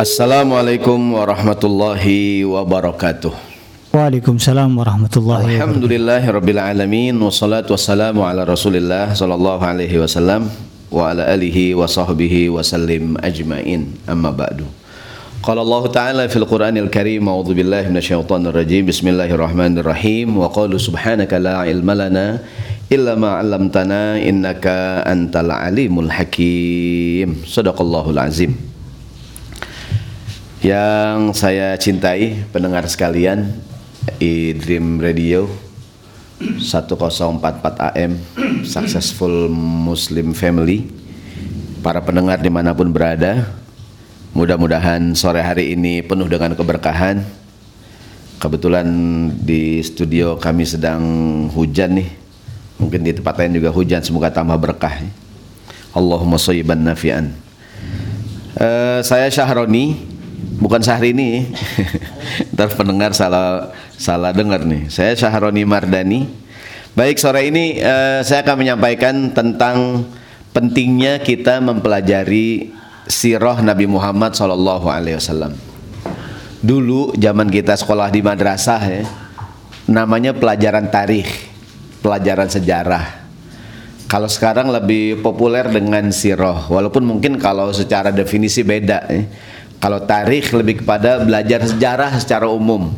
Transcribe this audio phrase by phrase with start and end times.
[0.00, 3.36] Assalamualaikum warahmatullahi wabarakatuh.
[3.92, 5.60] Waalaikumsalam warahmatullahi wabarakatuh.
[5.60, 10.48] Alhamdulillahi rabbil alamin wassalatu wassalamu ala Rasulillah sallallahu alaihi wasallam
[10.88, 13.92] wa ala alihi wa sahbihi wa sallim ajmain.
[14.08, 14.64] Amma ba'du.
[15.44, 18.88] Qala Allah Ta'ala fil Qur'anil Karim A'udzu billahi minasyaitonir rajim.
[18.88, 20.32] Bismillahirrahmanirrahim.
[20.32, 22.40] Wa qalu subhanaka la ilma lana
[22.88, 27.44] illa ma 'allamtana innaka antal alimul hakim.
[27.44, 28.69] Sadaqallahul azim.
[30.60, 33.48] Yang saya cintai pendengar sekalian,
[34.20, 35.48] i Dream Radio
[36.36, 38.20] 1044 AM
[38.60, 40.84] Successful Muslim Family.
[41.80, 43.56] Para pendengar di mana pun berada
[44.36, 47.24] Mudah-mudahan sore hari ini penuh dengan keberkahan.
[48.36, 48.84] Kebetulan
[49.40, 51.00] di studio kami sedang
[51.56, 52.08] hujan nih.
[52.76, 55.08] Mungkin di tempat lain juga hujan Semoga tambah berkah.
[55.96, 57.32] Allahumma soyiban nafi'an.
[58.60, 60.09] Uh, Saya Syahroni
[60.60, 61.50] bukan Syahrini
[62.54, 64.88] ntar pendengar salah salah dengar nih.
[64.88, 66.26] Saya Syahroni Mardani.
[66.96, 70.04] Baik sore ini uh, saya akan menyampaikan tentang
[70.50, 72.74] pentingnya kita mempelajari
[73.06, 75.54] sirah Nabi Muhammad Shallallahu Alaihi Wasallam.
[76.60, 79.02] Dulu zaman kita sekolah di madrasah ya
[79.90, 81.50] namanya pelajaran tarikh
[82.00, 83.04] pelajaran sejarah.
[84.10, 89.22] Kalau sekarang lebih populer dengan sirah walaupun mungkin kalau secara definisi beda ya
[89.80, 92.92] kalau tarikh lebih kepada belajar sejarah secara umum,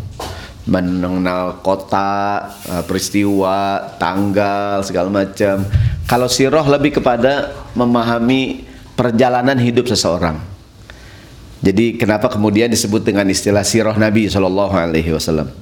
[0.67, 5.63] mengenal kota, eh, peristiwa, tanggal segala macam.
[6.11, 8.67] Kalau sirah lebih kepada memahami
[8.99, 10.37] perjalanan hidup seseorang.
[11.63, 15.55] Jadi kenapa kemudian disebut dengan istilah sirah Nabi Shallallahu Alaihi Wasallam?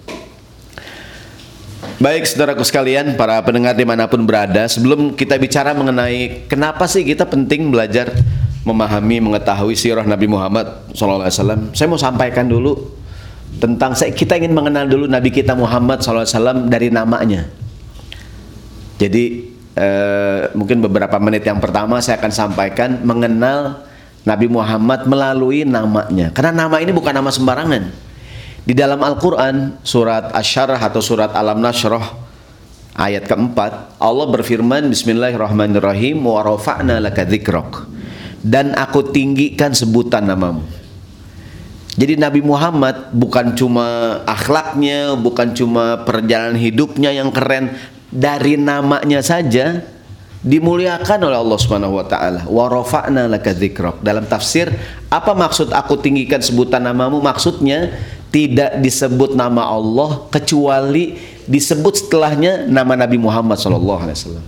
[2.00, 7.04] Baik saudaraku sekalian, para pendengar di mana pun berada, sebelum kita bicara mengenai kenapa sih
[7.04, 8.08] kita penting belajar
[8.64, 12.76] memahami, mengetahui sirah Nabi Muhammad SAW, saya mau sampaikan dulu
[13.58, 17.48] tentang saya kita ingin mengenal dulu Nabi kita Muhammad SAW dari namanya.
[19.00, 23.88] Jadi eh, mungkin beberapa menit yang pertama saya akan sampaikan mengenal
[24.28, 26.28] Nabi Muhammad melalui namanya.
[26.36, 28.12] Karena nama ini bukan nama sembarangan.
[28.60, 32.12] Di dalam Al-Quran surat Asyarah atau surat Alam Nashrah
[32.92, 37.88] ayat keempat Allah berfirman Bismillahirrahmanirrahim wa rafa'na laka dzikrak
[38.40, 40.64] dan aku tinggikan sebutan namamu.
[42.00, 47.76] Jadi Nabi Muhammad bukan cuma akhlaknya, bukan cuma perjalanan hidupnya yang keren,
[48.08, 49.84] dari namanya saja
[50.40, 52.48] dimuliakan oleh Allah Subhanahu wa taala.
[52.48, 54.00] Wa rafa'na laka dzikrak.
[54.00, 54.72] Dalam tafsir,
[55.12, 57.20] apa maksud aku tinggikan sebutan namamu?
[57.20, 57.92] Maksudnya
[58.30, 61.18] tidak disebut nama Allah kecuali
[61.50, 64.46] disebut setelahnya nama Nabi Muhammad sallallahu alaihi wasallam.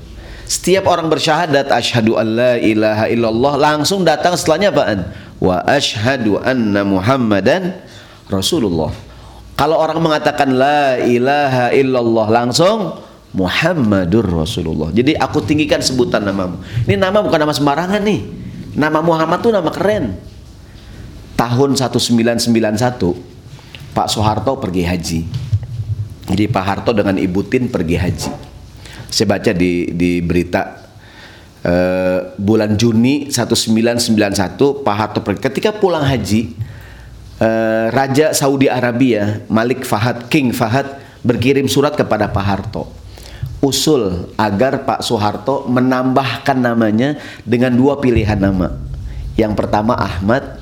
[0.52, 5.08] Setiap orang bersyahadat asyhadu an la ilaha illallah langsung datang setelahnya apaan?
[5.40, 7.72] Wa asyhadu anna Muhammadan
[8.28, 8.92] Rasulullah.
[9.56, 13.00] Kalau orang mengatakan la ilaha illallah langsung
[13.32, 14.92] Muhammadur Rasulullah.
[14.92, 16.60] Jadi aku tinggikan sebutan namamu.
[16.84, 18.20] Ini nama bukan nama sembarangan nih.
[18.76, 20.20] Nama Muhammad tuh nama keren.
[21.32, 25.20] Tahun 1991 Pak Soeharto pergi haji.
[26.28, 28.51] Jadi Pak Harto dengan Ibu Tin pergi haji
[29.12, 30.80] saya baca di di berita
[31.68, 36.56] uh, bulan Juni 1991 Pak Harto ketika pulang haji
[37.36, 40.88] uh, Raja Saudi Arabia Malik Fahad King Fahad
[41.20, 43.02] berkirim surat kepada Pak Harto
[43.62, 47.14] usul agar Pak Soeharto menambahkan namanya
[47.46, 48.74] dengan dua pilihan nama.
[49.38, 50.58] Yang pertama Ahmad,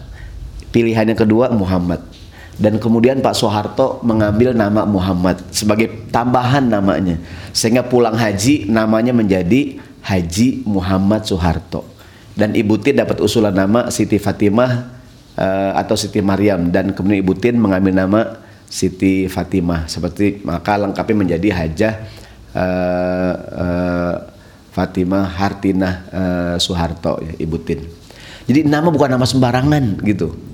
[0.69, 2.10] pilihan yang kedua Muhammad
[2.61, 7.17] dan kemudian Pak Soeharto mengambil nama Muhammad sebagai tambahan namanya.
[7.57, 11.89] Sehingga pulang haji namanya menjadi Haji Muhammad Soeharto.
[12.37, 14.93] Dan Ibu Tin dapat usulan nama Siti Fatimah
[15.41, 18.21] uh, atau Siti Maryam dan kemudian Ibu Tin mengambil nama
[18.69, 19.89] Siti Fatimah.
[19.89, 21.95] Seperti maka lengkapnya menjadi Hajah
[22.53, 24.15] uh, uh,
[24.69, 27.81] Fatimah Hartinah uh, Soeharto ya Ibu Tin.
[28.45, 30.50] Jadi nama bukan nama sembarangan gitu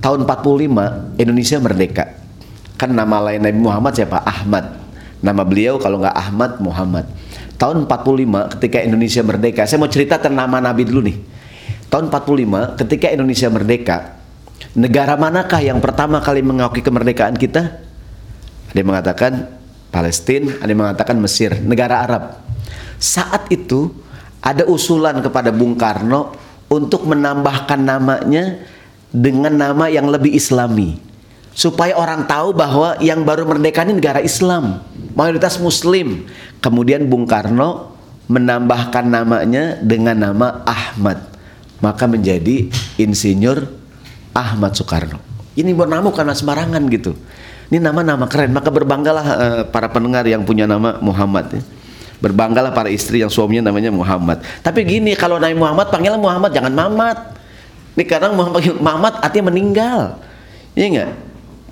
[0.00, 2.04] tahun 45 Indonesia merdeka.
[2.80, 4.24] Kan nama lain Nabi Muhammad siapa?
[4.24, 4.80] Ahmad.
[5.20, 7.04] Nama beliau kalau nggak Ahmad Muhammad.
[7.60, 11.18] Tahun 45 ketika Indonesia merdeka, saya mau cerita tentang nama Nabi dulu nih.
[11.92, 13.96] Tahun 45 ketika Indonesia merdeka,
[14.72, 17.84] negara manakah yang pertama kali mengakui kemerdekaan kita?
[18.72, 19.32] Ada yang mengatakan
[19.92, 22.40] Palestina, ada yang mengatakan Mesir, negara Arab.
[22.96, 23.92] Saat itu
[24.40, 26.32] ada usulan kepada Bung Karno
[26.72, 28.56] untuk menambahkan namanya
[29.10, 30.98] dengan nama yang lebih islami
[31.50, 34.86] supaya orang tahu bahwa yang baru merdeka ini negara Islam
[35.18, 36.30] mayoritas muslim
[36.62, 37.98] kemudian Bung Karno
[38.30, 41.30] menambahkan namanya dengan nama Ahmad
[41.80, 42.68] maka menjadi
[43.00, 43.66] insinyur
[44.36, 45.18] Ahmad Soekarno.
[45.58, 47.16] Ini buat nama karena sembarangan gitu.
[47.70, 51.62] Ini nama-nama keren, maka berbanggalah uh, para pendengar yang punya nama Muhammad ya.
[52.20, 54.44] Berbanggalah para istri yang suaminya namanya Muhammad.
[54.60, 57.18] Tapi gini, kalau Nabi Muhammad panggilnya Muhammad, jangan Mamat.
[58.00, 60.16] Ini kadang Muhammad, Muhammad artinya meninggal.
[60.72, 61.10] Iya enggak?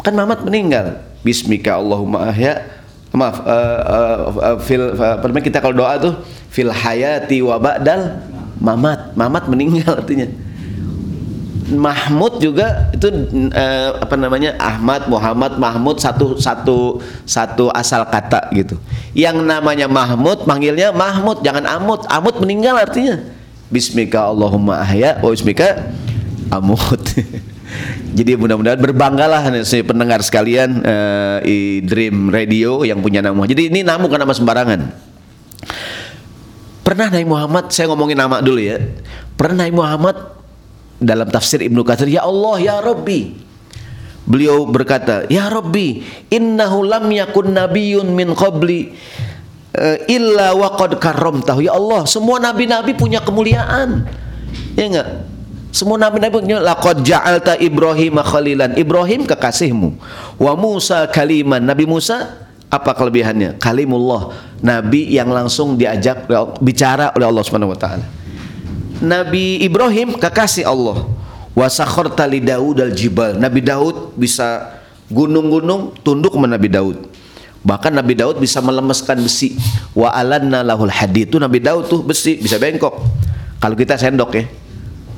[0.04, 1.00] Kan Muhammad meninggal.
[1.24, 2.68] Bismika Allahumma ahya.
[3.16, 6.20] Maaf, uh, uh, uh, fil, uh, kita kalau doa tuh
[6.52, 8.20] fil hayati wa ba'dal
[8.60, 9.16] mamat.
[9.16, 10.28] Mamat meninggal artinya.
[11.72, 13.08] Mahmud juga itu
[13.52, 18.76] eh, apa namanya Ahmad Muhammad Mahmud satu satu satu asal kata gitu.
[19.16, 22.04] Yang namanya Mahmud manggilnya Mahmud jangan Amut.
[22.12, 23.16] Amut meninggal artinya.
[23.68, 25.92] Bismika Allahumma ahya wa bismika
[26.52, 27.02] amut.
[28.18, 31.38] Jadi mudah-mudahan berbanggalah si pendengar sekalian uh,
[31.84, 33.44] Dream Radio yang punya nama.
[33.44, 34.80] Jadi ini nama bukan nama sembarangan.
[36.88, 38.80] Pernah Nabi Muhammad, saya ngomongin nama dulu ya.
[39.36, 40.16] Pernah Nabi Muhammad
[40.96, 43.36] dalam tafsir Ibnu Katsir, "Ya Allah, ya Rabbi."
[44.24, 48.96] Beliau berkata, "Ya Rabbi, innahu lam yakun nabiyyun min qabli
[49.76, 54.08] uh, illa waqad karramtahu." Ya Allah, semua nabi-nabi punya kemuliaan.
[54.72, 55.08] Ya enggak?
[55.68, 58.72] Semua nabi-nabi punya laqad ja'alta Ibrahim khalilan.
[58.80, 60.00] Ibrahim kekasihmu.
[60.40, 61.60] Wa Musa kaliman.
[61.60, 63.56] Nabi Musa apa kelebihannya?
[63.56, 66.28] Kalimullah, nabi yang langsung diajak
[66.60, 68.04] bicara oleh Allah Subhanahu wa taala.
[69.00, 71.08] Nabi Ibrahim kekasih Allah.
[71.56, 73.34] Wasakharta li Daud al jibal.
[73.34, 74.78] Nabi Daud bisa
[75.10, 76.96] gunung-gunung tunduk sama Nabi Daud.
[77.66, 79.58] Bahkan Nabi Daud bisa melemeskan besi.
[79.90, 81.34] Wa alanna lahul hadid.
[81.34, 82.94] Itu Nabi Daud tuh besi bisa bengkok.
[83.58, 84.44] Kalau kita sendok ya.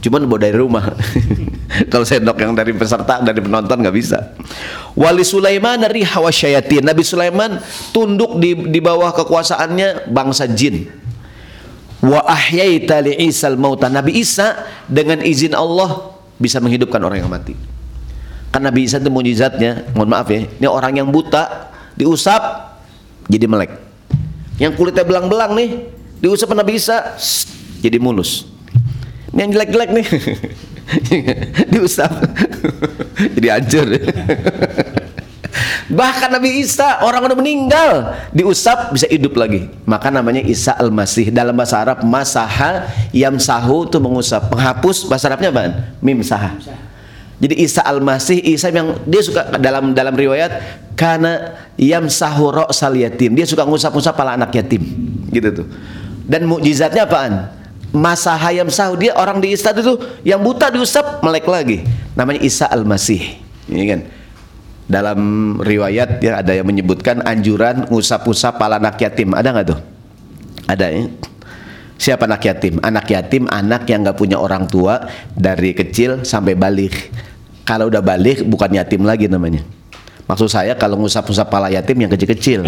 [0.01, 0.97] Cuman bawa dari rumah.
[1.93, 4.33] Kalau sendok yang dari peserta, dari penonton nggak bisa.
[4.97, 6.83] Wali Sulaiman dari hawasyayatin.
[6.83, 7.61] Nabi Sulaiman
[7.93, 11.01] tunduk di, di bawah kekuasaannya bangsa jin
[12.01, 14.57] wa ahyaita li Isal mauta Nabi Isa
[14.89, 17.53] dengan izin Allah bisa menghidupkan orang yang mati
[18.49, 22.73] kan Nabi Isa itu mujizatnya mohon maaf ya ini orang yang buta diusap
[23.29, 23.77] jadi melek
[24.57, 25.93] yang kulitnya belang-belang nih
[26.25, 27.21] diusap Nabi Isa
[27.85, 28.49] jadi mulus
[29.41, 30.07] yang jelek-jelek nih
[31.73, 32.13] diusap
[33.35, 33.89] jadi hancur
[35.91, 39.67] Bahkan Nabi Isa orang udah meninggal diusap bisa hidup lagi.
[39.83, 41.35] Maka namanya Isa al-Masih.
[41.35, 44.55] Dalam bahasa Arab masaha yamsahu itu mengusap.
[44.55, 45.91] Penghapus bahasa Arabnya apa?
[45.99, 46.55] Mimsaha.
[47.43, 50.63] Jadi Isa al-Masih, Isa yang dia suka dalam dalam riwayat
[50.95, 53.35] karena yamsahu ra'sal yatim.
[53.35, 54.87] Dia suka ngusap-ngusap kepala anak yatim.
[55.35, 55.67] Gitu tuh.
[56.31, 57.60] Dan mukjizatnya apaan?
[57.91, 61.83] Masa hayam sahu dia orang di Isa itu yang buta diusap melek lagi.
[62.15, 63.39] Namanya Isa al-Masih.
[63.67, 64.01] Ini kan?
[64.91, 65.21] Dalam
[65.63, 69.35] riwayat ya ada yang menyebutkan anjuran usap-usap pala anak yatim.
[69.35, 69.81] Ada nggak tuh?
[70.71, 71.03] Ada ya?
[72.01, 72.79] Siapa anak yatim?
[72.83, 77.11] Anak yatim anak yang nggak punya orang tua dari kecil sampai balik.
[77.67, 79.63] Kalau udah balik bukan yatim lagi namanya
[80.31, 82.63] maksud saya kalau ngusap-usap pala yatim yang kecil-kecil.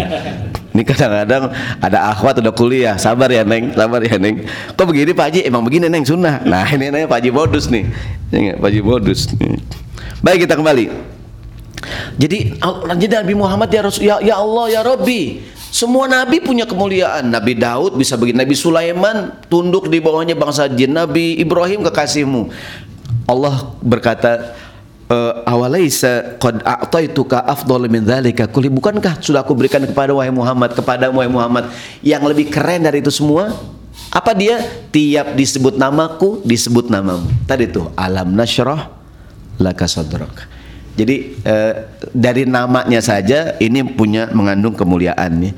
[0.75, 2.99] Ini kadang-kadang ada akhwat udah kuliah.
[2.99, 3.71] Sabar ya neng.
[3.71, 4.43] Sabar ya neng.
[4.75, 5.39] Kok begini pak Haji?
[5.47, 6.03] Emang begini neng.
[6.03, 6.43] Sunnah.
[6.43, 7.87] Nah ini nanya pak Haji modus nih.
[8.33, 9.31] Ya, pak Haji modus
[10.23, 10.87] baik kita kembali.
[12.15, 12.55] Jadi
[12.95, 15.51] jadi Nabi Muhammad ya Rasul ya, ya Allah ya Rabbi.
[15.73, 17.33] Semua nabi punya kemuliaan.
[17.33, 22.53] Nabi Daud bisa begini, Nabi Sulaiman tunduk di bawahnya bangsa jin, Nabi Ibrahim kekasihmu.
[23.25, 24.53] Allah berkata,
[25.13, 31.13] eh, awalaisa qad a'taituka afdal min dzalika bukankah sudah aku berikan kepada wahai Muhammad kepada
[31.13, 31.69] wahai Muhammad
[32.01, 33.53] yang lebih keren dari itu semua?
[34.09, 34.61] Apa dia?
[34.93, 37.29] Tiap disebut namaku disebut namamu.
[37.45, 38.89] Tadi tuh alam nasyrah
[39.61, 40.49] laka sadrak.
[40.93, 41.73] Jadi eh,
[42.13, 45.53] dari namanya saja ini punya mengandung kemuliaan nih.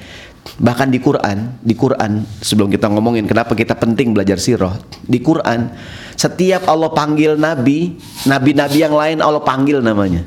[0.45, 5.73] Bahkan di Quran, di Quran sebelum kita ngomongin kenapa kita penting belajar sirah, di Quran
[6.15, 10.23] setiap Allah panggil nabi, nabi-nabi yang lain Allah panggil namanya.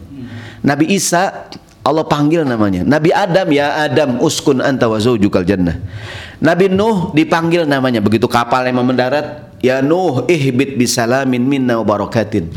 [0.60, 1.48] Nabi Isa
[1.87, 2.84] Allah panggil namanya.
[2.84, 5.80] Nabi Adam ya Adam uskun anta wa zaujukal jannah.
[6.44, 12.52] Nabi Nuh dipanggil namanya begitu kapal yang mendarat ya Nuh ihbit bisalamin minna wa barakatin.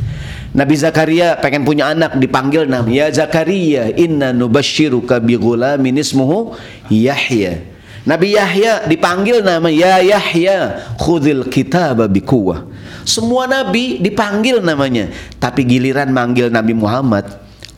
[0.52, 6.60] Nabi Zakaria pengen punya anak dipanggil nama ya Zakaria inna nubashiruka bi ghulamin ismuhu
[6.92, 7.72] Yahya.
[8.04, 12.68] Nabi Yahya dipanggil nama ya Yahya khudil kitaba biquwah.
[13.08, 15.10] Semua nabi dipanggil namanya,
[15.42, 17.26] tapi giliran manggil Nabi Muhammad,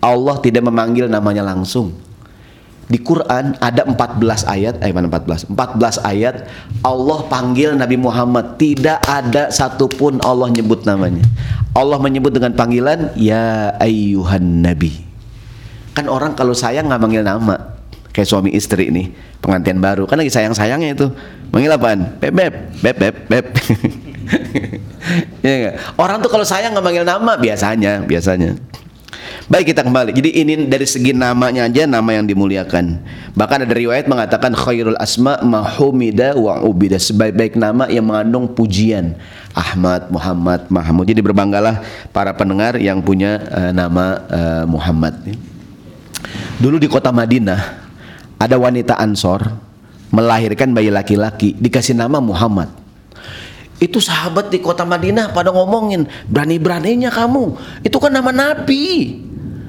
[0.03, 1.95] Allah tidak memanggil namanya langsung.
[2.93, 5.49] Di Quran ada 14 ayat, eh mana 14?
[5.49, 6.45] 14 ayat
[6.85, 11.25] Allah panggil Nabi Muhammad, tidak ada satupun Allah nyebut namanya.
[11.73, 15.01] Allah menyebut dengan panggilan ya ayyuhan nabi.
[15.97, 17.73] Kan orang kalau sayang nggak manggil nama.
[18.13, 19.09] Kayak suami istri ini,
[19.41, 20.05] pengantin baru.
[20.05, 21.09] Kan lagi sayang-sayangnya itu.
[21.49, 22.21] Manggil apaan?
[22.21, 22.37] Beb,
[22.77, 22.93] beb,
[23.25, 23.45] beb,
[25.41, 25.81] ya?
[25.97, 28.53] Orang tuh kalau sayang nggak manggil nama biasanya, biasanya.
[29.51, 30.15] Baik kita kembali.
[30.15, 32.99] Jadi ini dari segi namanya aja nama yang dimuliakan.
[33.35, 39.15] Bahkan ada riwayat mengatakan khairul asma mahumida wa ubida sebaik-baik nama yang mengandung pujian.
[39.53, 41.05] Ahmad, Muhammad, Mahmud.
[41.05, 45.13] Jadi berbanggalah para pendengar yang punya uh, nama uh, Muhammad.
[46.57, 47.61] Dulu di kota Madinah
[48.41, 49.47] ada wanita Ansor
[50.13, 52.82] melahirkan bayi laki-laki dikasih nama Muhammad.
[53.83, 57.59] Itu sahabat di kota Madinah pada ngomongin berani-beraninya kamu.
[57.83, 59.19] Itu kan nama Nabi.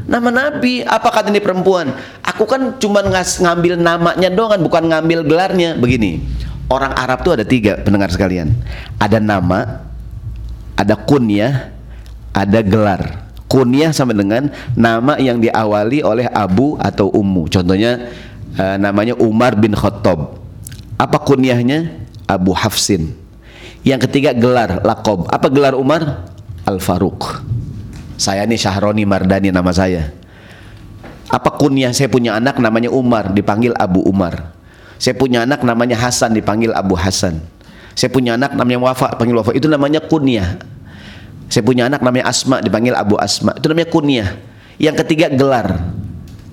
[0.07, 1.91] Nama Nabi, apa kata ini perempuan?
[2.23, 5.75] Aku kan cuma ngambil namanya doang kan, bukan ngambil gelarnya.
[5.81, 6.23] Begini,
[6.71, 8.55] orang Arab tuh ada tiga pendengar sekalian.
[9.03, 9.83] Ada nama,
[10.79, 11.75] ada kunyah,
[12.31, 13.27] ada gelar.
[13.49, 17.49] Kunyah sama dengan nama yang diawali oleh abu atau ummu.
[17.49, 18.13] Contohnya
[18.61, 20.37] uh, namanya Umar bin Khattab.
[21.01, 22.05] Apa kunyahnya?
[22.29, 23.24] Abu Hafsin.
[23.85, 25.29] Yang ketiga gelar lakob.
[25.29, 26.33] Apa gelar Umar?
[26.65, 27.45] Al Faruq.
[28.17, 30.09] Saya nih Syahroni Mardani nama saya.
[31.29, 34.57] Apa kunyah saya punya anak namanya Umar dipanggil Abu Umar.
[34.97, 37.45] Saya punya anak namanya Hasan dipanggil Abu Hasan.
[37.93, 39.53] Saya punya anak namanya Wafa dipanggil Wafa.
[39.53, 40.57] Itu namanya kunyah.
[41.53, 43.53] Saya punya anak namanya Asma dipanggil Abu Asma.
[43.53, 44.29] Itu namanya kunyah.
[44.81, 45.93] Yang ketiga gelar.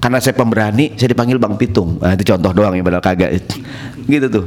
[0.01, 2.01] Karena saya pemberani, saya dipanggil Bang Pitung.
[2.01, 3.37] Nah, itu contoh doang yang padahal kagak.
[4.11, 4.45] gitu tuh.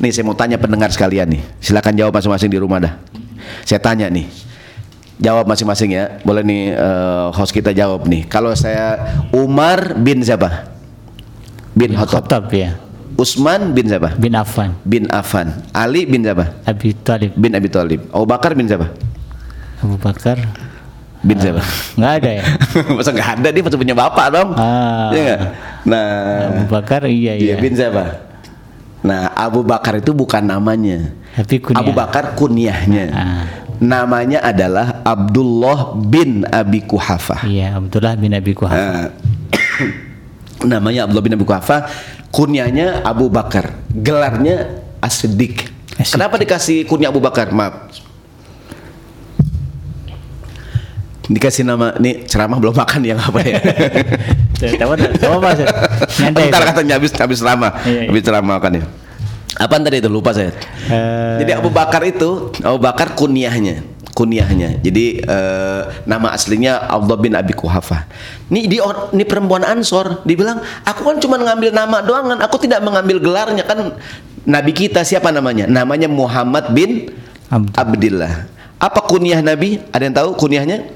[0.00, 1.42] Nih saya mau tanya pendengar sekalian nih.
[1.60, 2.94] Silakan jawab masing-masing di rumah dah.
[3.68, 4.24] Saya tanya nih
[5.20, 6.18] jawab masing-masing ya.
[6.24, 8.24] Boleh nih uh, host kita jawab nih.
[8.24, 8.96] Kalau saya
[9.30, 10.72] Umar bin siapa?
[11.76, 12.48] Bin Khattab.
[12.50, 12.80] ya.
[13.20, 14.16] Usman bin siapa?
[14.16, 14.72] Bin Affan.
[14.88, 15.52] Bin Affan.
[15.76, 16.56] Ali bin siapa?
[16.64, 17.36] Abi Thalib.
[17.36, 18.00] Bin Abi Thalib.
[18.08, 18.88] Abu Bakar bin siapa?
[19.84, 20.40] Abu Bakar.
[21.20, 21.62] Bin uh, siapa?
[22.00, 22.44] Nggak ada ya?
[22.96, 24.48] Masa nggak ada dia pasti punya bapak dong.
[24.56, 25.12] Ah.
[25.12, 25.40] Iya gak?
[25.84, 26.08] Nah.
[26.48, 27.52] Abu Bakar iya iya.
[27.52, 28.29] Iya bin siapa?
[29.00, 31.12] Nah Abu Bakar itu bukan namanya.
[31.36, 31.80] Tapi kunyah.
[31.80, 33.04] Abu Bakar kunyahnya.
[33.12, 33.46] Ah
[33.80, 37.48] namanya adalah Abdullah bin Abi Kuhafa.
[37.48, 38.76] Iya, Abdullah bin Abi Kuhafa.
[38.76, 39.08] Uh,
[40.70, 41.88] namanya Abdullah bin Abi Kuhafa,
[42.28, 45.72] kunyanya Abu Bakar, gelarnya As-Siddiq.
[45.96, 47.48] Kenapa dikasih kunyah Abu Bakar?
[47.50, 47.88] Maaf.
[51.30, 53.62] Dikasih nama nih ceramah belum makan yang apa ya?
[54.60, 55.66] Tahu tahu apa sih?
[56.28, 58.08] Ntar katanya habis habis ceramah, iya, iya.
[58.12, 58.84] habis ceramah makan ya.
[59.56, 60.52] Apa tadi itu lupa saya.
[60.90, 63.80] Uh, Jadi Abu Bakar itu Abu Bakar kunyahnya,
[64.12, 64.76] kunyahnya.
[64.84, 68.04] Jadi uh, nama aslinya Abdullah bin Abi Kuhafa.
[68.52, 68.76] Ini di
[69.16, 73.64] ini perempuan Ansor dibilang, "Aku kan cuma ngambil nama doang kan, aku tidak mengambil gelarnya
[73.64, 73.96] kan
[74.44, 75.64] nabi kita siapa namanya?
[75.64, 77.08] Namanya Muhammad bin
[77.50, 78.46] Abdullah.
[78.80, 79.82] Apa kunyah Nabi?
[79.92, 80.88] Ada yang tahu kunyahnya?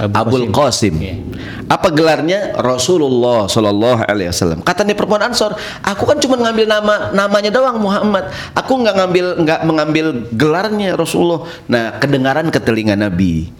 [0.00, 0.96] Abu Abul Qasim.
[0.96, 1.20] Yeah.
[1.68, 2.56] Apa gelarnya?
[2.56, 4.64] Rasulullah Shallallahu Alaihi Wasallam.
[4.64, 5.52] Kata nih perempuan Ansor,
[5.84, 8.32] aku kan cuma ngambil nama namanya doang Muhammad.
[8.56, 11.44] Aku nggak ngambil nggak mengambil gelarnya Rasulullah.
[11.68, 13.52] Nah, kedengaran ke telinga Nabi.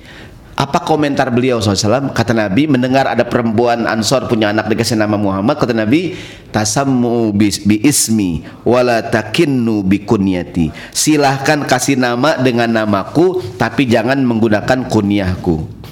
[0.55, 2.15] Apa komentar beliau SAW?
[2.15, 5.59] Kata Nabi, mendengar ada perempuan Ansor punya anak dikasih nama Muhammad.
[5.59, 6.15] Kata Nabi,
[6.55, 10.71] tasammu bi, bi ismi, wala takinnu bi kunyati.
[10.95, 15.84] Silahkan kasih nama dengan namaku, tapi jangan menggunakan kunyahku.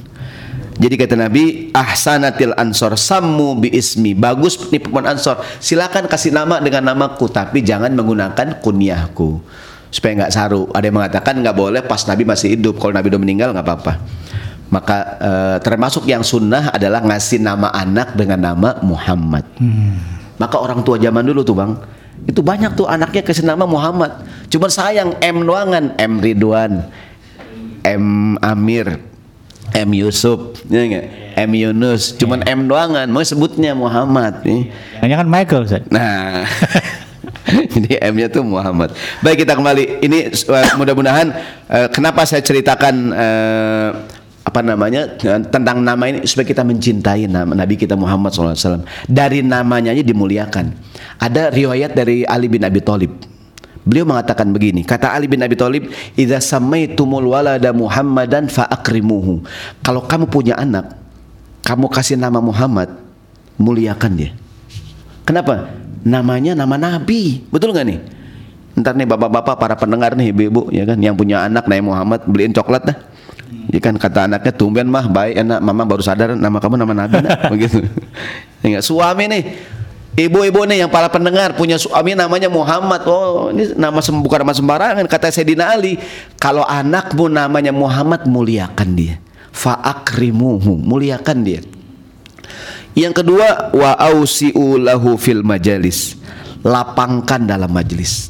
[0.82, 4.18] Jadi kata Nabi, ahsanatil ansor sammu bi ismi.
[4.18, 5.38] Bagus nih perempuan ansor.
[5.62, 9.38] Silakan kasih nama dengan namaku, tapi jangan menggunakan kunyahku
[9.94, 10.66] supaya nggak saru.
[10.74, 12.82] Ada yang mengatakan nggak boleh pas Nabi masih hidup.
[12.82, 13.92] Kalau Nabi udah meninggal nggak apa-apa.
[14.74, 19.46] Maka eh, termasuk yang sunnah adalah ngasih nama anak dengan nama Muhammad.
[19.62, 20.02] Hmm.
[20.40, 21.78] Maka orang tua zaman dulu tuh bang,
[22.26, 24.18] itu banyak tuh anaknya kasih nama Muhammad.
[24.50, 26.90] Cuma sayang M doangan, M Ridwan,
[27.86, 29.11] M Amir,
[29.72, 31.06] M Yusuf, ya enggak?
[31.32, 34.44] M Yunus, cuman M doangan, mau sebutnya Muhammad.
[34.44, 34.68] nih.
[35.00, 35.82] Hanya kan Michael, Ustaz.
[35.88, 36.44] Nah.
[37.74, 38.94] Jadi M-nya tuh Muhammad.
[39.20, 40.02] Baik kita kembali.
[40.02, 41.26] Ini uh, mudah-mudahan
[41.68, 43.90] uh, kenapa saya ceritakan uh,
[44.42, 48.82] apa namanya tentang nama ini supaya kita mencintai nama Nabi kita Muhammad SAW.
[49.06, 50.74] Dari namanya aja dimuliakan.
[51.22, 53.31] Ada riwayat dari Ali bin Abi Thalib
[53.82, 59.42] Beliau mengatakan begini, kata Ali bin Abi Thalib, "Idza samaitumul walada Muhammadan fa akrimuhu."
[59.82, 60.94] Kalau kamu punya anak,
[61.66, 62.94] kamu kasih nama Muhammad,
[63.58, 64.30] muliakan dia.
[65.26, 65.70] Kenapa?
[66.06, 67.42] Namanya nama nabi.
[67.50, 67.98] Betul nggak nih?
[68.78, 72.54] Ntar nih bapak-bapak para pendengar nih ibu-ibu ya kan yang punya anak nama Muhammad beliin
[72.54, 72.96] coklat dah.
[73.70, 77.20] Ya kan kata anaknya tumben mah baik enak mama baru sadar nama kamu nama nabi
[77.20, 77.84] nak begitu.
[78.62, 79.42] Ya, suami nih
[80.12, 83.00] Ibu-ibu nih yang para pendengar punya suami namanya Muhammad.
[83.08, 85.96] Oh, ini nama bukan nama sembarangan kata Sayyidina Ali.
[86.36, 89.16] Kalau anakmu namanya Muhammad muliakan dia.
[89.56, 91.60] Fa'akrimuhu, muliakan dia.
[92.92, 96.20] Yang kedua, wa ausi'u lahu fil majalis.
[96.60, 98.28] Lapangkan dalam majelis.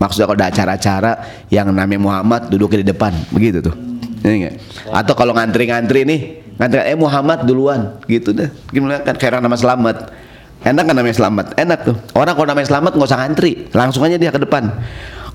[0.00, 1.12] Maksudnya kalau ada acara-acara
[1.52, 3.76] yang namanya Muhammad duduknya di depan, begitu tuh.
[4.24, 4.54] Nggak?
[4.96, 6.20] Atau kalau ngantri-ngantri nih,
[6.56, 8.48] ngantri eh Muhammad duluan, gitu deh.
[8.72, 10.27] Gimana kan kayak nama Selamat.
[10.64, 11.46] Enak kan namanya Selamat?
[11.54, 11.96] Enak tuh.
[12.18, 14.74] Orang kalau namanya Selamat nggak usah ngantri, langsung aja dia ke depan.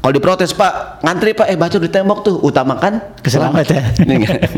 [0.03, 3.96] Kalau diprotes Pak, ngantri Pak, eh baca di tembok tuh, utamakan Keselamatan.
[4.03, 4.51] Nggak?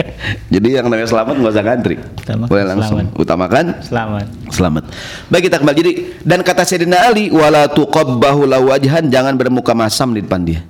[0.50, 2.98] Jadi yang namanya Selamat nggak usah ngantri, Utamakan boleh langsung.
[2.98, 3.22] selamat.
[3.22, 4.26] Utamakan Selamat.
[4.50, 4.84] Selamat.
[5.30, 5.78] Baik kita kembali.
[5.78, 5.92] Jadi
[6.26, 10.66] dan kata Sayyidina Ali wala tuqabbahu wajhan jangan bermuka masam di depan dia.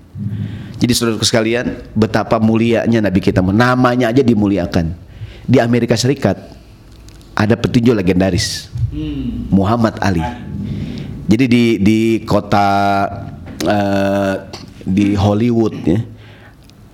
[0.76, 3.40] Jadi saudara sekalian, betapa mulianya Nabi kita.
[3.40, 4.92] Namanya aja dimuliakan.
[5.48, 6.36] Di Amerika Serikat
[7.32, 8.75] ada petinju legendaris.
[9.50, 10.24] Muhammad Ali.
[11.26, 12.68] Jadi di di kota
[13.62, 14.34] eh,
[14.86, 16.00] di Hollywood ya.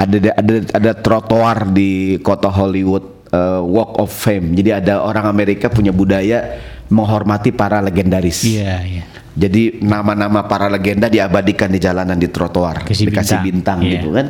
[0.01, 4.55] Ada ada ada trotoar di kota Hollywood eh, Walk of Fame.
[4.55, 6.57] Jadi ada orang Amerika punya budaya
[6.89, 8.43] menghormati para legendaris.
[8.43, 9.03] Iya, iya.
[9.31, 13.79] Jadi nama-nama para legenda diabadikan di jalanan di trotoar, Kasih dikasih bintang.
[13.79, 13.91] bintang, Iya.
[13.95, 14.27] gitu kan.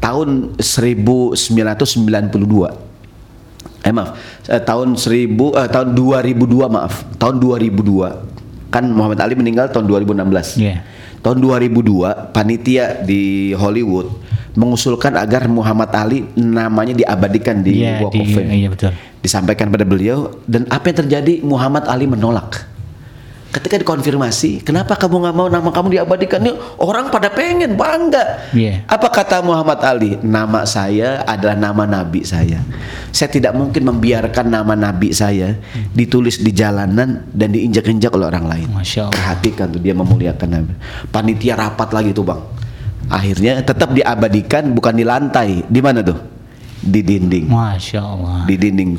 [0.00, 2.89] Tahun 1992.
[3.90, 4.14] Eh maaf,
[4.46, 7.02] eh, tahun 1000 eh, tahun 2002 maaf.
[7.18, 8.70] Tahun 2002.
[8.70, 10.54] Kan Muhammad Ali meninggal tahun 2016.
[10.62, 10.86] Iya.
[11.20, 14.08] Tahun 2002 panitia di Hollywood
[14.54, 18.90] mengusulkan agar Muhammad Ali namanya diabadikan di Iya, Walk di- of Fame iya, betul.
[19.20, 22.66] disampaikan pada beliau dan apa yang terjadi Muhammad Ali menolak
[23.50, 26.38] ketika dikonfirmasi kenapa kamu nggak mau nama kamu diabadikan?
[26.38, 28.46] Nih, orang pada pengen bangga.
[28.54, 28.86] Iya.
[28.86, 30.14] apa kata Muhammad Ali?
[30.22, 32.62] Nama saya adalah nama nabi saya.
[33.10, 35.58] Saya tidak mungkin membiarkan nama nabi saya
[35.90, 38.68] ditulis di jalanan dan diinjak-injak oleh orang lain.
[38.70, 39.18] Masya Allah.
[39.18, 40.72] perhatikan tuh dia memuliakan nabi.
[41.10, 42.40] Panitia rapat lagi tuh bang.
[43.10, 45.66] Akhirnya tetap diabadikan bukan di lantai.
[45.66, 46.29] Di mana tuh
[46.80, 47.46] di dinding.
[47.46, 48.38] Masya Allah.
[48.48, 48.96] di dinding.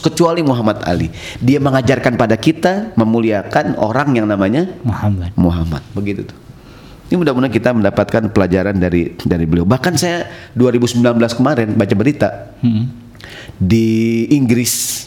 [0.00, 1.10] Kecuali Muhammad Ali.
[1.42, 5.34] Dia mengajarkan pada kita memuliakan orang yang namanya Muhammad.
[5.34, 5.82] Muhammad.
[5.92, 6.38] Begitu tuh.
[7.10, 9.68] Ini mudah-mudahan kita mendapatkan pelajaran dari dari beliau.
[9.68, 10.24] Bahkan saya
[10.56, 11.04] 2019
[11.36, 12.28] kemarin baca berita
[12.64, 12.88] Hmm.
[13.60, 15.04] di Inggris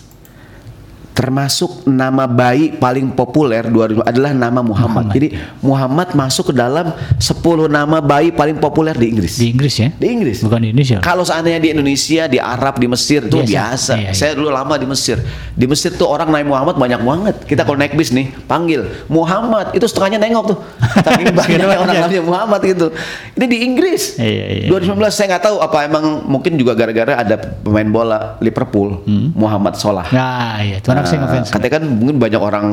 [1.17, 5.09] termasuk nama bayi paling populer 2000 adalah nama Muhammad.
[5.09, 5.27] Muhammad, Jadi
[5.65, 9.41] Muhammad masuk ke dalam 10 nama bayi paling populer di Inggris.
[9.41, 9.89] Di Inggris ya?
[9.97, 10.45] Di Inggris.
[10.45, 11.01] Bukan di Indonesia.
[11.01, 13.49] Kalau seandainya di Indonesia, di Arab, di Mesir itu Biasa.
[13.49, 13.93] biasa.
[13.97, 14.11] Iya, iya.
[14.13, 15.17] Saya dulu lama di Mesir.
[15.57, 17.35] Di Mesir tuh orang naik Muhammad banyak banget.
[17.49, 20.57] Kita kalau naik bis nih, panggil Muhammad, itu setengahnya nengok tuh.
[21.33, 21.81] Banyaknya banyak.
[21.81, 22.87] orang namanya Muhammad gitu.
[23.33, 24.21] Ini di Inggris.
[24.21, 24.69] Iya, iya.
[24.69, 29.01] 2019 saya nggak tahu apa emang mungkin juga gara-gara ada pemain bola Liverpool,
[29.33, 30.05] Muhammad Salah.
[30.13, 30.77] Nah, iya.
[30.77, 31.47] Itu saya ngefans.
[31.49, 32.65] katanya kan mungkin banyak orang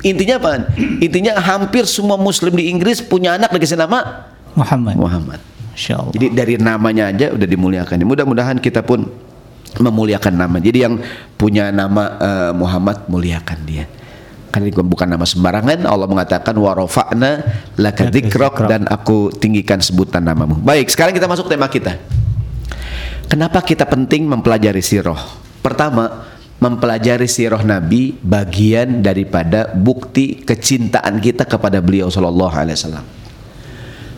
[0.00, 0.72] intinya apa?
[0.98, 4.94] Intinya hampir semua muslim di Inggris punya anak dikasih nama Muhammad.
[4.98, 5.40] Muhammad.
[5.78, 6.10] Allah.
[6.10, 8.02] Jadi dari namanya aja udah dimuliakan.
[8.02, 9.06] Mudah-mudahan kita pun
[9.78, 10.58] memuliakan nama.
[10.58, 10.98] Jadi yang
[11.38, 13.86] punya nama eh, Muhammad muliakan dia.
[14.50, 15.86] Kan ini bukan nama sembarangan.
[15.86, 17.30] Allah mengatakan warofa'na
[17.78, 18.70] laka Laka dzikrok dzikrok.
[18.72, 20.58] dan aku tinggikan sebutan namamu.
[20.58, 21.94] Baik, sekarang kita masuk tema kita.
[23.28, 25.20] Kenapa kita penting mempelajari sirah?
[25.60, 26.24] Pertama,
[26.58, 33.06] mempelajari sirah Nabi bagian daripada bukti kecintaan kita kepada beliau Shallallahu Alaihi Wasallam.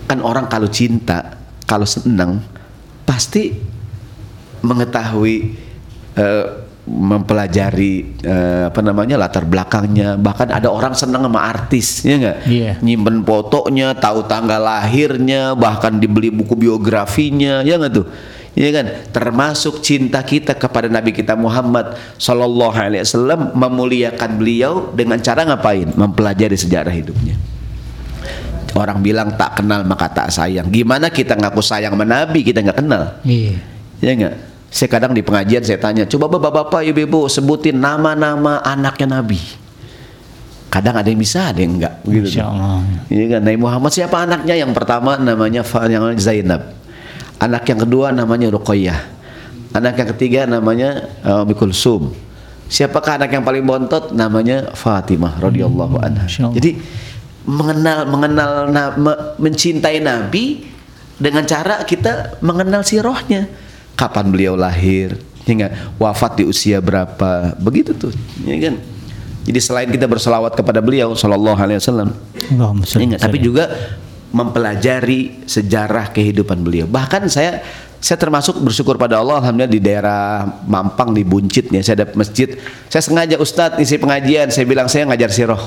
[0.09, 1.37] Kan orang kalau cinta,
[1.69, 2.41] kalau senang,
[3.05, 3.53] pasti
[4.65, 5.37] mengetahui
[6.17, 6.47] eh,
[6.91, 12.73] mempelajari eh, apa namanya latar belakangnya bahkan ada orang senang sama artis ya nggak Iya.
[12.83, 18.07] nyimpen fotonya tahu tanggal lahirnya bahkan dibeli buku biografinya ya nggak tuh
[18.59, 25.23] ya kan termasuk cinta kita kepada Nabi kita Muhammad Shallallahu Alaihi Wasallam memuliakan beliau dengan
[25.23, 27.39] cara ngapain mempelajari sejarah hidupnya
[28.75, 32.79] orang bilang tak kenal maka tak sayang gimana kita ngaku sayang sama Nabi kita nggak
[32.79, 33.59] kenal Iya.
[34.01, 34.35] Ya enggak?
[34.71, 39.43] Saya kadang di pengajian saya tanya, coba bapak-bapak, ibu-ibu sebutin nama-nama anaknya Nabi.
[40.71, 41.95] Kadang ada yang bisa, ada yang enggak.
[42.47, 42.87] Allah.
[43.11, 43.41] Iya kan?
[43.43, 44.55] Nabi Muhammad siapa anaknya?
[44.55, 46.80] Yang pertama namanya yang Zainab.
[47.41, 49.01] Anak yang kedua namanya Ruqayyah.
[49.73, 52.13] Anak yang ketiga namanya uh, Kulsum.
[52.71, 54.13] Siapakah anak yang paling bontot?
[54.15, 56.29] Namanya Fatimah radhiyallahu anha.
[56.29, 56.57] Masya Allah.
[56.61, 56.71] Jadi
[57.49, 60.69] mengenal mengenal na- me- mencintai Nabi
[61.17, 63.49] dengan cara kita mengenal sirahnya.
[63.97, 68.13] Kapan beliau lahir, hingga wafat di usia berapa, begitu tuh,
[68.45, 68.81] ya kan?
[69.45, 72.17] Jadi selain kita berselawat kepada beliau Shallallahu Alaihi Wasallam,
[73.09, 73.69] Ingat, tapi juga
[74.31, 76.87] mempelajari sejarah kehidupan beliau.
[76.87, 77.63] Bahkan saya
[78.01, 82.57] saya termasuk bersyukur pada Allah alhamdulillah di daerah Mampang di Buncit ya saya ada masjid.
[82.89, 85.61] Saya sengaja Ustadz isi pengajian saya bilang saya ngajar siroh.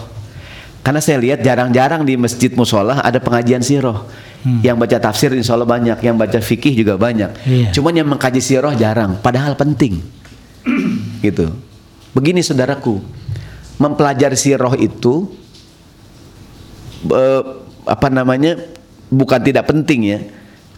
[0.83, 4.03] Karena saya lihat jarang-jarang di masjid musola ada pengajian siroh.
[4.43, 7.31] Yang baca tafsir insya Allah banyak, yang baca fikih juga banyak.
[7.47, 7.71] Iya.
[7.71, 10.03] Cuman yang mengkaji siroh jarang, padahal penting.
[11.23, 11.47] gitu.
[12.11, 12.99] Begini saudaraku,
[13.79, 15.31] mempelajari siroh itu
[17.85, 18.59] apa namanya
[19.11, 20.19] bukan tidak penting ya.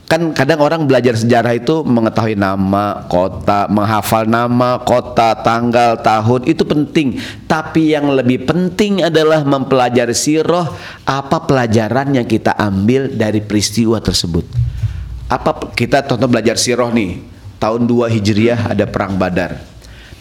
[0.06, 6.62] Kan kadang orang belajar sejarah itu mengetahui nama, kota, menghafal nama, kota, tanggal, tahun itu
[6.62, 7.18] penting.
[7.50, 10.70] Tapi yang lebih penting adalah mempelajari sirah
[11.10, 14.46] apa pelajaran yang kita ambil dari peristiwa tersebut.
[15.26, 17.26] Apa kita contoh belajar sirah nih.
[17.58, 19.75] Tahun 2 Hijriah ada perang Badar.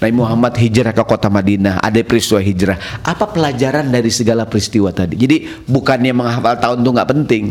[0.04, 2.76] Nabi Muhammad hijrah ke kota Madinah, ada peristiwa hijrah.
[3.00, 5.16] Apa pelajaran dari segala peristiwa tadi?
[5.16, 7.44] Jadi bukannya menghafal tahun itu nggak penting,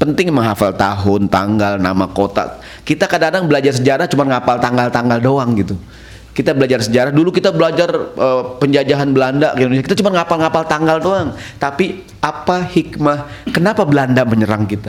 [0.00, 2.56] penting menghafal tahun, tanggal, nama kota.
[2.88, 5.76] Kita kadang-kadang belajar sejarah cuma ngapal tanggal-tanggal doang gitu.
[6.32, 9.84] Kita belajar sejarah dulu kita belajar uh, penjajahan Belanda ke Indonesia.
[9.92, 11.36] Kita cuma ngapal-ngapal tanggal doang.
[11.60, 13.44] Tapi apa hikmah?
[13.52, 14.88] Kenapa Belanda menyerang kita?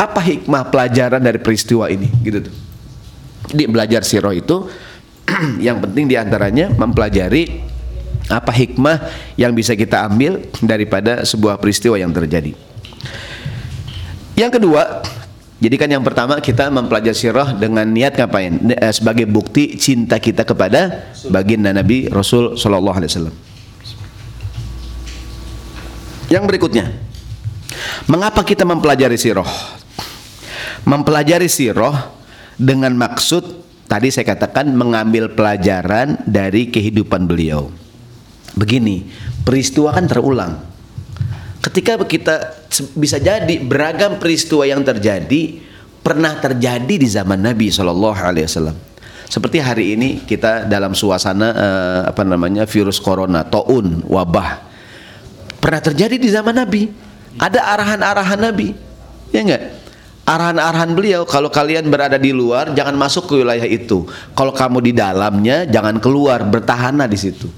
[0.00, 2.08] Apa hikmah pelajaran dari peristiwa ini?
[2.24, 2.54] Gitu tuh.
[3.52, 4.64] Di belajar sirah itu
[5.66, 7.70] yang penting di antaranya mempelajari
[8.30, 8.96] apa hikmah
[9.34, 12.54] yang bisa kita ambil daripada sebuah peristiwa yang terjadi.
[14.38, 15.02] Yang kedua,
[15.60, 18.70] jadi kan yang pertama kita mempelajari sirah dengan niat ngapain?
[18.70, 23.36] Eh, sebagai bukti cinta kita kepada baginda Nabi Rasul Shallallahu Alaihi Wasallam.
[26.30, 26.86] Yang berikutnya,
[28.06, 29.50] mengapa kita mempelajari sirah?
[30.86, 32.08] Mempelajari sirah
[32.56, 37.74] dengan maksud tadi saya katakan mengambil pelajaran dari kehidupan beliau.
[38.54, 39.10] Begini,
[39.42, 40.70] peristiwa kan terulang
[41.60, 42.56] ketika kita
[42.96, 45.60] bisa jadi beragam peristiwa yang terjadi
[46.00, 48.76] pernah terjadi di zaman Nabi Shallallahu Alaihi Wasallam.
[49.30, 54.58] Seperti hari ini kita dalam suasana uh, apa namanya virus corona, taun, wabah,
[55.62, 56.90] pernah terjadi di zaman Nabi.
[57.38, 58.74] Ada arahan-arahan Nabi,
[59.30, 59.79] ya enggak?
[60.30, 64.06] Arahan-arahan beliau kalau kalian berada di luar jangan masuk ke wilayah itu.
[64.38, 67.50] Kalau kamu di dalamnya jangan keluar, bertahanlah di situ.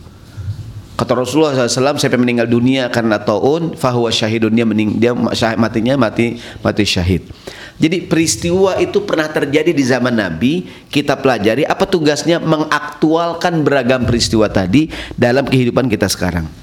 [0.97, 5.13] Kata Rasulullah SAW sampai meninggal dunia karena taun fahuwa syahidun dia mening dia
[5.59, 7.29] matinya mati mati syahid.
[7.77, 10.65] Jadi peristiwa itu pernah terjadi di zaman Nabi.
[10.89, 16.62] Kita pelajari apa tugasnya mengaktualkan beragam peristiwa tadi dalam kehidupan kita sekarang.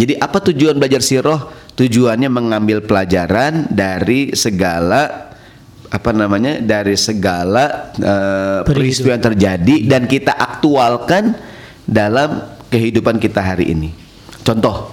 [0.00, 1.52] Jadi apa tujuan belajar sirah?
[1.76, 5.28] Tujuannya mengambil pelajaran dari segala
[5.90, 11.36] apa namanya dari segala uh, peristiwa yang terjadi dan kita aktualkan
[11.84, 12.40] dalam
[12.72, 13.92] kehidupan kita hari ini.
[14.40, 14.88] Contoh,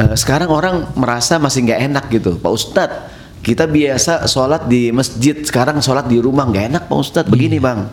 [0.00, 3.00] uh, sekarang orang merasa masih nggak enak gitu, Pak Ustadz.
[3.46, 7.30] Kita biasa sholat di masjid, sekarang sholat di rumah nggak enak Pak Ustadz.
[7.30, 7.86] Begini bang,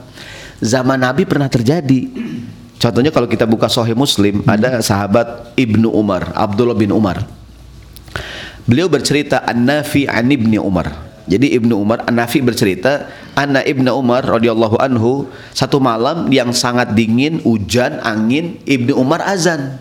[0.63, 2.09] zaman Nabi pernah terjadi.
[2.83, 4.51] Contohnya kalau kita buka Sahih Muslim, hmm.
[4.51, 7.23] ada sahabat Ibnu Umar, Abdullah bin Umar.
[8.67, 14.75] Beliau bercerita An-Nafi an Ibni Umar jadi Ibnu Umar An-Nafi bercerita, Anna Ibnu Umar radhiyallahu
[14.75, 19.79] anhu satu malam yang sangat dingin, hujan, angin, Ibnu Umar azan.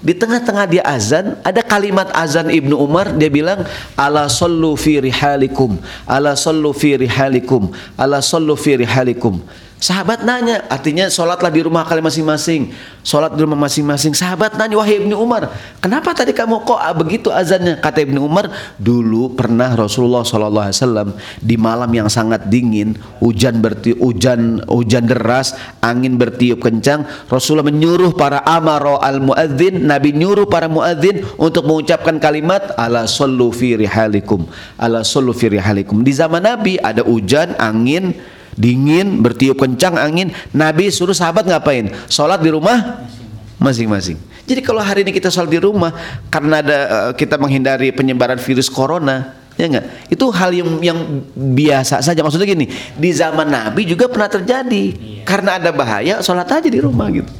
[0.00, 3.68] Di tengah-tengah dia azan, ada kalimat azan Ibnu Umar dia bilang
[4.00, 5.76] ala sallu fi rihalikum,
[6.08, 7.68] ala sallu fi rihalikum,
[8.00, 9.44] ala sallu fi rihalikum.
[9.80, 12.68] Sahabat nanya, artinya sholatlah di rumah kalian masing-masing.
[13.00, 14.12] Sholat di rumah masing-masing.
[14.12, 17.80] Sahabat nanya, wahai Ibnu Umar, kenapa tadi kamu kok begitu azannya?
[17.80, 22.92] Kata Ibnu Umar, dulu pernah Rasulullah SAW di malam yang sangat dingin,
[23.24, 27.08] hujan bertiup, hujan hujan deras, angin bertiup kencang.
[27.32, 33.48] Rasulullah menyuruh para amaro al muadzin, Nabi nyuruh para muadzin untuk mengucapkan kalimat ala sallu
[33.48, 34.44] fi rihalikum,
[34.76, 36.04] ala sallu fi rihalikum.
[36.04, 38.12] Di zaman Nabi ada hujan, angin,
[38.60, 41.88] dingin, bertiup kencang angin, Nabi suruh sahabat ngapain?
[42.12, 43.08] Sholat di rumah
[43.56, 44.20] masing-masing.
[44.44, 45.94] Jadi kalau hari ini kita sholat di rumah
[46.28, 49.86] karena ada uh, kita menghindari penyebaran virus corona, ya enggak?
[50.12, 50.98] Itu hal yang yang
[51.32, 52.20] biasa saja.
[52.20, 52.66] Maksudnya gini,
[52.98, 54.84] di zaman Nabi juga pernah terjadi.
[54.92, 55.22] Iya.
[55.24, 57.30] Karena ada bahaya, sholat aja di rumah gitu.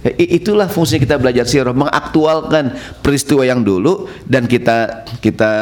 [0.00, 2.72] Itulah fungsi kita belajar sirah, mengaktualkan
[3.04, 5.52] peristiwa yang dulu dan kita kita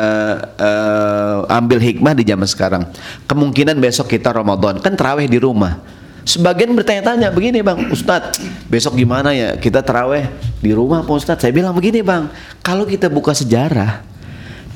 [0.55, 2.83] uh, ambil hikmah di zaman sekarang.
[3.27, 5.83] Kemungkinan besok kita Ramadan kan terawih di rumah.
[6.23, 10.29] Sebagian bertanya-tanya begini bang Ustadz besok gimana ya kita terawih
[10.61, 12.29] di rumah Pak Ustadz saya bilang begini bang
[12.61, 14.05] kalau kita buka sejarah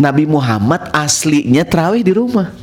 [0.01, 2.57] Nabi Muhammad aslinya terawih di rumah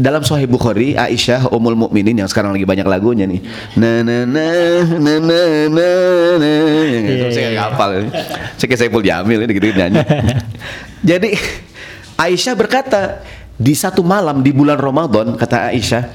[0.00, 3.44] dalam Sahih Bukhari Aisyah Ummul Mukminin yang sekarang lagi banyak lagunya nih.
[3.76, 4.48] Na na na
[4.96, 5.90] na na na
[6.40, 6.52] na.
[6.88, 7.92] Yeah, saya nggak hafal.
[8.56, 10.00] Saya kayak Saiful Jamil ini gitu nyanyi.
[11.12, 11.36] Jadi
[12.16, 13.20] Aisyah berkata
[13.60, 16.08] di satu malam di bulan Ramadan kata Aisyah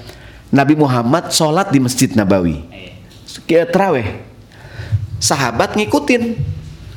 [0.49, 2.65] Nabi Muhammad sholat di Masjid Nabawi.
[3.45, 4.07] Kayak teraweh.
[5.21, 6.53] Sahabat ngikutin.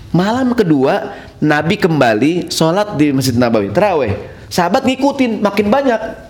[0.09, 4.17] Malam kedua Nabi kembali sholat di Masjid Nabawi teraweh.
[4.49, 6.28] Sahabat ngikutin makin banyak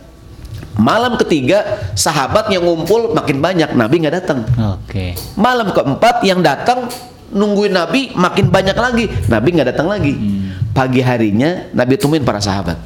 [0.78, 4.46] Malam ketiga sahabat yang ngumpul makin banyak, Nabi nggak datang.
[4.46, 4.86] Oke.
[4.86, 5.10] Okay.
[5.34, 6.86] Malam keempat yang datang
[7.34, 10.14] nungguin Nabi makin banyak lagi, Nabi nggak datang lagi.
[10.14, 10.46] Hmm.
[10.70, 12.78] pagi harinya Nabi temuin para sahabat.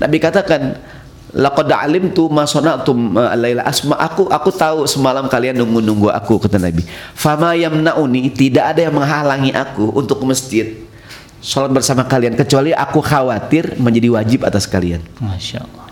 [0.00, 0.80] Nabi katakan,
[1.28, 6.56] Laqad alimtu ma sana'tum uh, laila asma aku aku tahu semalam kalian nunggu-nunggu aku kata
[6.56, 6.80] Nabi.
[7.12, 10.66] Fama yamnauni tidak ada yang menghalangi aku untuk ke masjid
[11.44, 15.04] sholat bersama kalian kecuali aku khawatir menjadi wajib atas kalian.
[15.20, 15.87] Masya Allah.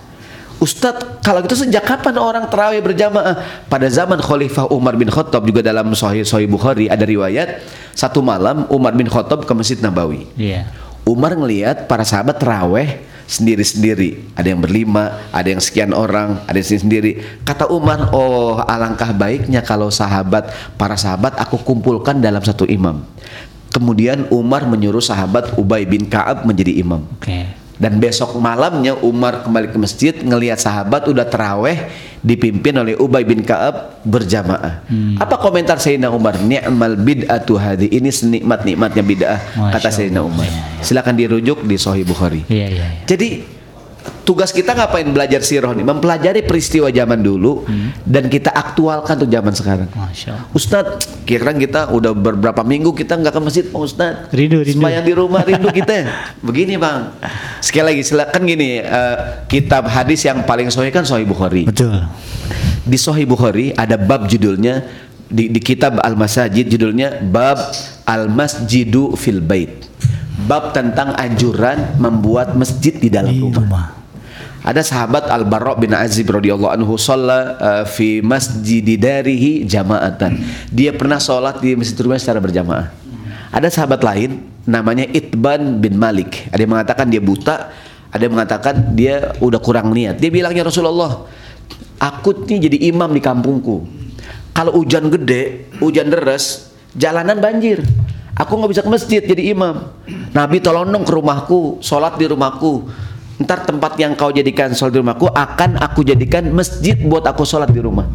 [0.57, 3.66] Ustadz, kalau gitu sejak kapan orang terawih berjamaah?
[3.69, 7.61] Pada zaman Khalifah Umar bin Khattab juga dalam Sahih Sahih Bukhari ada riwayat
[7.92, 10.25] satu malam Umar bin Khattab ke Masjid Nabawi.
[10.33, 10.64] Iya.
[11.05, 14.33] Umar ngelihat para sahabat terawih sendiri-sendiri.
[14.33, 17.21] Ada yang berlima, ada yang sekian orang, ada yang sendiri.
[17.45, 20.49] Kata Umar, oh alangkah baiknya kalau sahabat,
[20.81, 23.05] para sahabat aku kumpulkan dalam satu imam.
[23.77, 27.05] Kemudian Umar menyuruh sahabat Ubay bin Ka'ab menjadi imam.
[27.21, 27.66] Oke.
[27.77, 31.93] Dan besok malamnya Umar kembali ke masjid ngelihat sahabat udah teraweh
[32.25, 34.81] dipimpin oleh Ubay bin Ka'ab berjamaah.
[35.21, 36.41] Apa komentar Sayyidina Umar?
[36.41, 37.93] Ni'mal bid'atu hadi.
[37.93, 39.41] Ini senikmat-nikmatnya bid'ah
[39.77, 40.49] kata Sayyidina Umar.
[40.49, 40.83] ya, ya.
[40.85, 42.49] Silakan dirujuk di Sahih Bukhari.
[42.49, 43.05] Iya, iya, iya.
[43.05, 43.56] Jadi
[44.25, 45.87] tugas kita ngapain belajar sirah nih?
[45.87, 47.66] Mempelajari peristiwa zaman dulu
[48.03, 49.88] dan kita aktualkan tuh zaman sekarang.
[50.53, 54.35] Ustadz, kira kita udah beberapa minggu kita nggak ke masjid, Pak Ustadz.
[54.35, 54.79] Rindu, rindu.
[54.79, 56.07] Sembahyang di rumah rindu kita.
[56.47, 57.14] Begini bang,
[57.62, 59.16] sekali lagi silakan gini, eh,
[59.47, 61.66] kitab hadis yang paling sahih kan Sahih Bukhari.
[61.66, 62.07] Betul.
[62.87, 64.87] Di Sahih Bukhari ada bab judulnya
[65.27, 67.59] di, di kitab Al Masajid judulnya bab
[68.07, 69.87] Al Masjidu fil Bait.
[70.47, 73.57] Bab tentang anjuran membuat masjid di dalam Di rumah.
[73.57, 73.87] rumah.
[74.67, 80.43] Ada sahabat Al Barra bin Azib radhiyallahu anhu sholat uh, fi masjid darihi jama'atan.
[80.75, 82.91] Dia pernah sholat di masjid rumah secara berjamaah.
[83.55, 86.51] Ada sahabat lain namanya Itban bin Malik.
[86.51, 87.71] Ada yang mengatakan dia buta,
[88.11, 90.19] ada yang mengatakan dia udah kurang niat.
[90.19, 91.31] Dia bilangnya Rasulullah,
[92.03, 93.87] aku nih jadi imam di kampungku.
[94.51, 97.87] Kalau hujan gede, hujan deras, jalanan banjir.
[98.35, 99.95] Aku nggak bisa ke masjid jadi imam.
[100.35, 102.91] Nabi tolong dong ke rumahku, sholat di rumahku.
[103.37, 107.68] Ntar tempat yang kau jadikan sholat di rumahku akan aku jadikan masjid buat aku sholat
[107.68, 108.09] di rumah.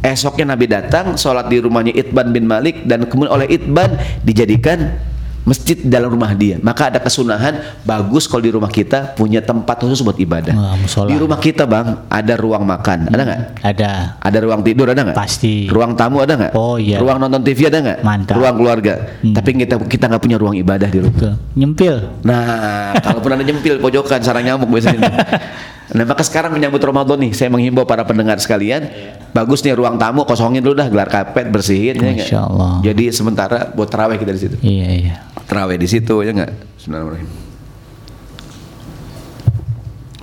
[0.00, 4.96] Esoknya Nabi datang sholat di rumahnya Itban bin Malik dan kemudian oleh Itban dijadikan
[5.44, 6.56] masjid dalam rumah dia.
[6.58, 10.56] Maka ada kesunahan bagus kalau di rumah kita punya tempat khusus buat ibadah.
[10.56, 11.08] Wah, musola.
[11.12, 13.40] Di rumah kita bang ada ruang makan, ada nggak?
[13.60, 13.90] Ada.
[14.24, 15.16] Ada ruang tidur ada nggak?
[15.16, 15.68] Pasti.
[15.68, 16.52] Ruang tamu ada nggak?
[16.56, 16.98] Oh, iya.
[16.98, 17.98] Ruang nonton TV ada nggak?
[18.02, 18.34] Mantap.
[18.40, 18.94] Ruang keluarga.
[19.20, 19.36] Hmm.
[19.36, 21.14] Tapi kita kita nggak punya ruang ibadah di rumah.
[21.14, 21.32] Betul.
[21.54, 21.94] Nyempil.
[22.24, 25.12] Nah, kalaupun ada nyempil pojokan sarang nyamuk biasanya.
[25.94, 28.90] Nah, maka sekarang menyambut Ramadan nih, saya menghimbau para pendengar sekalian,
[29.30, 32.10] bagus nih ruang tamu kosongin dulu dah, gelar karpet bersihin ya?
[32.18, 32.72] Masya Allah.
[32.82, 34.56] Jadi sementara buat terawih kita di situ.
[34.58, 35.14] Iya, iya.
[35.46, 36.50] Terawih di situ ya nggak?
[36.82, 37.30] Bismillahirrahmanirrahim.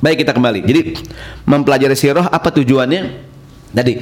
[0.02, 0.60] Baik kita kembali.
[0.66, 0.82] Jadi
[1.46, 3.02] mempelajari sirah apa tujuannya?
[3.72, 3.94] Tadi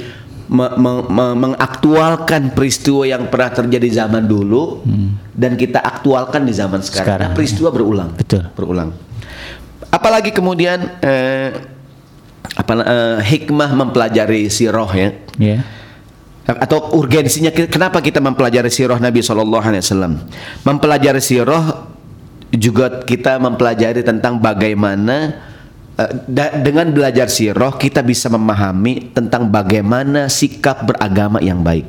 [0.50, 4.82] me- me- me- mengaktualkan peristiwa yang pernah terjadi zaman dulu
[5.36, 7.06] dan kita aktualkan di zaman sekarang.
[7.06, 8.10] Sekarang, Karena peristiwa berulang.
[8.18, 8.48] Betul.
[8.58, 8.90] Berulang.
[9.90, 11.50] Apalagi kemudian eh,
[12.54, 15.10] apa eh, hikmah mempelajari sirah ya.
[15.40, 15.60] Iya.
[16.50, 20.18] atau urgensinya kenapa kita mempelajari sirah Nabi Shallallahu Alaihi Wasallam?
[20.66, 21.86] Mempelajari sirah
[22.50, 25.38] juga kita mempelajari tentang bagaimana
[25.94, 26.12] eh,
[26.66, 31.86] dengan belajar sirah kita bisa memahami tentang bagaimana sikap beragama yang baik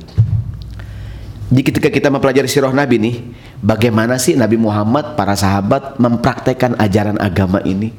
[1.51, 3.15] jadi ketika kita mempelajari sirah Nabi nih
[3.59, 7.91] bagaimana sih Nabi Muhammad para sahabat mempraktekkan ajaran agama ini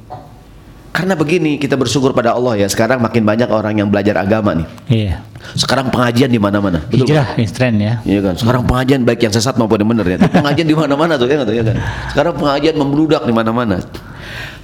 [0.91, 4.67] karena begini kita bersyukur pada Allah ya sekarang makin banyak orang yang belajar agama nih
[4.91, 5.23] Iya.
[5.55, 6.85] sekarang pengajian di mana-mana.
[6.93, 7.97] Hijrah tren ya.
[8.05, 8.33] Iya kan.
[8.37, 10.17] Sekarang pengajian baik yang sesat maupun yang benar ya.
[10.21, 11.81] Pengajian di mana-mana tuh ya tuh ya kan.
[12.13, 13.81] Sekarang pengajian membludak di mana-mana.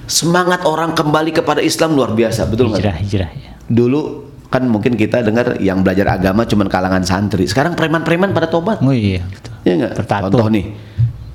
[0.06, 2.80] Semangat orang kembali kepada Islam luar biasa, betul nggak?
[2.80, 3.30] Hijrah, hijrah.
[3.34, 3.50] Ya.
[3.66, 7.44] Dulu kan mungkin kita dengar yang belajar agama cuman kalangan santri.
[7.44, 8.80] Sekarang preman-preman pada tobat.
[8.80, 9.20] Oh iya.
[9.28, 9.52] Betul.
[9.64, 9.92] Iya nggak?
[10.00, 10.24] Bertato.
[10.32, 10.64] Contoh nih,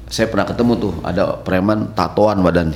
[0.10, 2.74] saya pernah ketemu tuh ada preman tatoan badan.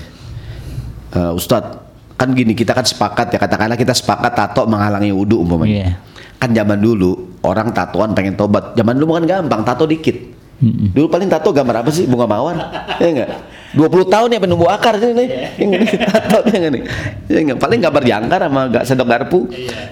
[1.14, 1.82] Eh, Ustadz,
[2.14, 5.74] kan gini kita kan sepakat ya katakanlah kita sepakat tato menghalangi wudhu umpamanya.
[5.74, 5.92] Iya.
[6.38, 8.78] Kan zaman dulu orang tatoan pengen tobat.
[8.78, 10.38] Zaman dulu kan gampang, tato dikit.
[10.58, 10.94] Mm-mm.
[10.94, 12.06] Dulu paling tato gambar apa sih?
[12.06, 12.58] Bunga mawar.
[13.02, 13.30] ya enggak?
[13.76, 15.28] 20 tahun ya penumbuh akar sini nih.
[15.60, 15.92] Ya enggak nih?
[16.08, 16.84] Tato enggak nih?
[17.28, 17.58] Ya enggak?
[17.60, 19.40] Paling gambar jangkar sama gak sendok garpu.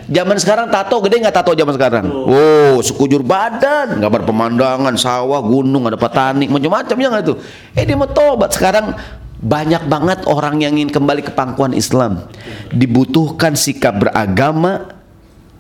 [0.08, 2.06] Zaman sekarang tato gede enggak tato zaman sekarang?
[2.08, 7.34] Wow, sekujur badan, gambar pemandangan, sawah, gunung, ada petani, macam-macam ya itu?
[7.76, 8.96] Eh dia mau tobat sekarang
[9.44, 12.24] banyak banget orang yang ingin kembali ke pangkuan Islam.
[12.72, 14.96] Dibutuhkan sikap beragama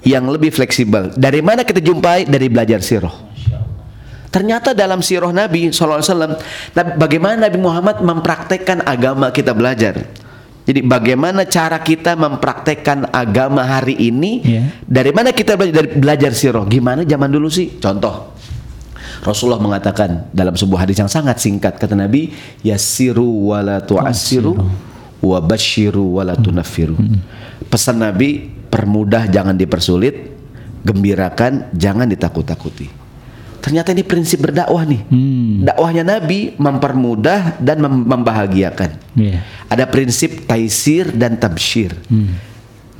[0.05, 1.11] yang lebih fleksibel.
[1.17, 2.29] Dari mana kita jumpai?
[2.29, 3.24] Dari belajar sirah.
[4.35, 6.35] Ternyata dalam sirah Nabi SAW,
[6.99, 10.11] bagaimana Nabi Muhammad mempraktekkan agama kita belajar.
[10.67, 14.43] Jadi bagaimana cara kita mempraktekkan agama hari ini?
[14.43, 14.61] Iya.
[14.83, 16.67] Dari mana kita belajar, dari belajar sirah?
[16.67, 17.79] Gimana zaman dulu sih?
[17.79, 18.35] Contoh,
[19.23, 24.51] Rasulullah mengatakan dalam sebuah hadis yang sangat singkat kata Nabi yassiru wala tu'assiru
[25.23, 26.99] wa basyiru wala tunaffiru.
[27.71, 30.27] Pesan Nabi permudah jangan dipersulit,
[30.83, 33.04] gembirakan jangan ditakut-takuti.
[33.65, 35.01] Ternyata ini prinsip berdakwah nih.
[35.09, 35.65] Hmm.
[35.65, 38.93] Dakwahnya Nabi mempermudah dan mem- membahagiakan.
[39.17, 39.41] Iya.
[39.65, 41.97] Ada prinsip taisir dan tabsyir.
[42.05, 42.37] Hmm.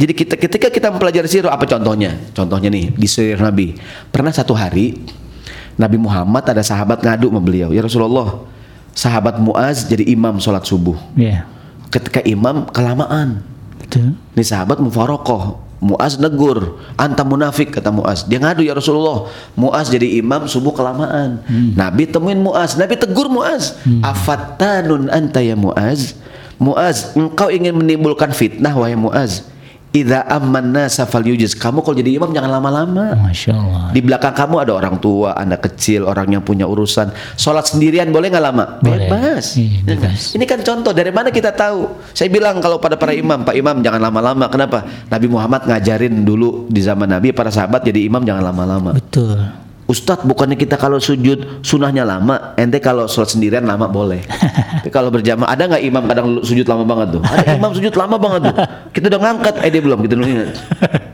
[0.01, 2.17] Jadi kita ketika kita mempelajari sirah apa contohnya?
[2.33, 3.77] Contohnya nih di sirah Nabi.
[4.09, 4.97] Pernah satu hari
[5.77, 8.41] Nabi Muhammad ada sahabat ngadu sama beliau, "Ya Rasulullah,
[8.95, 10.97] sahabat Muaz jadi imam sholat subuh.
[11.13, 11.45] Iya.
[11.93, 13.45] Ketika imam kelamaan.
[13.77, 14.17] Betul.
[14.33, 15.61] Ini sahabat mufarokoh.
[15.83, 18.23] Muaz negur, anta munafik kata Muaz.
[18.23, 19.27] Dia ngadu ya Rasulullah.
[19.59, 21.43] Muaz jadi imam subuh kelamaan.
[21.75, 22.79] Nabi temuin Muaz.
[22.79, 23.75] Nabi tegur Muaz.
[24.03, 26.15] Afattanun anta ya Muaz.
[26.55, 29.43] Muaz, engkau ingin menimbulkan fitnah wahai Muaz.
[29.95, 31.55] Idza amman nasa falyujiz.
[31.55, 33.15] Kamu kalau jadi imam jangan lama-lama.
[33.15, 33.83] Masya Allah.
[33.95, 37.15] Di belakang kamu ada orang tua, anak kecil, orang yang punya urusan.
[37.39, 38.83] Sholat sendirian boleh nggak lama?
[38.83, 39.07] Boleh.
[39.07, 39.55] Bebas.
[39.55, 40.11] Iya, Ya nggak?
[40.11, 40.21] bebas.
[40.35, 41.87] Ini kan contoh dari mana kita tahu.
[42.11, 44.51] Saya bilang kalau pada para imam, Pak Imam jangan lama-lama.
[44.51, 44.83] Kenapa?
[45.07, 48.91] Nabi Muhammad ngajarin dulu di zaman Nabi para sahabat jadi imam jangan lama-lama.
[48.99, 49.64] Betul.
[49.85, 54.25] Ustadz bukannya kita kalau sujud sunahnya lama, ente kalau sholat sendirian lama boleh.
[54.81, 57.21] Tapi kalau berjamaah ada nggak imam kadang sujud lama banget tuh?
[57.21, 58.55] Ada imam sujud lama banget tuh.
[58.97, 60.49] Kita udah ngangkat, eh dia belum, kita ingat.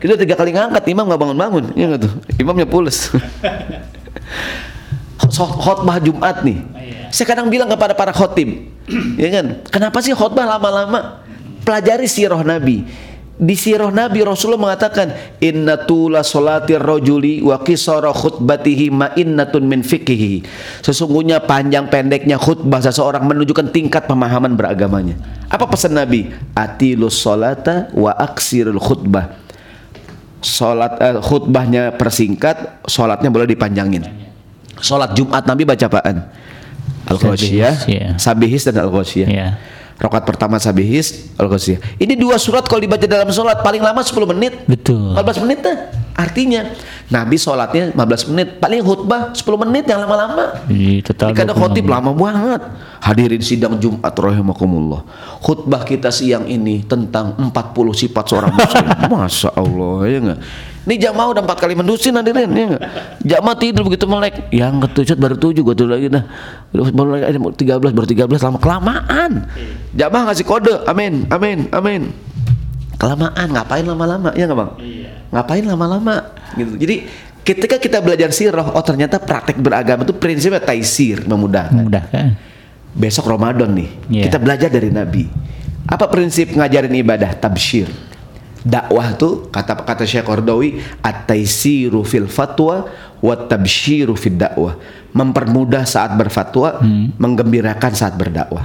[0.00, 2.12] Kita udah tiga kali ngangkat, imam nggak bangun-bangun, iya nggak tuh?
[2.40, 3.12] Imamnya pules.
[5.20, 6.64] Khot- khotbah Jumat nih.
[7.12, 8.72] Saya kadang bilang kepada para khotib,
[9.20, 9.60] ya kan?
[9.68, 11.20] Kenapa sih khotbah lama-lama?
[11.60, 12.88] Pelajari sirah Nabi.
[13.42, 15.10] Di sirah Nabi Rasulullah mengatakan
[15.42, 20.46] inna tula solati rojuli wa kisara khutbatihi ma innatun min fikihi.
[20.78, 25.18] Sesungguhnya panjang pendeknya khutbah seseorang menunjukkan tingkat pemahaman beragamanya.
[25.50, 26.30] Apa pesan Nabi?
[26.54, 29.34] Atilus solata wa aksirul khutbah.
[30.38, 34.06] Salat eh, khutbahnya persingkat, salatnya boleh dipanjangin.
[34.78, 36.30] Salat Jumat Nabi baca apaan?
[37.10, 38.22] Al-Ghasyiyah, Sabihis.
[38.22, 39.28] Sabihis dan Al-Ghasyiyah.
[39.30, 39.48] Iya.
[40.02, 42.02] Rakaat pertama Sabihis, Al-Ghasyiyah.
[42.02, 44.66] Ini dua surat kalau dibaca dalam salat paling lama 10 menit.
[44.66, 45.14] Betul.
[45.14, 46.01] 14 menit dah.
[46.12, 46.68] Artinya
[47.08, 50.64] Nabi sholatnya 15 menit, paling khutbah 10 menit yang lama-lama.
[50.68, 52.62] Ini kadang 26 khotib lama banget.
[53.02, 55.02] Hadirin sidang Jumat rahimakumullah.
[55.42, 57.52] Khutbah kita siang ini tentang 40
[57.96, 58.86] sifat seorang muslim.
[59.12, 60.40] Masya Allah ya enggak?
[60.82, 62.82] Ini jamaah udah empat kali mendusin hadirin ya enggak?
[63.22, 64.50] Jamaah tidur begitu melek.
[64.52, 66.24] Yang ketujuh baru tujuh gue tidur lagi dah.
[66.70, 69.30] Baru lagi ada 13 baru 13 lama kelamaan.
[69.96, 70.74] Jamaah ngasih kode.
[70.86, 72.12] Amin, amin, amin.
[73.02, 74.70] Kelamaan ngapain lama-lama ya enggak Bang?
[75.32, 76.28] Ngapain lama-lama?
[76.54, 76.76] Gitu.
[76.76, 76.96] Jadi
[77.42, 81.74] ketika kita belajar sirah, oh ternyata praktek beragama itu prinsipnya taisir, memudahkan.
[81.74, 82.26] Memudahkan.
[82.92, 84.22] besok Ramadan nih Iya.
[84.28, 85.24] kita belajar dari Nabi.
[85.88, 87.32] Apa prinsip ngajarin ibadah?
[87.32, 87.88] Tabsyir.
[88.62, 92.86] Dakwah tuh kata kata Syekh Qardawi at-taisiru fil fatwa
[93.18, 94.78] wa tabsyiru fid dakwah.
[95.10, 96.78] Mempermudah saat berfatwa
[97.18, 98.62] menggembirakan saat berdakwah.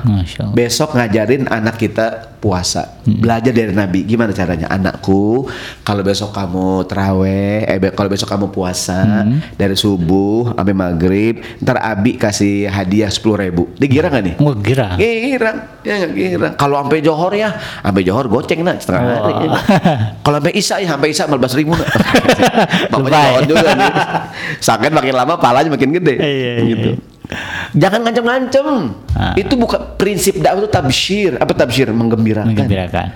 [0.54, 3.02] Besok ngajarin anak kita puasa.
[3.04, 4.06] Belajar dari Nabi.
[4.06, 4.70] Gimana caranya?
[4.70, 5.50] Anakku
[5.82, 9.26] kalau besok kamu teraweh eh be- kalau besok kamu puasa
[9.58, 13.64] dari subuh sampai maghrib ntar Abi kasih hadiah sepuluh ribu.
[13.76, 14.36] Digira nggak nih?
[14.38, 14.98] Wah girang.
[14.98, 19.34] girang ya nggak girang kalau sampai johor ya sampai johor goceng nak setengah hari.
[19.34, 19.42] Oh.
[19.46, 19.52] ya.
[20.22, 21.90] kalau sampai isya ya sampai isya 15 ribu nak.
[22.94, 23.92] Bapaknya juga nih.
[24.62, 26.16] Sakit makin lama palanya makin gede.
[26.18, 27.17] Iya, iya, gitu
[27.76, 28.68] Jangan ngancem-ngancem.
[29.12, 29.36] Ah.
[29.36, 31.32] Itu bukan prinsip dakwah itu tabsyir.
[31.40, 31.92] Apa tabsyir?
[31.92, 32.56] Menggembirakan.
[32.56, 33.08] Menggembirakan.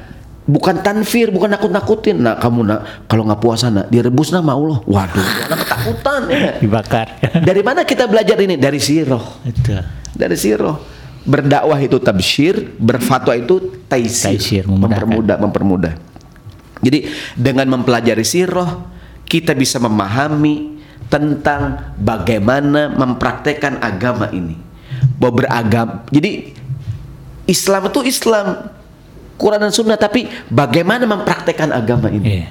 [0.41, 2.17] Bukan tanfir, bukan nakut-nakutin.
[2.19, 4.83] Nah, kamu nak kalau nggak puasa nak direbus nama Allah.
[4.83, 6.51] Waduh, anak ketakutan ya.
[6.59, 7.07] Dibakar.
[7.47, 8.59] Dari mana kita belajar ini?
[8.59, 9.21] Dari sirah.
[9.47, 9.85] Betul.
[10.11, 10.75] Dari sirah.
[11.21, 15.93] Berdakwah itu tabsyir, berfatwa itu taisir, Taisir, mempermudah, mempermudah.
[16.81, 18.89] Jadi dengan mempelajari sirah,
[19.29, 20.80] kita bisa memahami
[21.11, 24.55] tentang bagaimana mempraktekkan agama ini.
[25.19, 26.07] Bahwa beragam.
[26.07, 26.55] Jadi
[27.51, 28.71] Islam itu Islam,
[29.35, 32.41] Quran dan Sunnah, tapi bagaimana mempraktekkan agama ini?
[32.41, 32.47] Iya.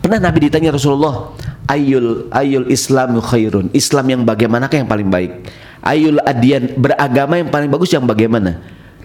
[0.00, 1.36] Pernah Nabi ditanya Rasulullah,
[1.70, 3.70] ayul ayul Islamu khairun.
[3.76, 5.46] Islam yang bagaimanakah yang paling baik?
[5.84, 8.58] Ayul adian beragama yang paling bagus yang bagaimana?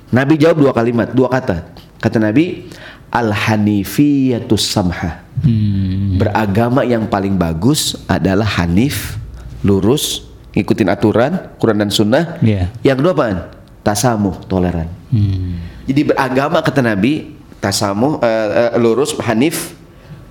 [0.09, 1.67] Nabi jawab dua kalimat, dua kata.
[1.99, 2.71] Kata Nabi,
[3.15, 5.23] al hanifiyatus samha.
[5.39, 6.19] Hmm.
[6.19, 9.15] Beragama yang paling bagus adalah hanif,
[9.63, 12.35] lurus, ngikutin aturan Quran dan Sunnah.
[12.43, 12.75] Iya.
[12.83, 13.37] Yang kedua apaan?
[13.85, 14.91] Tasamuh, toleran.
[15.15, 15.63] Hmm.
[15.87, 17.31] Jadi beragama kata Nabi,
[17.63, 19.71] tasamuh, eh, eh, lurus, hanif,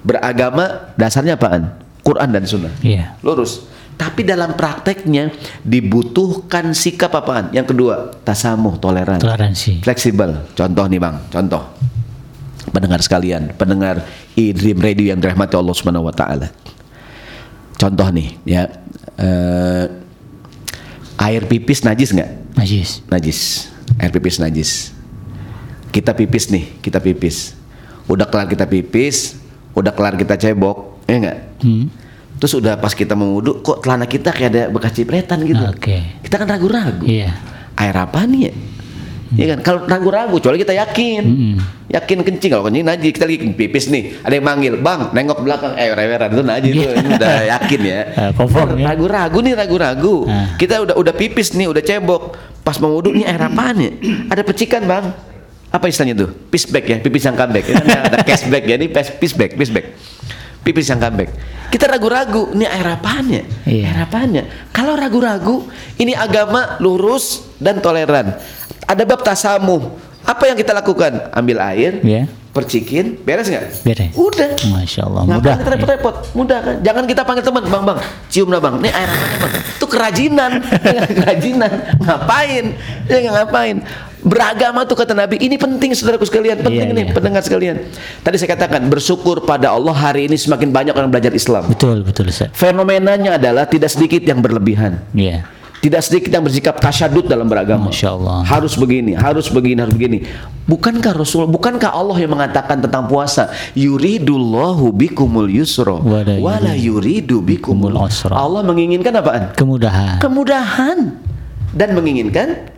[0.04, 1.72] beragama dasarnya apaan?
[2.04, 2.74] Quran dan Sunnah.
[2.84, 3.16] Iya.
[3.24, 3.64] Lurus.
[3.94, 5.30] Tapi dalam prakteknya
[5.62, 7.54] dibutuhkan sikap apaan?
[7.54, 9.80] Yang kedua, tasamuh, toleran, Toleransi.
[9.86, 10.50] fleksibel.
[10.52, 11.62] Contoh nih bang, contoh.
[12.74, 14.02] Pendengar sekalian, pendengar
[14.34, 16.50] e-dream radio yang dirahmati Allah Subhanahu Wa Taala.
[17.78, 18.66] Contoh nih, ya.
[19.14, 19.86] eh,
[21.14, 22.58] Air pipis najis nggak?
[22.58, 23.06] Najis.
[23.06, 23.40] Najis.
[24.02, 24.90] Air pipis najis.
[25.94, 27.54] Kita pipis nih, kita pipis.
[28.10, 29.38] Udah kelar kita pipis,
[29.78, 31.38] udah kelar kita cebok, ya nggak?
[31.62, 31.86] Hmm.
[32.42, 35.62] Terus udah pas kita mau wudhu, kok celana kita kayak ada bekas cipretan gitu.
[35.70, 36.18] Oke.
[36.26, 37.06] Kita kan ragu-ragu.
[37.06, 37.30] Iya.
[37.78, 38.52] Air apa nih ya?
[39.34, 39.58] Iya kan?
[39.66, 41.22] Kalau ragu-ragu, kecuali kita yakin.
[41.22, 41.54] Mm-mm.
[41.90, 43.10] Yakin kencing, kalau kencing najis.
[43.14, 46.72] Kita lagi pipis nih, ada yang manggil, bang, nengok ke belakang, eh reweran itu najis
[46.74, 48.00] tuh, ini udah yakin ya.
[48.08, 48.84] Eh, confirm ya.
[48.94, 50.16] Ragu-ragu nih, ragu-ragu.
[50.26, 50.54] Ah.
[50.58, 52.22] Kita udah udah pipis nih, udah cebok.
[52.64, 53.92] Pas mau wudhu, nih air apaan ya?
[54.32, 55.12] Ada pecikan bang.
[55.74, 56.30] Apa istilahnya tuh?
[56.48, 57.66] Piss bag ya, pipis yang comeback.
[57.66, 59.58] Kan ada cashback ya, ini piss bag.
[60.64, 61.28] Pipis yang comeback.
[61.68, 63.42] Kita ragu-ragu, ini air apaan ya?
[63.66, 63.84] Iya.
[63.90, 64.42] Air apanya?
[64.70, 65.66] Kalau ragu-ragu,
[65.98, 68.38] ini agama lurus dan toleran.
[68.84, 69.82] Ada bab tasamuh.
[70.24, 71.28] Apa yang kita lakukan?
[71.30, 72.24] Ambil air, Iya.
[72.50, 73.84] percikin, beres nggak?
[73.84, 74.12] Beres.
[74.14, 74.56] Udah.
[74.66, 75.22] Masya Allah.
[75.22, 75.54] Ngapain Mudah.
[75.58, 76.14] kita repot-repot?
[76.32, 76.74] Mudah kan?
[76.80, 77.98] Jangan kita panggil teman, bang bang,
[78.28, 78.74] cium lah bang.
[78.80, 79.52] Ini air apa bang?
[79.76, 80.52] Itu kerajinan,
[81.20, 81.72] kerajinan.
[81.98, 82.64] Ngapain?
[83.04, 83.76] Ya ngapain?
[84.22, 85.36] Beragama tuh kata Nabi.
[85.36, 87.12] Ini penting saudaraku sekalian, penting Iya, nih iya.
[87.12, 87.76] pendengar sekalian.
[88.24, 91.68] Tadi saya katakan bersyukur pada Allah hari ini semakin banyak orang belajar Islam.
[91.68, 92.48] Betul, betul Ustaz.
[92.56, 95.04] Fenomenanya adalah tidak sedikit yang berlebihan.
[95.12, 95.44] Iya.
[95.80, 97.88] Tidak sedikit yang bersikap tasyadud dalam beragama.
[97.92, 98.40] Masya Allah.
[98.46, 100.18] Harus begini, harus begini, harus begini.
[100.64, 103.52] Bukankah Rasul, bukankah Allah yang mengatakan tentang puasa?
[103.76, 108.34] Yuridullahu bikumul yusra Wala yuridu bikumul bikumul usra.
[108.34, 109.52] Allah menginginkan apaan?
[109.52, 110.18] Kemudahan.
[110.24, 110.98] Kemudahan
[111.76, 112.70] dan menginginkan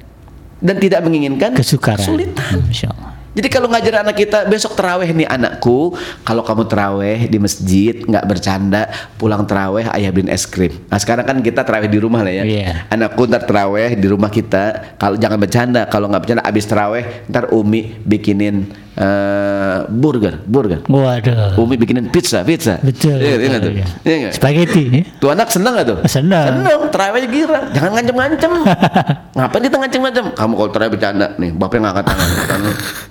[0.61, 2.01] dan tidak menginginkan Kesukaran.
[2.01, 2.65] kesulitan.
[2.65, 3.16] Masya Allah.
[3.37, 5.93] Jadi kalau ngajar anak kita besok teraweh nih anakku,
[6.25, 8.89] kalau kamu teraweh di masjid nggak bercanda,
[9.21, 10.73] pulang teraweh ayah beliin es krim.
[10.89, 12.45] Nah sekarang kan kita teraweh di rumah lah ya.
[12.49, 12.89] Iya.
[12.89, 17.53] Anakku ntar teraweh di rumah kita, kalau jangan bercanda, kalau nggak bercanda abis teraweh ntar
[17.53, 20.81] Umi bikinin eh, burger, burger.
[20.89, 21.61] Waduh.
[21.61, 22.81] Umi bikinin pizza, pizza.
[22.81, 23.21] Betul.
[23.21, 23.73] Iya, iya nggak tuh?
[23.73, 23.87] iya.
[24.03, 24.33] Iya nggak?
[24.41, 24.83] Spaghetti.
[24.89, 25.03] ya?
[25.21, 25.99] Tuh anak seneng gak tuh?
[26.09, 26.47] Seneng.
[26.49, 27.65] Seneng, terawih girang.
[27.77, 28.53] Jangan ngancem-ngancem.
[29.37, 30.25] Ngapain kita ngancem-ngancem?
[30.33, 32.29] Kamu kalau terawih bercanda nih, bapaknya ngangkat tangan.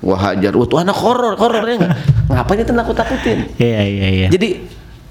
[0.01, 0.51] Wah hajar.
[0.57, 1.93] Wah tuh anak horor, horor ya nggak?
[2.33, 3.37] Ngapain kita nakut-takutin?
[3.61, 4.27] Iya, iya, iya.
[4.33, 4.49] Jadi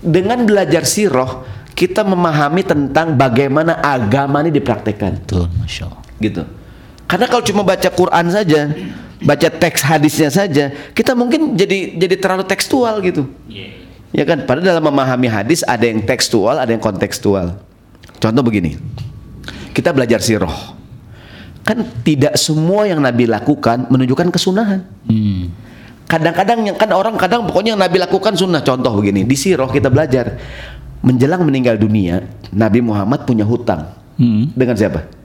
[0.05, 5.23] dengan belajar siroh, kita memahami tentang bagaimana agama ini dipraktekkan.
[5.25, 6.03] Betul, Masya Allah.
[6.23, 6.43] Gitu.
[7.05, 8.61] Karena kalau cuma baca Quran saja,
[9.25, 13.25] baca teks hadisnya saja, kita mungkin jadi jadi terlalu tekstual gitu.
[14.15, 17.59] Ya kan, padahal dalam memahami hadis ada yang tekstual, ada yang kontekstual.
[18.23, 18.79] Contoh begini,
[19.75, 20.55] kita belajar siroh.
[21.67, 24.87] Kan tidak semua yang Nabi lakukan menunjukkan kesunahan.
[25.09, 25.51] Hmm.
[26.07, 28.61] Kadang-kadang yang kan orang kadang pokoknya yang Nabi lakukan sunnah.
[28.63, 30.39] Contoh begini, di siroh kita belajar
[31.03, 32.23] menjelang meninggal dunia,
[32.55, 34.47] Nabi Muhammad punya hutang Hmm.
[34.55, 35.24] dengan siapa?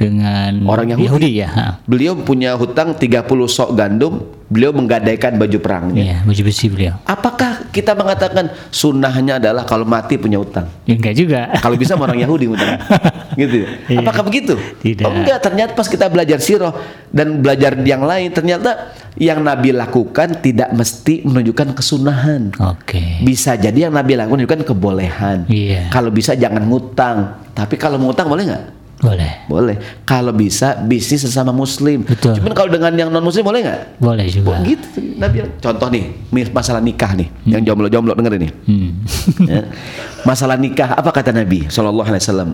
[0.00, 1.04] Dengan Orang Yahudi.
[1.04, 1.48] Yahudi ya.
[1.52, 1.66] ha.
[1.84, 6.00] Beliau punya hutang 30 sok gandum, beliau menggadaikan baju perangnya.
[6.00, 6.96] Iya, baju besi beliau.
[7.04, 10.72] Apakah kita mengatakan sunnahnya adalah kalau mati punya hutang?
[10.88, 11.52] Ya, enggak juga.
[11.60, 12.80] Kalau bisa orang Yahudi ngutang.
[13.40, 13.68] gitu.
[13.92, 14.00] Iya.
[14.00, 14.56] Apakah begitu?
[14.80, 15.04] Tidak.
[15.04, 16.72] Oh enggak, ternyata pas kita belajar sirah
[17.12, 22.56] dan belajar yang lain, ternyata yang Nabi lakukan tidak mesti menunjukkan kesunahan.
[22.56, 23.20] Oke.
[23.20, 25.44] Bisa jadi yang Nabi lakukan menunjukkan kebolehan.
[25.44, 25.92] Iya.
[25.92, 27.36] Kalau bisa jangan ngutang.
[27.52, 28.79] Tapi kalau ngutang boleh nggak?
[29.50, 29.76] Boleh.
[30.06, 32.06] Kalau bisa bisnis sesama muslim.
[32.06, 32.38] Betul.
[32.38, 33.80] Cuman kalau dengan yang non muslim boleh nggak?
[33.98, 34.62] Boleh juga.
[34.62, 35.18] Gitu.
[35.18, 36.04] Nabi contoh nih,
[36.54, 37.26] masalah nikah nih.
[37.50, 38.52] Yang jomblo-jomblo dengerin nih.
[38.70, 38.90] Hmm.
[39.50, 39.66] Ya.
[40.22, 42.48] Masalah nikah apa kata Nabi Shallallahu Alaihi Wasallam?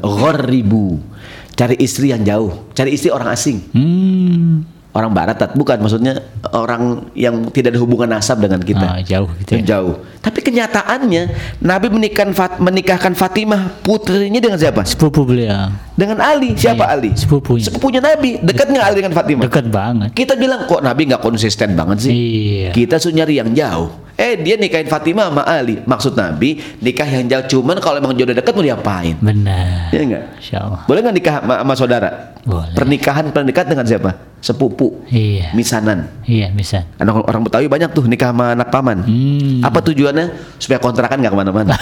[1.52, 2.72] Cari istri yang jauh.
[2.72, 3.60] Cari istri orang asing.
[3.74, 4.75] hmm.
[4.96, 6.24] Orang barat bukan maksudnya
[6.56, 8.96] orang yang tidak ada hubungan nasab dengan kita.
[8.96, 9.76] Ah, jauh gitu ya.
[9.76, 10.00] Jauh.
[10.24, 11.22] Tapi kenyataannya
[11.60, 14.88] Nabi menikahkan Fat- menikahkan Fatimah putrinya dengan siapa?
[14.88, 15.68] Sepupu beliau.
[16.00, 16.56] Dengan Ali.
[16.56, 17.10] Siapa Iya, Ali?
[17.12, 17.68] sepupunya.
[17.68, 18.40] Sepupunya Nabi.
[18.40, 19.44] Dekat nggak Ali dengan Fatimah?
[19.44, 20.08] Dekat banget.
[20.16, 22.12] Kita bilang kok Nabi nggak konsisten banget sih.
[22.16, 22.68] Iya.
[22.72, 23.92] Kita suruh nyari yang jauh.
[24.16, 25.76] Eh dia nikahin Fatimah sama Ali.
[25.84, 27.60] Maksud Nabi nikah yang jauh.
[27.60, 29.12] Cuman kalau emang jodoh dekat mau diapain?
[29.20, 29.92] Benar.
[29.92, 30.24] Ya enggak?
[30.56, 30.80] Allah.
[30.88, 32.10] Boleh nggak nikah sama, sama saudara?
[32.48, 32.72] Boleh.
[32.72, 34.16] Pernikahan pernikahan dengan siapa?
[34.40, 35.04] Sepupu.
[35.12, 35.52] Iya.
[35.52, 36.08] Misanan.
[36.24, 36.88] Iya, bisa.
[36.96, 39.04] Anak orang Betawi banyak tuh nikah sama anak paman.
[39.04, 39.60] Hmm.
[39.60, 40.32] Apa tujuannya?
[40.56, 41.74] Supaya kontrakan nggak ke mana-mana.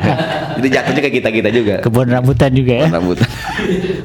[0.60, 1.74] Jadi jatuhnya ke kita kita juga.
[1.82, 2.86] Kebun rambutan juga ya.
[2.86, 3.26] Rambutan.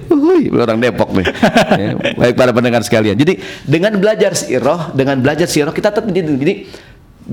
[0.10, 1.28] Wuih, orang Depok nih.
[1.76, 3.20] Ya, baik para pendengar sekalian.
[3.20, 6.54] Jadi dengan belajar siroh, dengan belajar siroh kita tetap jadi, jadi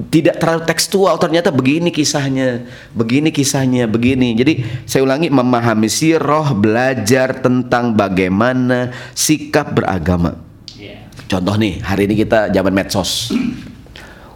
[0.09, 1.15] tidak terlalu tekstual.
[1.21, 2.65] Ternyata begini kisahnya,
[2.97, 4.33] begini kisahnya, begini.
[4.33, 10.37] Jadi saya ulangi memahami siroh, belajar tentang bagaimana sikap beragama.
[11.33, 13.33] Contoh nih, hari ini kita zaman medsos.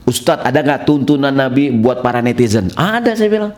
[0.08, 2.72] Ustadz ada nggak tuntunan Nabi buat para netizen?
[2.72, 3.52] Ada saya bilang.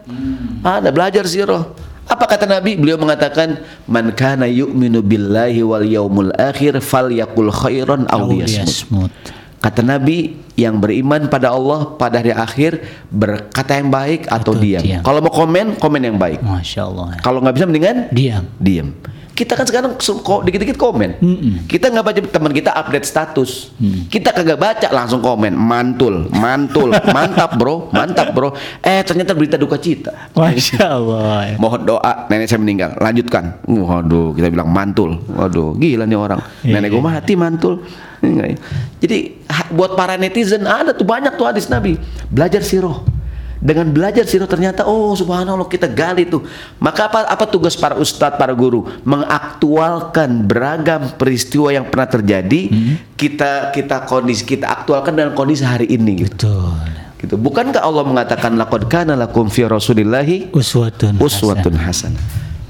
[0.65, 1.71] Ada belajar sirah.
[2.09, 2.75] Apa kata Nabi?
[2.75, 9.13] Beliau mengatakan, "Man kana yu'minu billahi wal yaumul akhir falyakul khairan aw liyasmut."
[9.59, 14.83] Kata Nabi, yang beriman pada Allah pada hari akhir berkata yang baik atau, Atau diam.
[14.83, 15.03] diam.
[15.03, 16.43] Kalau mau komen, komen yang baik.
[16.43, 17.19] Masya Allah.
[17.19, 18.47] Kalau nggak bisa mendingan Diam.
[18.59, 18.95] diam.
[19.39, 19.95] Kita kan sekarang
[20.43, 21.23] dikit-dikit komen.
[21.71, 23.71] Kita nggak baca teman kita update status.
[24.11, 28.51] Kita kagak baca langsung komen mantul, mantul, mantap bro, mantap bro.
[28.83, 30.35] Eh ternyata berita duka cita.
[30.35, 31.55] Masya Allah.
[31.63, 32.99] Mohon doa nenek saya meninggal.
[32.99, 33.63] Lanjutkan.
[33.63, 35.23] Waduh, kita bilang mantul.
[35.31, 36.43] Waduh, gila nih orang.
[36.67, 36.75] Iya.
[36.83, 37.75] Nenek gue mati mantul.
[38.19, 38.59] Ya.
[38.99, 39.39] Jadi
[39.71, 41.95] buat para netizen ada tuh banyak tuh hadis Nabi.
[42.27, 43.18] Belajar siroh.
[43.59, 46.47] Dengan belajar siroh ternyata oh subhanallah kita gali tuh.
[46.79, 48.87] Maka apa apa tugas para ustadz, para guru?
[49.03, 52.71] Mengaktualkan beragam peristiwa yang pernah terjadi.
[53.15, 56.35] Kita kita kondisi kita aktualkan dengan kondisi hari ini gitu.
[56.47, 56.71] Betul.
[57.19, 57.35] Gitu.
[57.35, 61.19] Bukankah Allah mengatakan laqad kana lakum fi rasulillahi Uswatun.
[61.19, 62.15] uswatun hasanah.
[62.15, 62.25] hasanah.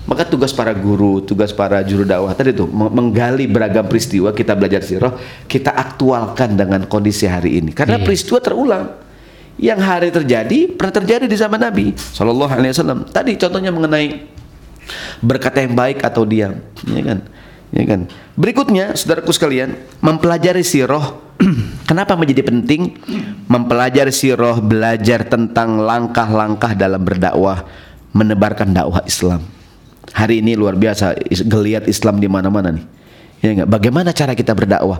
[0.09, 4.57] Maka tugas para guru, tugas para juru dakwah tadi tuh meng- menggali beragam peristiwa, kita
[4.57, 5.13] belajar sirah,
[5.45, 7.77] kita aktualkan dengan kondisi hari ini.
[7.77, 8.09] Karena Iya.
[8.09, 8.85] peristiwa terulang.
[9.59, 13.11] Yang hari terjadi pernah terjadi di zaman Nabi Shallallahu Alaihi Wasallam.
[13.11, 14.23] Tadi contohnya mengenai
[15.21, 17.19] berkata yang baik atau diam, ya kan?
[17.69, 18.09] Ya kan?
[18.33, 21.21] Berikutnya, saudaraku sekalian, mempelajari sirah.
[21.91, 22.97] Kenapa menjadi penting?
[23.45, 27.69] Mempelajari sirah, belajar tentang langkah-langkah dalam berdakwah,
[28.17, 29.45] menebarkan dakwah Islam.
[30.17, 32.85] Hari ini luar biasa geliat Islam di mana-mana nih.
[33.45, 33.69] Ya enggak?
[33.71, 34.99] Bagaimana cara kita berdakwah?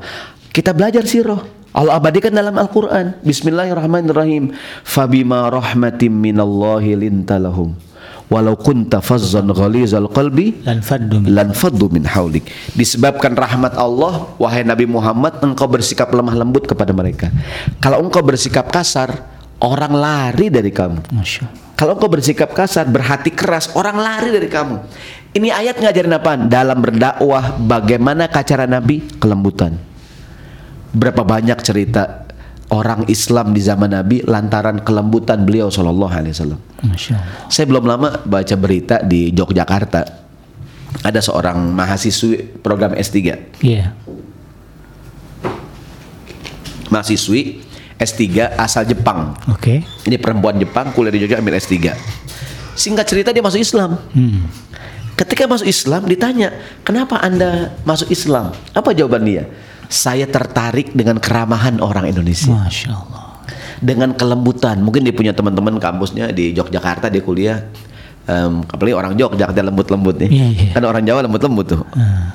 [0.53, 1.41] Kita belajar sirah.
[1.77, 3.21] Allah abadikan dalam Al-Qur'an.
[3.23, 4.57] Bismillahirrahmanirrahim.
[4.83, 7.77] Fabima rahmatim minallahi lintalahum.
[8.29, 10.85] Walau kunta fazzan ghalizal qalbi lan
[11.57, 12.45] faddu min haulik.
[12.77, 17.33] Disebabkan rahmat Allah, wahai Nabi Muhammad, engkau bersikap lemah lembut kepada mereka.
[17.81, 19.25] Kalau engkau bersikap kasar,
[19.65, 21.09] orang lari dari kamu.
[21.73, 24.77] Kalau engkau bersikap kasar, berhati keras, orang lari dari kamu.
[25.33, 26.33] Ini ayat ngajarin apa?
[26.37, 29.09] Dalam berdakwah, bagaimana cara Nabi?
[29.17, 29.73] Kelembutan.
[30.93, 32.29] Berapa banyak cerita
[32.73, 36.61] orang Islam di zaman Nabi lantaran kelembutan beliau Shallallahu Alaihi Wasallam.
[37.49, 40.29] Saya belum lama baca berita di Yogyakarta.
[41.05, 43.17] Ada seorang mahasiswi program S3.
[43.61, 43.93] Iya.
[46.89, 47.61] Mahasiswi
[48.01, 49.37] S3 asal Jepang.
[49.53, 49.85] Oke.
[49.85, 51.93] Ini perempuan Jepang kuliah di Jogja ambil S3.
[52.79, 53.99] Singkat cerita dia masuk Islam.
[54.15, 54.49] Hmm.
[55.19, 56.55] Ketika masuk Islam ditanya,
[56.87, 59.51] "Kenapa Anda masuk Islam?" Apa jawaban dia?
[59.89, 62.53] Saya tertarik dengan keramahan orang Indonesia.
[62.53, 63.25] Masya Allah.
[63.79, 64.83] dengan kelembutan.
[64.83, 67.63] Mungkin dia punya teman-teman kampusnya di Yogyakarta dia kuliah.
[68.29, 70.29] Um, apalagi orang Yogyakarta lembut-lembut nih.
[70.29, 70.71] Iya, iya.
[70.77, 71.81] Kan orang Jawa lembut-lembut tuh.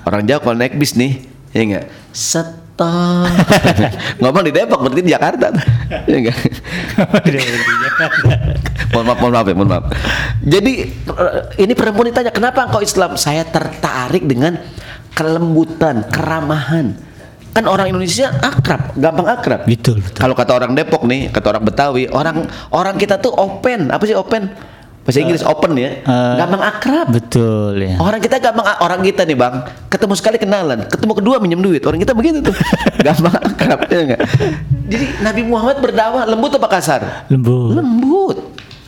[0.08, 1.22] Orang Jawa kalau naik bis nih,
[1.54, 1.86] ya enggak?
[2.16, 3.30] Stop.
[4.24, 5.54] Ngomong di Depok berarti di Jakarta.
[6.10, 6.34] ya enggak?
[8.93, 9.86] mohon maaf, mohon maaf ya, mohon maaf.
[10.41, 14.58] Jadi eh, ini perempuan ditanya, "Kenapa engkau Islam?" Saya tertarik dengan
[15.14, 17.12] kelembutan, keramahan.
[17.54, 19.62] Kan orang Indonesia akrab, gampang akrab.
[19.70, 20.18] Betul, betul.
[20.18, 23.93] Kalau kata orang Depok nih, kata orang Betawi, orang orang kita tuh open.
[23.93, 24.49] Apa sih open?
[25.04, 25.99] Bahasa Inggris open ya.
[25.99, 27.12] eh, gampang akrab.
[27.12, 27.99] Betul ya.
[27.99, 29.54] Orang kita gampang orang kita nih bang,
[29.91, 31.84] ketemu sekali kenalan, ketemu kedua minjem duit.
[31.84, 32.56] Orang kita begitu tuh,
[33.06, 34.22] gampang akrab ya enggak?
[34.88, 37.28] Jadi Nabi Muhammad berdakwah lembut apa kasar?
[37.28, 37.76] Lembut.
[37.76, 38.38] Lembut.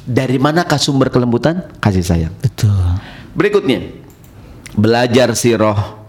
[0.07, 1.67] Dari manakah sumber kelembutan?
[1.83, 2.33] Kasih sayang.
[2.39, 2.73] Betul.
[3.35, 3.83] Berikutnya,
[4.73, 6.04] belajar sirah.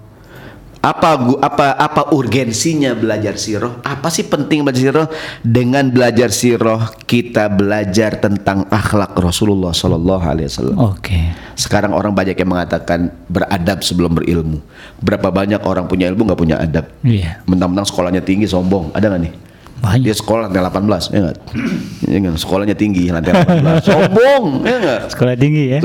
[0.86, 3.82] Apa apa apa urgensinya belajar sirah?
[3.82, 5.06] Apa sih penting belajar sirah?
[5.42, 10.78] Dengan belajar sirah kita belajar tentang akhlak Rasulullah Shallallahu Alaihi Wasallam.
[10.78, 11.34] Oke.
[11.58, 14.62] Sekarang orang banyak yang mengatakan beradab sebelum berilmu.
[15.02, 16.86] Berapa banyak orang punya ilmu nggak punya adab?
[17.02, 17.42] Iya.
[17.50, 18.94] Mentang-mentang sekolahnya tinggi sombong.
[18.94, 19.34] Ada nggak nih?
[19.82, 20.04] Banyak.
[20.06, 21.38] Dia sekolah lantai 18, ya nggak?
[22.14, 22.38] Ya nggak?
[22.38, 23.82] Sekolahnya tinggi lantai 18.
[23.90, 25.00] sombong, ya nggak?
[25.10, 25.80] Sekolah tinggi ya.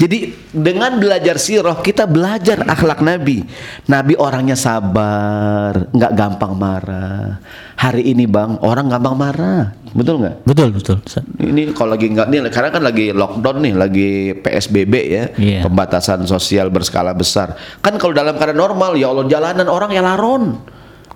[0.00, 3.44] Jadi dengan belajar sirah kita belajar akhlak Nabi.
[3.84, 7.36] Nabi orangnya sabar, nggak gampang marah.
[7.76, 10.48] Hari ini bang orang gampang marah, betul nggak?
[10.48, 11.04] Betul betul.
[11.36, 15.60] Ini kalau lagi nggak nih, karena kan lagi lockdown nih, lagi PSBB ya, Iya.
[15.68, 17.52] pembatasan sosial berskala besar.
[17.84, 20.64] Kan kalau dalam keadaan normal ya Allah jalanan orang ya laron.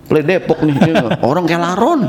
[0.05, 0.95] Play Depok nih, ya
[1.31, 2.01] orang kayak laron,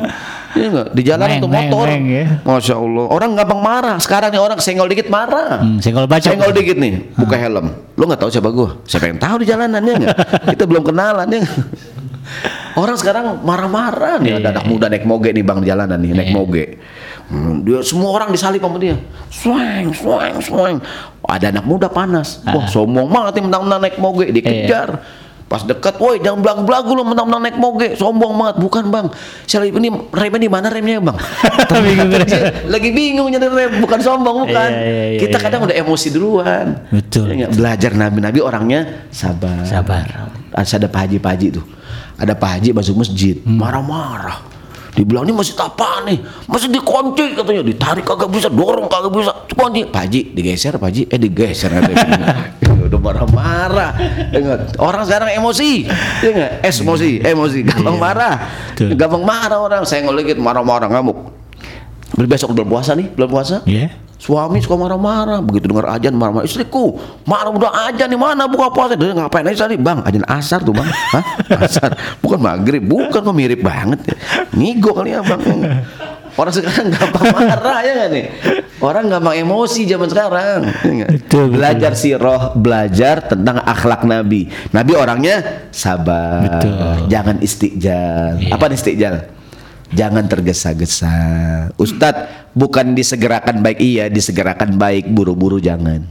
[0.51, 0.87] ya nggak?
[0.91, 2.25] Di jalan meng, motor, meng, ya.
[2.43, 3.05] masya Allah.
[3.07, 3.97] Orang gampang marah.
[4.03, 5.63] Sekarang nih orang senggol dikit marah.
[5.63, 6.35] Hmm, senggol bacok.
[6.35, 7.71] Senggol dikit nih, buka helm.
[7.95, 8.75] Lu nggak tahu siapa gua?
[8.83, 10.17] Siapa yang tahu di jalanan ya nggak?
[10.55, 11.41] Kita belum kenalan ya.
[12.75, 16.31] Orang sekarang marah-marah nih ada anak muda naik moge nih bang di jalanan nih naik
[16.35, 16.65] moge.
[17.25, 18.99] Hmm, dia semua orang disalip sama dia.
[19.31, 20.75] Swang, swang, swang.
[21.25, 22.43] Ada anak muda panas.
[22.45, 25.01] Wah, sombong banget nih mentang-mentang naik moge dikejar.
[25.45, 28.55] Pas dekat, woi jangan belagu-belagu lu mentang-mentang naik moge, sombong banget.
[28.65, 29.05] Bukan bang,
[29.45, 31.17] saya ini remnya di mana remnya bang?
[31.85, 32.09] Bingung
[32.65, 34.69] lagi bingung nyari rem, bukan sombong bukan.
[34.73, 35.43] Iya, iya, iya, Kita iya.
[35.45, 36.65] kadang udah emosi duluan.
[36.89, 37.37] Betul.
[37.37, 37.45] Ya?
[37.53, 39.61] Belajar nabi-nabi orangnya sabar.
[39.69, 40.33] Sabar.
[40.49, 41.65] Ada Pak Haji Pak Haji tuh.
[42.17, 43.61] Ada Pak Haji masuk masjid, Hmm.
[43.61, 44.41] marah-marah.
[44.95, 46.23] Dibilang ini masjid apa nih?
[46.47, 49.85] Masih dikunci katanya, ditarik kagak bisa, dorong kagak bisa, kunci.
[49.91, 51.69] Pak Haji digeser, Pak Haji, eh digeser.
[52.95, 53.91] udah marah-marah.
[54.31, 55.83] Ingat, orang sekarang emosi,
[56.23, 56.51] ya nggak?
[56.63, 58.35] Emosi, emosi, gampang marah,
[58.71, 58.95] Betul.
[58.95, 59.83] gampang marah orang.
[59.83, 61.35] Saya ngeligit marah-marah ngamuk.
[62.15, 63.55] Besok bulan puasa nih, bulan puasa.
[63.67, 63.91] Iya.
[64.15, 66.47] Suami suka marah-marah, begitu dengar ajan marah-marah.
[66.47, 66.95] Istriku,
[67.27, 68.95] marah udah ajan di mana buka puasa?
[68.95, 70.01] Dia ngapain aja tadi, bang?
[70.01, 71.23] Ajan asar tuh bang, Hah?
[71.61, 71.91] asar,
[72.23, 73.99] bukan maghrib, bukan kok mirip banget.
[74.07, 74.15] ya.
[74.55, 75.41] Ngigo kali ya bang.
[76.35, 78.25] Orang sekarang gampang marah ya nggak nih?
[78.83, 80.67] Orang gampang emosi zaman sekarang.
[80.67, 81.45] Betul, betul.
[81.55, 84.51] Belajar siroh, belajar tentang akhlak Nabi.
[84.75, 87.07] Nabi orangnya sabar, Betul.
[87.07, 88.43] jangan istiqjal.
[88.43, 88.51] Iya.
[88.51, 89.15] Apa nih istiqjal?
[89.95, 91.15] Jangan tergesa-gesa.
[91.79, 96.03] Ustadz, bukan disegerakan baik iya, disegerakan baik, buru-buru jangan.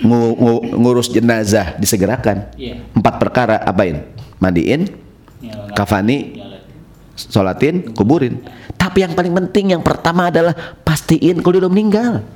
[0.00, 2.56] Ngu- ngu- ngurus jenazah disegerakan.
[2.56, 2.80] Iya.
[2.96, 4.00] Empat perkara apain?
[4.40, 4.88] Mandiin,
[5.76, 6.40] kafani,
[7.12, 8.40] sholatin, kuburin.
[8.90, 10.50] Tapi yang paling penting yang pertama adalah
[10.82, 12.26] pastiin kalau dia udah meninggal.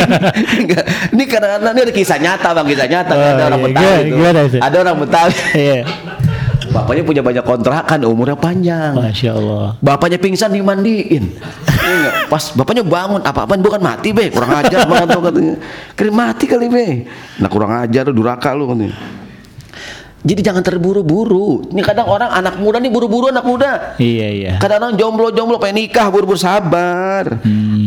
[1.12, 3.12] Ini kadang-kadang ini ada kisah nyata bang, kisah nyata.
[3.12, 3.66] Oh, ada orang iya.
[3.68, 4.16] Betawi Gimana- tuh.
[4.16, 4.56] gimana itu?
[4.56, 5.36] Ada orang Betawi.
[5.52, 5.80] Iya.
[6.72, 8.96] Bapaknya punya banyak kontrakan, umurnya panjang.
[8.96, 9.76] Masya Allah.
[9.84, 11.28] Bapaknya pingsan dimandiin.
[11.68, 12.10] Iya?
[12.32, 15.54] Pas bapaknya bangun, apa-apaan bukan mati be, kurang ajar banget tuh katanya.
[15.92, 17.04] Kira mati kali be.
[17.36, 18.96] Nah kurang ajar duraka lu katanya.
[20.20, 21.72] Jadi jangan terburu-buru.
[21.72, 23.96] Ini kadang orang anak muda nih buru-buru anak muda.
[23.96, 24.52] Iya iya.
[24.60, 27.40] Kadang-kadang jomblo-jomblo pengen nikah buru-buru sabar.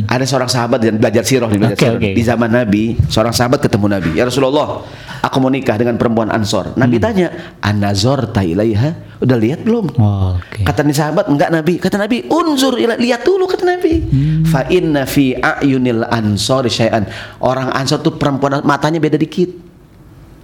[0.10, 1.78] Ada seorang sahabat dan belajar sirah belajar Hmm.
[1.78, 1.98] Oke, sirah.
[2.02, 2.10] oke.
[2.18, 4.10] Di zaman Nabi, seorang sahabat ketemu Nabi.
[4.18, 4.82] Ya Rasulullah,
[5.22, 6.74] aku mau nikah dengan perempuan Ansor.
[6.74, 7.06] Nabi Hmm.
[7.06, 7.28] tanya,
[7.62, 9.94] "Anazor ilaiha?" Udah lihat belum?
[9.96, 10.66] Oh, Oke.
[10.66, 11.80] Kata nih sahabat, enggak Nabi.
[11.80, 13.94] Kata Nabi, unzur ila- lihat dulu kata Nabi.
[14.04, 14.44] Hmm.
[14.44, 17.06] Fa inna fi ayunil ansor syai'an.
[17.40, 19.73] Orang ansor tuh perempuan matanya beda dikit.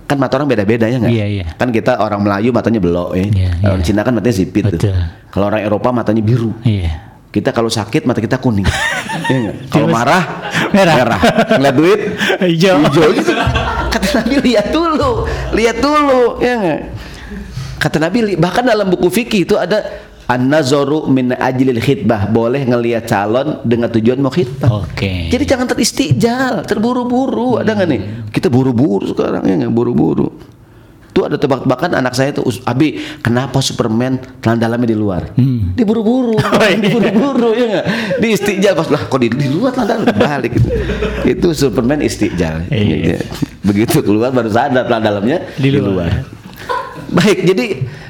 [0.10, 1.14] Kan mata orang beda-beda ya nggak?
[1.14, 1.45] Iya, iya.
[1.53, 3.30] Kan kita orang Melayu matanya belok ya.
[3.30, 3.86] Iya, Orang iya.
[3.86, 4.82] Cina kan matanya sipit tuh.
[4.82, 4.97] Betul.
[5.30, 6.49] Kalau orang Eropa matanya biru.
[6.66, 7.14] Iya.
[7.30, 8.66] Kita kalau sakit mata kita kuning.
[9.30, 9.53] Iya?
[9.74, 11.22] Kalau marah Merah.
[11.62, 11.99] Ngeliat duit
[12.41, 12.82] Hijau.
[12.89, 13.38] hijau gitu.
[13.89, 16.82] Kata Nabi lihat dulu, lihat dulu, ya nggak?
[17.78, 23.66] Kata Nabi bahkan dalam buku fikih itu ada an-nazaru min ajlil khitbah, boleh ngelihat calon
[23.66, 24.86] dengan tujuan mau khitbah.
[24.86, 25.34] Oke.
[25.34, 27.58] Jadi jangan teristijal, terburu-buru.
[27.58, 28.02] Ada nggak nih?
[28.30, 30.30] Kita buru-buru sekarang ya nggak buru-buru.
[31.10, 35.34] Tuh ada tebak-tebakan anak saya tuh, "Us- Abi, kenapa Superman telan dalamnya di luar?
[35.34, 35.74] Hmm.
[35.74, 36.38] Diburu-buru,
[36.86, 37.86] diburu-buru ya nggak?
[38.22, 40.70] Di istijal pas lah, kok di, di luar telan dalam balik gitu.
[41.26, 42.70] Itu Superman istijal.
[42.70, 43.18] Iya.
[43.18, 43.20] Iya.
[43.66, 46.30] Begitu keluar baru sadar telan dalamnya Di luar.
[47.10, 47.66] Baik, jadi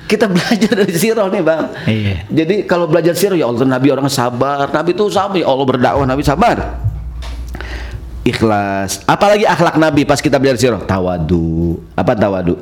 [0.10, 1.66] kita belajar dari sirah nih bang.
[1.86, 2.16] Iya.
[2.34, 6.05] Jadi kalau belajar sirah ya Allah Nabi orang sabar, Nabi itu sabar ya Allah berdakwah
[6.10, 6.57] Nabi sabar.
[8.26, 9.05] Ikhlas.
[9.05, 11.78] Apalagi akhlak Nabi pas kita belajar sirah tawadu.
[11.93, 12.57] Apa tawadu?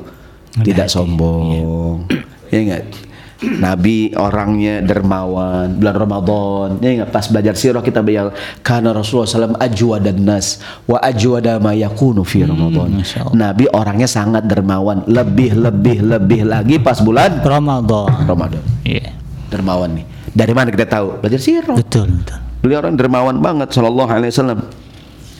[0.60, 2.04] Tidak sombong.
[2.52, 3.07] Ya enggak?
[3.64, 6.68] Nabi orangnya dermawan bulan Ramadan.
[6.82, 8.34] Ya enggak pas belajar sirah kita belajar
[8.66, 10.58] karena Rasulullah SAW ajwa dan nas
[10.90, 12.98] wa ajwa ma yakunu fi Ramadan.
[12.98, 13.34] Masya Allah.
[13.38, 15.06] Nabi orangnya sangat dermawan.
[15.06, 18.26] Lebih lebih lebih lagi pas bulan Ramadan.
[18.26, 18.62] Ramadan.
[18.82, 19.14] Iya.
[19.48, 20.04] dermawan nih.
[20.28, 21.24] Dari mana kita tahu?
[21.24, 21.72] Belajar sirah.
[21.72, 22.36] Betul betul.
[22.60, 24.60] beliau orang dermawan banget sallallahu alaihi wasallam.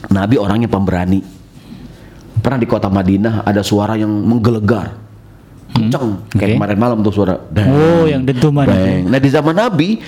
[0.09, 1.19] Nabi orangnya pemberani.
[2.39, 5.08] Pernah di kota Madinah ada suara yang menggelegar
[5.69, 6.19] kenceng.
[6.31, 6.55] Kayak Oke.
[6.57, 7.35] kemarin malam tuh suara.
[7.37, 9.05] Bang, Oh, yang dentuman bang.
[9.05, 10.01] nah di zaman Nabi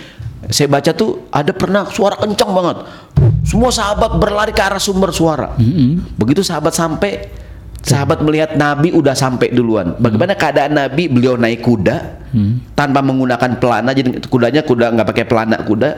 [0.50, 2.78] saya baca tuh ada pernah suara kenceng banget.
[3.46, 5.54] Semua sahabat berlari ke arah sumber suara.
[6.18, 7.30] Begitu sahabat sampai
[7.82, 9.94] sahabat melihat Nabi udah sampai duluan.
[9.98, 11.10] Bagaimana keadaan Nabi?
[11.10, 12.26] Beliau naik kuda
[12.74, 13.94] tanpa menggunakan pelana.
[13.94, 15.90] Jadi kudanya kuda nggak pakai pelana kuda.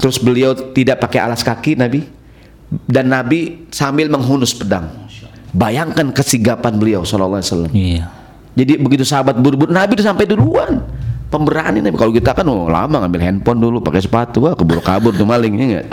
[0.00, 2.02] Terus beliau tidak pakai alas kaki Nabi.
[2.88, 4.88] Dan Nabi sambil menghunus pedang.
[5.52, 7.72] Bayangkan kesigapan beliau sallallahu alaihi wasallam.
[7.76, 8.04] Iya.
[8.52, 10.84] Jadi begitu sahabat buru-buru Nabi udah sampai duluan.
[11.32, 11.96] Pemberani Nabi.
[11.96, 15.56] Kalau kita kan oh, lama ngambil handphone dulu, pakai sepatu, wah keburu kabur tuh maling
[15.56, 15.86] ya enggak?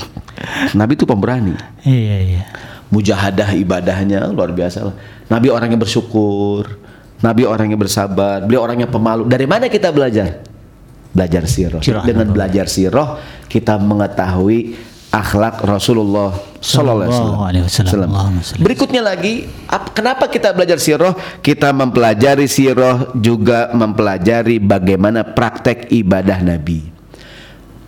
[0.76, 1.56] Nabi itu pemberani.
[1.88, 2.44] Iya iya.
[2.92, 4.96] Mujahadah ibadahnya luar biasa lah.
[5.32, 6.68] Nabi orangnya bersyukur.
[7.24, 8.44] Nabi orangnya bersabar.
[8.44, 9.32] Beliau orangnya pemalu.
[9.32, 10.44] Dari mana kita belajar?
[11.16, 11.48] Belajar.
[11.48, 11.80] Sirah.
[12.04, 13.16] Dengan belajar sirah
[13.48, 14.76] kita mengetahui
[15.10, 18.12] akhlak Rasulullah Sallallahu alaihi wasallam.
[18.62, 21.16] Berikutnya lagi, ap- kenapa kita belajar sirah?
[21.40, 27.00] Kita mempelajari sirah juga mempelajari bagaimana praktek ibadah Nabi.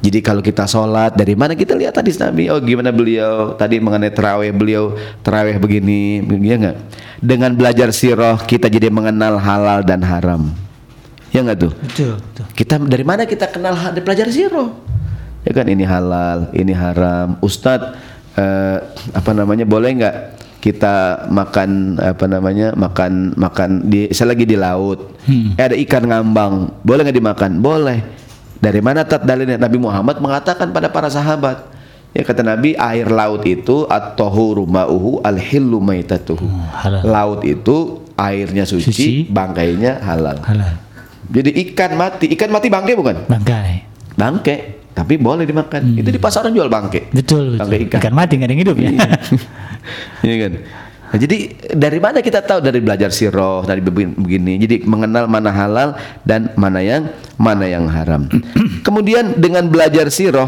[0.01, 2.49] Jadi kalau kita sholat dari mana kita lihat hadis Nabi?
[2.49, 6.77] Oh gimana beliau tadi mengenai terawih beliau terawih begini, begini ya nggak?
[7.21, 10.49] Dengan belajar sirah kita jadi mengenal halal dan haram.
[11.29, 11.73] Ya nggak tuh?
[11.85, 12.45] Betul betul.
[12.57, 14.73] Kita dari mana kita kenal belajar sirah?
[15.41, 17.37] Ya kan ini halal, ini haram.
[17.39, 17.97] Ustadz
[18.35, 18.77] eh,
[19.11, 20.15] apa namanya boleh nggak
[20.61, 25.53] kita makan apa namanya makan makan di saya lagi di laut Hmm.
[25.53, 28.01] eh, ada ikan ngambang boleh nggak dimakan boleh
[28.57, 31.69] dari mana tat dalilnya Nabi Muhammad mengatakan pada para sahabat
[32.11, 36.43] Ya kata Nabi air laut itu at-tahuru ma'uhu al-hillu maitatuhu.
[36.75, 37.07] halal.
[37.07, 39.07] Laut itu airnya suci, Suci.
[39.31, 40.43] bangkainya halal.
[40.43, 40.75] Halal.
[41.31, 43.15] Jadi ikan mati, ikan mati bangkai bukan?
[43.31, 43.87] Bangkai.
[44.19, 45.95] Bangkai, tapi boleh dimakan.
[45.95, 47.15] Itu di pasaran jual bangkai.
[47.15, 47.59] Betul, betul.
[47.63, 47.99] Bangkai ikan.
[48.03, 48.89] Ikan mati nggak ada yang hidup ya.
[50.21, 50.53] Iya kan?
[51.11, 51.37] Nah, jadi
[51.75, 54.61] dari mana kita tahu dari belajar sirah dari begini.
[54.61, 55.89] Jadi mengenal mana halal
[56.23, 58.29] dan mana yang mana yang haram.
[58.85, 60.47] Kemudian dengan belajar sirah,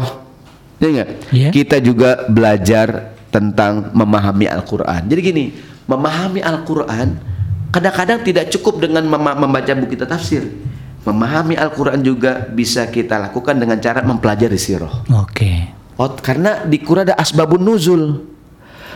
[0.80, 1.08] ya enggak?
[1.34, 1.48] Iya.
[1.52, 5.04] Kita juga belajar tentang memahami Al-Qur'an.
[5.04, 5.44] Jadi gini,
[5.90, 7.34] memahami Al-Qur'an
[7.74, 10.46] kadang-kadang tidak cukup dengan membaca buku kita tafsir.
[11.04, 15.04] Memahami Al-Qur'an juga bisa kita lakukan dengan cara mempelajari sirah.
[15.20, 15.68] Oke.
[16.00, 18.24] Oh, karena di Quran ada asbabun nuzul.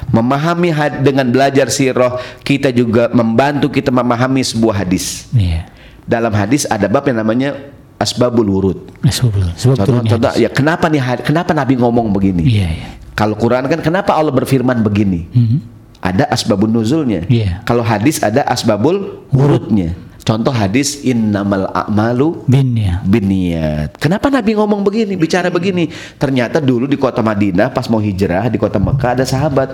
[0.08, 5.28] Memahami had- dengan belajar sirah, kita juga membantu kita memahami sebuah hadis.
[5.36, 5.68] Iya.
[6.08, 7.60] Dalam hadis ada bab yang namanya
[8.00, 8.78] asbabul wurud.
[9.04, 10.40] Nah, Sebab Contoh, contoh hadis.
[10.40, 12.48] ya kenapa nih kenapa Nabi ngomong begini?
[12.48, 12.88] Iya, iya.
[13.12, 15.28] Kalau Quran kan kenapa Allah berfirman begini?
[15.28, 15.58] Mhm.
[16.00, 17.26] Ada asbabun nuzulnya.
[17.28, 17.60] Iya.
[17.68, 19.92] Kalau hadis ada asbabul wurudnya.
[20.28, 23.00] Contoh hadis innamal a'malu Bin ya.
[23.00, 23.96] biniat.
[23.96, 25.88] Kenapa Nabi ngomong begini, bicara begini?
[26.20, 29.72] Ternyata dulu di kota Madinah pas mau hijrah di kota Mekah ada sahabat.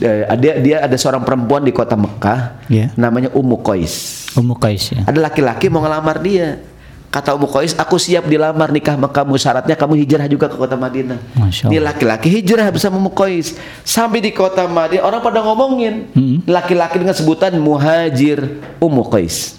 [0.00, 2.96] Eh, dia dia ada seorang perempuan di kota Mekah Iya.
[2.96, 4.24] namanya Ummu Qais.
[4.40, 5.04] Ummu Qais ya.
[5.04, 6.64] Ada laki-laki mau ngelamar dia.
[7.12, 9.36] Kata Ummu Qais, aku siap dilamar nikah sama kamu.
[9.36, 11.20] Syaratnya kamu hijrah juga ke kota Madinah.
[11.36, 11.92] Allah.
[11.92, 13.52] laki-laki hijrah bersama Ummu Qais.
[13.84, 16.08] Sampai di kota Madinah orang pada ngomongin.
[16.16, 16.40] Hmm.
[16.48, 19.57] Laki-laki dengan sebutan muhajir Ummu Qais.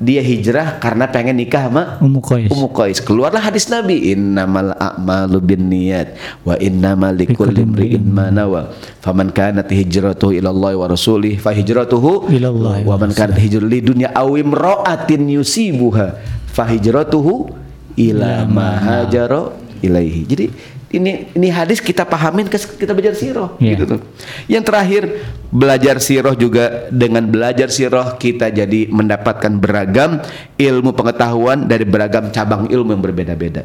[0.00, 2.48] Dia hijrah karena pengen nikah sama Ummu Qais.
[2.48, 2.98] Ummu Qais.
[3.04, 6.16] Keluarlah hadis Nabi, innamal a'malu binniyat
[6.48, 8.72] wa innamal likulli imri'in ma nawa.
[9.04, 13.68] Faman kanat hijratuhu ila Allah wa rasulih fa hijratuhu Ila Allah wa man kanat hijratuhu
[13.68, 16.16] li dunya aw imra'atin yusibuha
[16.48, 17.52] fa hijratuhu
[18.00, 19.52] ila ma hajara
[19.84, 20.22] ilaihi.
[20.24, 20.46] Jadi
[20.92, 23.70] ini ini hadis kita pahamin kita belajar sirah Iya.
[23.74, 24.00] gitu tuh.
[24.46, 25.02] Yang terakhir
[25.48, 30.20] belajar sirah juga dengan belajar sirah kita jadi mendapatkan beragam
[30.60, 33.64] ilmu pengetahuan dari beragam cabang ilmu yang berbeda-beda.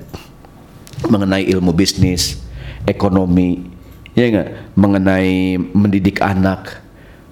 [1.06, 2.42] Mengenai ilmu bisnis,
[2.90, 3.62] ekonomi,
[4.18, 4.50] ya enggak?
[4.74, 6.82] Mengenai mendidik anak,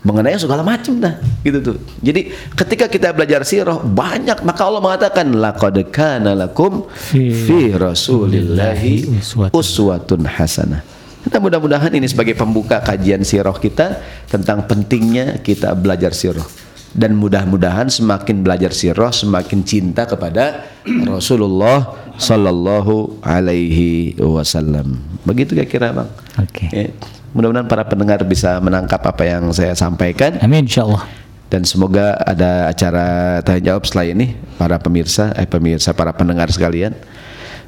[0.06, 1.78] mengenai segala macam dah gitu tuh.
[2.00, 9.18] Jadi ketika kita belajar sirah banyak maka Allah mengatakan laqad kana lakum Fi rasulillahi
[9.50, 10.30] uswatun.
[10.30, 10.86] hasanah.
[11.26, 13.98] Kita mudah-mudahan ini sebagai pembuka kajian sirah kita
[14.30, 16.46] tentang pentingnya kita belajar sirah
[16.94, 20.70] dan mudah-mudahan semakin belajar sirah semakin cinta kepada
[21.10, 25.02] Rasulullah sallallahu alaihi wasallam.
[25.28, 26.10] Begitu kira-kira Bang.
[26.40, 26.70] Oke.
[26.72, 26.94] Ya,
[27.36, 31.04] mudah-mudahan para pendengar bisa menangkap apa yang saya sampaikan Amin insyaallah.
[31.52, 33.06] dan semoga ada acara
[33.44, 36.96] tanya jawab setelah ini para pemirsa eh pemirsa para pendengar sekalian.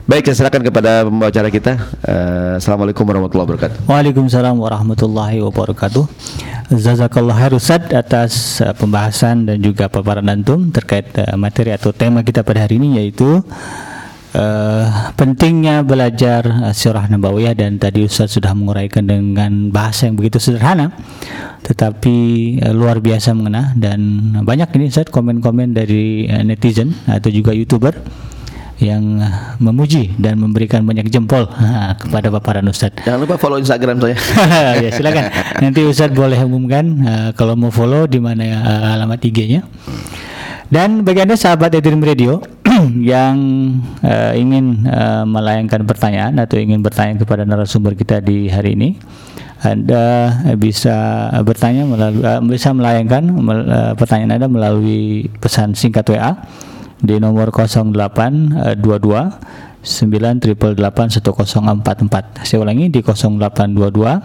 [0.08, 1.76] Baik, saya serahkan kepada pembawa acara kita.
[2.08, 3.92] Eh, Assalamualaikum warahmatullahi wabarakatuh.
[3.92, 6.08] Waalaikumsalam warahmatullahi wabarakatuh.
[6.72, 12.24] Jazakallah khair Ustaz atas uh, pembahasan dan juga paparan antum terkait uh, materi atau tema
[12.24, 13.44] kita pada hari ini yaitu
[14.34, 20.42] uh, pentingnya belajar uh, sirah nabawiyah dan tadi Ustaz sudah menguraikan dengan bahasa yang begitu
[20.42, 20.92] sederhana
[21.64, 22.16] tetapi
[22.64, 27.96] uh, luar biasa mengena dan banyak ini Ustaz komen-komen dari uh, netizen atau juga YouTuber
[28.78, 29.18] yang
[29.58, 31.50] memuji dan memberikan banyak jempol
[32.02, 33.02] kepada paparan Ustadz.
[33.10, 34.16] Jangan lupa follow Instagram saya.
[34.86, 35.34] ya silakan.
[35.66, 39.66] Nanti Ustadz boleh umumkan uh, kalau mau follow di mana uh, alamat IG-nya.
[40.68, 42.44] Dan bagi anda sahabat Edrim Radio
[43.02, 43.38] yang
[44.04, 49.00] uh, ingin uh, melayangkan pertanyaan atau ingin bertanya kepada narasumber kita di hari ini,
[49.66, 56.38] anda bisa bertanya melalui uh, bisa melayangkan mel- uh, pertanyaan anda melalui pesan singkat WA
[57.02, 59.58] di nomor 0822
[59.88, 62.44] 9881044.
[62.44, 64.20] Saya ulangi di 0822 eh,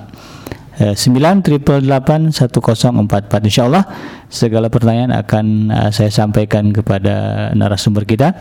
[0.91, 3.47] 9881044.
[3.47, 3.87] Insya Allah
[4.26, 7.14] segala pertanyaan akan eh, saya sampaikan kepada
[7.55, 8.35] narasumber kita.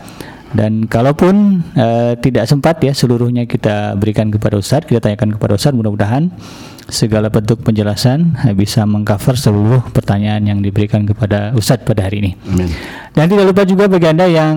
[0.52, 5.76] Dan kalaupun eh, tidak sempat ya seluruhnya kita berikan kepada Ustadz, kita tanyakan kepada Ustadz.
[5.76, 6.28] Mudah-mudahan
[6.92, 12.32] segala bentuk penjelasan eh, bisa mengcover seluruh pertanyaan yang diberikan kepada Ustadz pada hari ini.
[12.48, 12.68] Amin.
[13.12, 14.56] Dan tidak lupa juga bagi Anda yang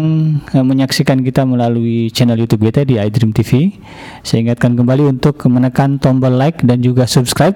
[0.52, 3.76] eh, menyaksikan kita melalui channel YouTube kita di iDream TV,
[4.24, 7.56] saya ingatkan kembali untuk menekan tombol like dan juga subscribe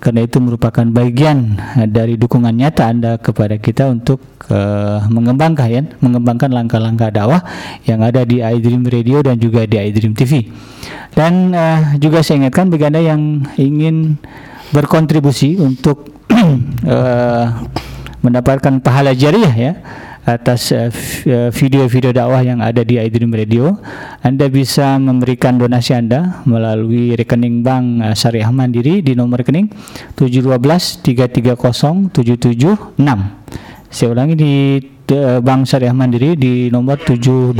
[0.00, 5.82] karena itu merupakan bagian eh, dari dukungan nyata Anda kepada kita untuk eh, mengembangkan ya,
[6.00, 7.44] mengembangkan langkah-langkah dakwah
[7.84, 10.48] yang ada di iDream Radio dan juga di iDream TV.
[11.12, 14.16] Dan eh, juga saya ingatkan bagi Anda yang ingin
[14.72, 16.08] berkontribusi untuk
[16.88, 17.46] eh,
[18.24, 19.72] mendapatkan pahala jariah ya
[20.34, 20.90] atas eh,
[21.26, 23.78] eh, video-video dakwah yang ada di iDream Radio.
[24.22, 29.70] Anda bisa memberikan donasi Anda melalui rekening Bank eh, Syariah Mandiri di nomor rekening
[30.14, 33.02] 712 330 776.
[33.90, 34.78] Saya ulangi di
[35.42, 37.58] Bank Syariah Mandiri di nomor 712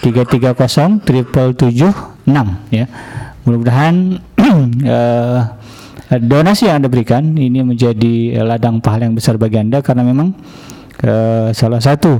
[0.00, 2.86] 330 776 ya.
[3.44, 3.94] Mudah-mudahan
[6.32, 10.32] donasi yang Anda berikan ini menjadi ladang pahala yang besar bagi Anda karena memang
[11.54, 12.18] salah satu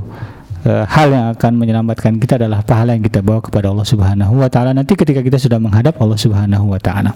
[0.65, 4.49] eh, hal yang akan menyelamatkan kita adalah pahala yang kita bawa kepada Allah Subhanahu wa
[4.51, 7.11] taala nanti ketika kita sudah menghadap Allah Subhanahu wa taala.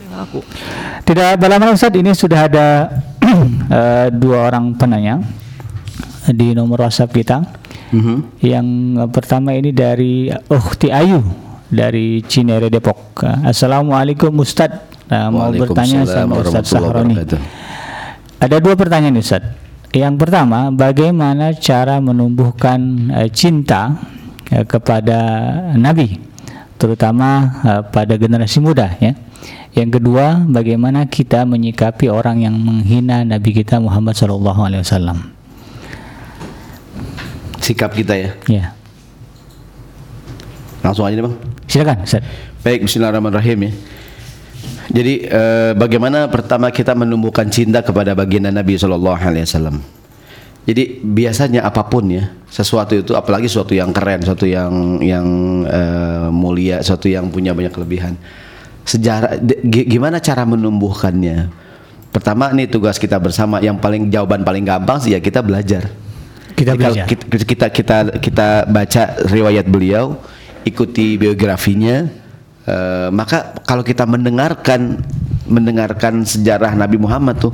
[1.03, 2.67] Tidak lama Ustaz ini sudah ada
[3.67, 5.19] eh, dua orang penanya
[6.31, 7.37] di nomor WhatsApp kita.
[7.91, 8.43] Mhm.
[8.43, 8.67] Yang
[9.03, 11.19] eh, pertama ini dari Ukhti Ayu
[11.73, 13.25] dari Cinere Depok.
[13.43, 14.93] Assalamualaikum Ustadz.
[15.09, 17.15] Nah, mau bertanya sama warahmatullahi Sahroni.
[18.39, 19.72] Ada dua pertanyaan Ustadz.
[19.93, 23.93] Yang pertama, bagaimana cara menumbuhkan eh, cinta
[24.49, 25.21] eh, kepada
[25.77, 26.17] Nabi,
[26.81, 29.13] terutama eh, pada generasi muda ya.
[29.73, 34.81] Yang kedua, bagaimana kita menyikapi orang yang menghina Nabi kita Muhammad SAW.
[37.61, 38.29] Sikap kita ya.
[38.49, 38.65] Ya,
[40.83, 41.35] Langsung aja deh bang.
[41.65, 41.97] silakan.
[42.61, 43.71] Baik, Bismillahirrahmanirrahim ya.
[44.91, 49.79] Jadi eh, bagaimana pertama kita menumbuhkan cinta kepada baginda Nabi Shallallahu Alaihi Wasallam.
[50.63, 55.27] Jadi biasanya apa pun ya sesuatu itu apalagi sesuatu yang keren, sesuatu yang yang
[55.67, 58.15] eh, mulia, sesuatu yang punya banyak kelebihan.
[58.83, 61.51] Sejarah gimana cara menumbuhkannya?
[62.11, 65.87] Pertama nih tugas kita bersama yang paling jawaban paling gampang sih ya kita belajar.
[66.53, 67.09] Kita belajar.
[67.09, 70.19] Kita, kita kita kita baca riwayat beliau,
[70.67, 72.07] ikuti biografinya,
[72.67, 75.03] eh, maka kalau kita mendengarkan
[75.43, 77.51] mendengarkan sejarah Nabi Muhammad tuh,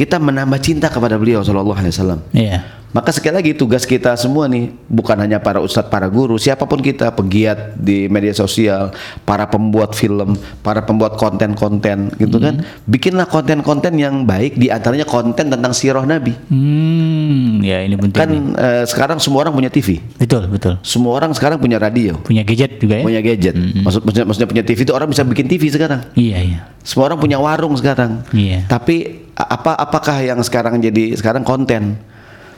[0.00, 2.20] kita menambah cinta kepada beliau Shallallahu Alaihi Wasallam.
[2.32, 2.80] Iya.
[2.90, 6.82] Maka sekali lagi tugas kita semua nih bukan hanya para ustadz, para guru, siapa pun
[6.82, 8.90] kita pegiat di media sosial,
[9.22, 15.54] para pembuat film, para pembuat konten-konten gitu kan, bikinlah konten-konten yang baik, di antaranya konten
[15.54, 16.34] tentang sirah Nabi.
[16.50, 18.18] Hmm, ya ini penting.
[18.18, 20.74] Kan eh, sekarang semua orang punya TV, Betul, betul.
[20.82, 23.04] semua orang sekarang punya radio, Punya gadget juga ya?
[23.06, 23.54] punya gadget.
[23.86, 26.10] Maksud, maksudnya, maksudnya punya TV itu orang bisa bikin TV sekarang.
[26.18, 26.60] Iya, iya.
[26.82, 28.26] Semua orang punya warung sekarang.
[28.34, 28.66] Iya.
[28.66, 31.96] Tapi apa apakah yang sekarang jadi sekarang konten?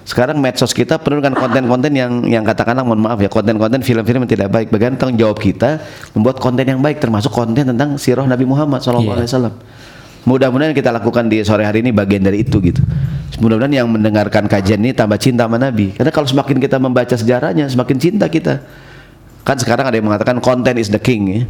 [0.03, 4.33] Sekarang medsos kita penuh dengan konten-konten yang yang katakanlah mohon maaf ya konten-konten film-film yang
[4.35, 4.67] tidak baik.
[4.75, 5.79] Bagaimana tanggung jawab kita
[6.19, 8.99] membuat konten yang baik termasuk konten tentang sirah Nabi Muhammad SAW.
[8.99, 9.55] Iya.
[10.23, 12.83] Mudah-mudahan kita lakukan di sore hari ini bagian dari itu gitu.
[13.43, 15.95] Mudah-mudahan yang mendengarkan kajian ini tambah cinta sama Nabi.
[15.95, 18.63] Karena kalau semakin kita membaca sejarahnya, semakin cinta kita.
[19.43, 21.43] Kan sekarang ada yang mengatakan konten is the king ya.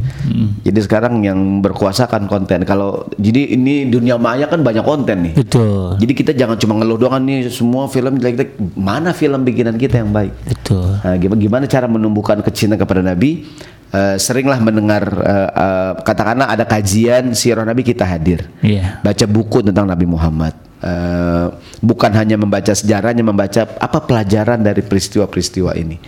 [0.65, 2.65] Jadi sekarang yang berkuasa kan konten.
[2.65, 5.33] Kalau jadi ini dunia maya kan banyak konten nih.
[5.37, 6.01] Betul.
[6.01, 8.57] Jadi kita jangan cuma ngeluh doang nih semua film jelek-jelek.
[8.73, 10.33] Mana film bikinan kita yang baik?
[10.41, 10.89] Betul.
[11.05, 13.45] Nah, gimana, gimana cara menumbuhkan kecintaan kepada Nabi?
[13.93, 18.49] Eh, seringlah mendengar eh, eh, katakanlah ada kajian sirah Nabi kita hadir.
[18.65, 19.05] Iya.
[19.05, 20.57] Baca buku tentang Nabi Muhammad.
[20.81, 26.01] Eh, bukan hanya membaca sejarahnya, membaca apa pelajaran dari peristiwa-peristiwa ini.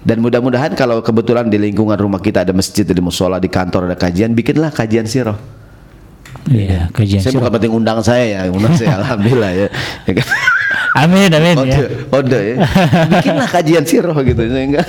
[0.00, 3.96] Dan mudah-mudahan kalau kebetulan di lingkungan rumah kita ada masjid, ada musola, di kantor ada
[4.00, 5.36] kajian, bikinlah kajian sirah.
[6.48, 7.20] Iya, kajian.
[7.20, 9.68] Saya bukan penting undang saya ya, undang saya alhamdulillah ya.
[10.08, 10.26] Ya kan?
[10.90, 11.86] Amin, amin Ode, ya.
[12.10, 12.56] ode ya.
[13.06, 14.82] Bikinlah kajian sirah gitu sehingga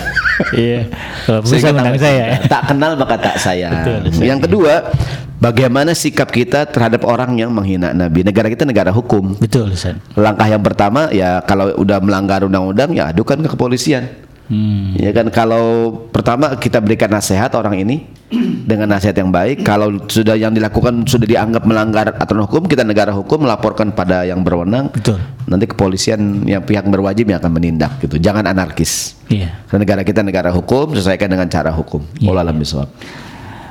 [0.56, 0.90] Iya.
[1.28, 2.38] Kalau bisa menang tak- saya ya.
[2.48, 3.74] Tak kenal maka tak sayang.
[3.84, 4.90] Betul, yang kedua,
[5.38, 8.26] bagaimana sikap kita terhadap orang yang menghina Nabi?
[8.26, 9.38] Negara kita negara hukum.
[9.38, 9.76] Betul.
[10.18, 14.31] Langkah yang pertama ya kalau udah melanggar undang-undang ya adukan ke kepolisian.
[14.52, 15.00] Hmm.
[15.00, 18.04] Ya kan kalau pertama kita berikan nasihat orang ini
[18.70, 19.64] dengan nasihat yang baik.
[19.64, 24.44] Kalau sudah yang dilakukan sudah dianggap melanggar aturan hukum, kita negara hukum melaporkan pada yang
[24.44, 24.92] berwenang.
[24.92, 25.24] Betul.
[25.48, 28.20] Nanti kepolisian yang pihak berwajib yang akan menindak gitu.
[28.20, 29.16] Jangan anarkis.
[29.32, 29.56] Iya.
[29.72, 32.04] Karena negara kita negara hukum, sesuaikan dengan cara hukum.
[32.20, 32.92] Iya, Wallah alam bisawab.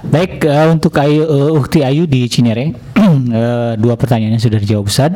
[0.00, 2.72] Baik eh, untuk Ayu, eh, Ukti Ayu di Cinere,
[3.36, 5.12] eh, dua pertanyaannya sudah dijawab Ustaz.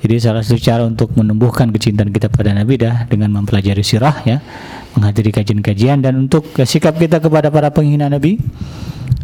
[0.00, 4.40] Jadi salah satu cara untuk menumbuhkan kecintaan kita pada Nabi dah dengan mempelajari sirah ya,
[4.96, 8.40] menghadiri kajian-kajian dan untuk sikap kita kepada para penghina Nabi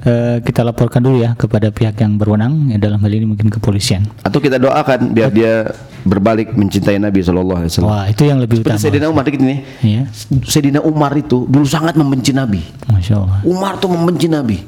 [0.04, 4.04] eh, kita laporkan dulu ya kepada pihak yang berwenang ya, dalam hal ini mungkin kepolisian.
[4.20, 5.72] Atau kita doakan biar dia
[6.04, 7.90] berbalik mencintai Nabi Shallallahu Alaihi Wasallam.
[7.90, 8.84] Wah itu yang lebih Seperti utama.
[8.84, 9.58] Sayyidina Umar dikit nih.
[9.80, 10.02] Ya,
[10.44, 12.60] Sayyidina Umar itu dulu sangat membenci Nabi.
[12.92, 13.40] masya Allah.
[13.48, 14.60] Umar tuh membenci Nabi.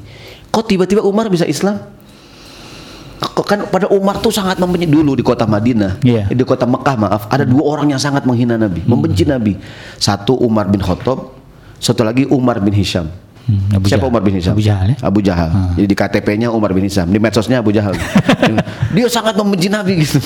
[0.49, 1.98] Kok tiba-tiba Umar bisa Islam?
[3.19, 5.99] Kan pada Umar tuh sangat membenci dulu di kota Madinah.
[6.05, 9.59] Eh, di kota Mekah maaf, ada dua orang yang sangat menghina Nabi, membenci Nabi.
[9.99, 11.35] Satu Umar bin Khattab,
[11.83, 13.11] satu lagi Umar bin Hisham.
[13.49, 14.11] Hmm, Abu Siapa Jahal.
[14.13, 14.53] Umar bin Hisham?
[14.53, 14.97] Abu Jahal ya?
[15.01, 15.49] Abu Jahal.
[15.73, 17.97] Jadi di KTP-nya Umar bin Hisham, di medsosnya Abu Jahal.
[18.95, 20.21] Dia sangat membenci Nabi gitu.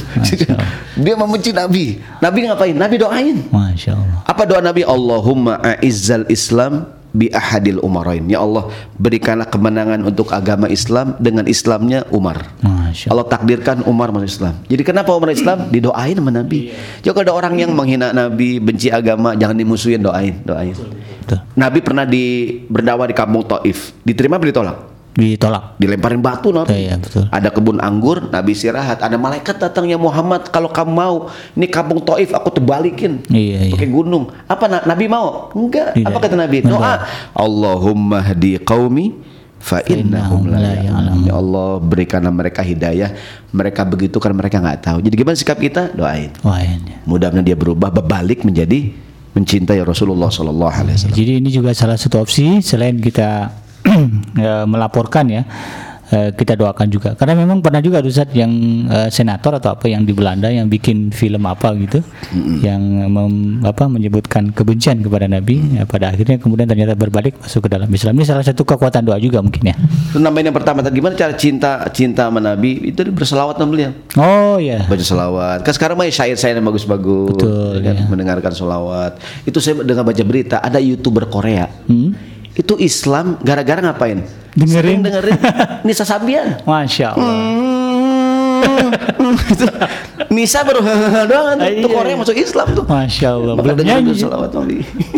[1.08, 2.04] Dia membenci Nabi.
[2.20, 2.76] Nabi ngapain?
[2.76, 3.38] Nabi doain.
[3.48, 4.20] Masya Allah.
[4.28, 4.84] Apa doa Nabi?
[4.84, 6.84] Allahumma a'izzal Islam
[7.14, 8.26] bi ahadil umarain.
[8.26, 12.50] Ya Allah, berikanlah kemenangan untuk agama Islam dengan Islamnya Umar.
[12.66, 14.54] Masya Allah takdirkan Umar masuk Islam.
[14.68, 15.70] Jadi kenapa Umar Islam?
[15.70, 16.74] Didoain sama Nabi.
[17.02, 20.74] Jadi kalau ada orang yang menghina Nabi, benci agama, jangan dimusuhin, doain, doain.
[20.74, 21.40] Betul.
[21.56, 23.96] Nabi pernah di berdakwah di kampung Taif.
[24.04, 24.93] Diterima atau ditolak?
[25.14, 25.78] Ditolak.
[25.78, 26.74] Dilemparin batu Nabi.
[26.74, 27.30] Iya, betul.
[27.30, 28.98] Ada kebun anggur, Nabi istirahat.
[28.98, 31.16] Ada malaikat datang ya Muhammad, kalau kamu mau,
[31.54, 33.22] ini kampung Taif aku terbalikin.
[33.30, 33.74] Iya, iya.
[33.78, 34.34] Pakai gunung.
[34.50, 35.54] Apa Na- Nabi mau?
[35.54, 35.94] Enggak.
[35.94, 36.10] Tidak.
[36.10, 36.66] Apa kata Nabi?
[36.66, 37.06] Doa.
[37.38, 39.14] Allahumma hdi qaumi
[39.62, 41.30] fa innahum la ya'lamun.
[41.30, 43.14] Ya Allah berikanlah mereka hidayah.
[43.54, 44.98] Mereka begitu karena mereka nggak tahu.
[45.06, 45.94] Jadi gimana sikap kita?
[45.94, 46.34] Doain.
[46.42, 47.06] Wah, ini.
[47.06, 48.92] Mudah-mudahan dia berubah berbalik menjadi
[49.34, 51.18] mencintai Rasulullah Sallallahu Alaihi Wasallam.
[51.18, 53.50] Jadi ini juga salah satu opsi selain kita
[53.86, 55.44] eh, melaporkan ya.
[56.14, 58.52] eh, kita doakan juga karena memang pernah juga Ustaz yang
[58.86, 62.06] eh, senator atau apa yang di Belanda yang bikin film apa gitu
[62.62, 67.70] yang mem- apa menyebutkan kebencian kepada Nabi ya, pada akhirnya kemudian ternyata berbalik masuk ke
[67.72, 69.76] dalam Islam ini salah satu kekuatan doa juga mungkin ya
[70.14, 73.92] nambahin yang pertama tadi gimana cara cinta cinta sama Nabi itu berselawat sama beliau.
[74.22, 75.66] oh ya Baca selawat.
[75.66, 77.34] Kan sekarang mah syair-syair yang bagus-bagus.
[77.34, 77.96] Betul, ya kan?
[77.98, 78.06] iya.
[78.06, 79.18] Mendengarkan selawat.
[79.50, 81.66] Itu saya dengar baca berita ada youtuber Korea.
[81.90, 82.14] Hmm?
[82.54, 84.22] Itu Islam gara-gara ngapain?
[84.54, 84.78] Dengerin.
[84.78, 85.38] Sering dengerin
[85.88, 86.62] Nisa Sabian.
[86.64, 87.36] Masya Allah
[88.64, 89.36] Hmm,
[90.36, 90.80] Nisa baru
[91.32, 91.68] doang kan.
[91.68, 92.86] Itu Iya, Korea masuk Islam tuh.
[92.86, 94.78] Masya Allah belum nyanyi selawat Nabi.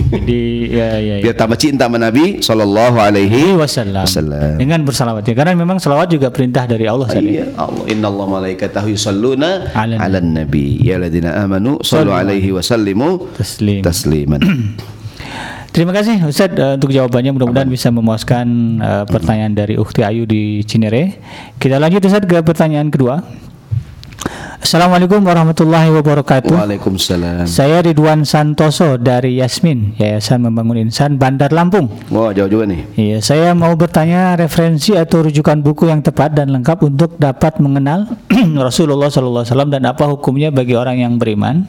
[0.09, 1.23] jadi ya ya, ya.
[1.23, 4.55] Biar tambah cinta sama Nabi Sallallahu alaihi wasallam wasallam.
[4.57, 7.21] dengan bersalawat ya karena memang salawat juga perintah dari Allah ya.
[7.21, 13.29] Iya, Allah Inna Allah malaikatahu yusalluna Ala nabi ya ladina amanu sallu alaihi wa sallimu
[13.35, 13.81] Taslim.
[13.83, 14.41] tasliman.
[15.75, 20.63] Terima kasih Ustaz eh, untuk jawabannya mudah-mudahan bisa memuaskan eh, pertanyaan dari Ukti Ayu di
[20.63, 21.19] Cinere.
[21.59, 23.19] Kita lanjut Ustaz ke pertanyaan kedua.
[24.63, 26.55] Assalamualaikum warahmatullahi wabarakatuh.
[26.55, 27.43] Waalaikumsalam.
[27.43, 31.91] Saya Ridwan Santoso dari Yasmin, Yayasan Membangun Insan Bandar Lampung.
[32.07, 32.81] Wah, jauh juga nih.
[32.95, 38.15] Iya, saya mau bertanya referensi atau rujukan buku yang tepat dan lengkap untuk dapat mengenal
[38.63, 41.67] Rasulullah SAW dan apa hukumnya bagi orang yang beriman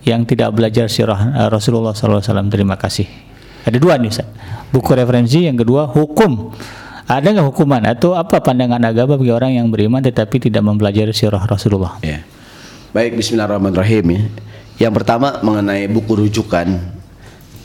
[0.00, 2.24] yang tidak belajar sirah eh, Rasulullah SAW.
[2.48, 3.33] Terima kasih.
[3.64, 4.28] Ada dua nih, Ustaz.
[4.70, 6.52] Buku referensi, yang kedua hukum.
[7.04, 11.44] Ada nggak hukuman atau apa pandangan agama bagi orang yang beriman tetapi tidak mempelajari sirah
[11.44, 12.00] Rasulullah?
[12.00, 12.24] Ya.
[12.96, 14.22] Baik, bismillahirrahmanirrahim ya.
[14.88, 16.80] Yang pertama mengenai buku rujukan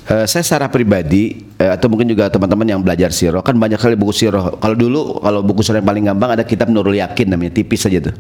[0.10, 3.94] Eh, saya secara pribadi eh, atau mungkin juga teman-teman yang belajar sirah kan banyak kali
[3.94, 4.58] buku sirah.
[4.58, 8.02] Kalau dulu kalau buku sirah yang paling gampang ada kitab Nurul Yakin namanya tipis saja
[8.02, 8.18] tuh.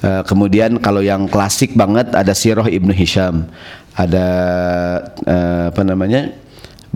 [0.00, 3.52] Eh, kemudian kalau yang klasik banget ada Sirah Ibnu Hisham,
[3.92, 4.26] ada
[5.28, 6.32] eh, apa namanya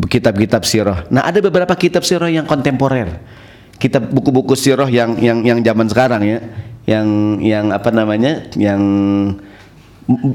[0.06, 1.08] kitab-kitab sirah.
[1.10, 3.18] Nah ada beberapa kitab sirah yang kontemporer,
[3.82, 6.38] kitab buku-buku sirah yang yang yang zaman sekarang ya,
[6.86, 7.06] yang
[7.42, 8.80] yang apa namanya, yang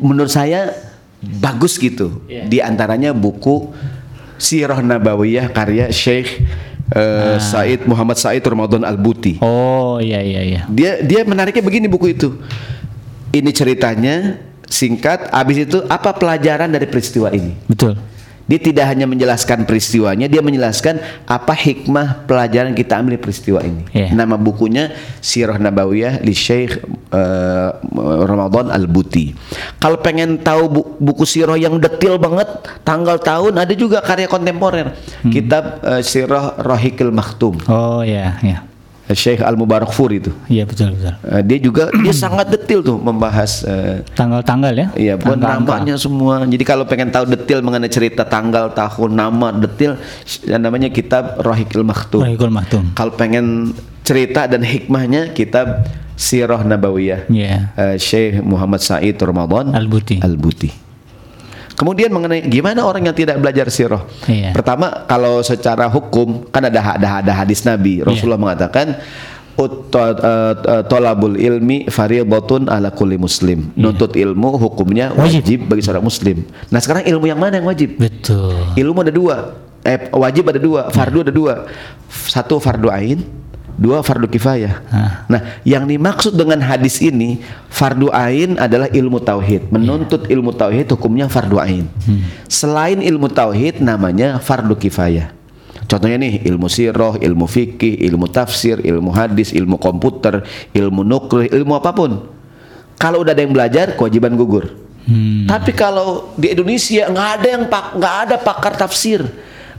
[0.01, 0.75] menurut saya
[1.23, 2.19] bagus gitu.
[2.27, 3.71] Di antaranya buku
[4.35, 6.43] Sirah Nabawiyah karya Syekh
[6.91, 9.39] eh, Said Muhammad Said Ramadan Al-Buti.
[9.39, 10.61] Oh iya iya iya.
[10.67, 12.35] Dia dia menariknya begini buku itu.
[13.33, 14.37] Ini ceritanya
[14.69, 17.57] singkat, habis itu apa pelajaran dari peristiwa ini?
[17.65, 17.97] Betul.
[18.43, 23.87] Dia tidak hanya menjelaskan peristiwanya, dia menjelaskan apa hikmah pelajaran kita ambil peristiwa ini.
[23.95, 24.11] Iya.
[24.11, 24.91] Nama bukunya
[25.23, 26.83] Sirah Nabawiyah li Syekh
[27.15, 27.69] eh,
[28.27, 29.31] Ramadan Al-Buti.
[29.79, 32.51] Kalau pengen tahu bu- buku sirah yang detail banget,
[32.83, 34.91] tanggal tahun ada juga karya kontemporer.
[35.31, 37.63] Kitab eh, Sirah Rahikil Maktum.
[37.71, 38.59] Oh iya iya.
[39.11, 40.31] Syekh Al-Mubarak Fur itu.
[40.47, 41.11] Iya betul betul.
[41.27, 44.87] Eh, dia juga dia sangat detail tuh membahas eh, Tanggal-tanggal ya?
[44.95, 46.47] Iya, bukan namanya semua.
[46.47, 49.99] Jadi kalau pengen tahu detail mengenai cerita tanggal, tahun, nama, detail,
[50.47, 52.23] yang namanya kitab Rahikil Maktum.
[52.23, 52.95] Rahikul Maktum.
[52.95, 53.75] Kalau pengen
[54.07, 55.83] cerita dan hikmahnya kitab
[56.15, 57.27] Sirah Nabawiyah.
[57.27, 57.75] Iya.
[57.75, 60.23] Eh, Syekh Muhammad Said Ramadan Al-Buti.
[60.23, 60.82] Al-Buti.
[61.83, 64.07] Kemudian mengenai gimana orang yang tidak belajar sirah.
[64.23, 64.55] Iya.
[64.55, 67.99] Pertama kalau secara hukum kan ada ada ada hadis Nabi.
[67.99, 68.07] Iya.
[68.07, 68.95] Rasulullah mengatakan
[69.59, 73.75] "Ut- to- eh, eh, tolabul ilmi fariidatun ala kulli muslim.
[73.75, 75.43] Nuntut ilmu hukumnya Wajib.
[75.43, 76.47] wajib bagi seorang muslim.
[76.71, 77.99] Nah, sekarang ilmu yang mana yang wajib?
[77.99, 78.55] Betul.
[78.79, 79.35] Ilmu ada dua.
[79.83, 81.67] Eh, wajib ada dua, fardu ada dua.
[82.07, 83.19] Satu fardu ain,
[83.77, 84.73] dua fardu kifayah.
[84.89, 85.11] Hah.
[85.29, 89.73] Nah, yang dimaksud dengan hadis ini fardu ain adalah ilmu tauhid.
[89.73, 91.85] Menuntut ilmu tauhid hukumnya fardu ain.
[92.45, 95.33] Selain ilmu tauhid namanya fardu kifayah.
[95.83, 101.77] Contohnya nih ilmu sirah, ilmu fikih, ilmu tafsir, ilmu hadis, ilmu komputer, ilmu nuklih, ilmu
[101.77, 102.23] apa pun.
[102.97, 104.71] Kalau udah ada yang belajar, kewajiban gugur.
[105.03, 105.43] Hmm.
[105.43, 109.19] Tapi kalau di Indonesia nggak ada yang nggak ada pakar tafsir,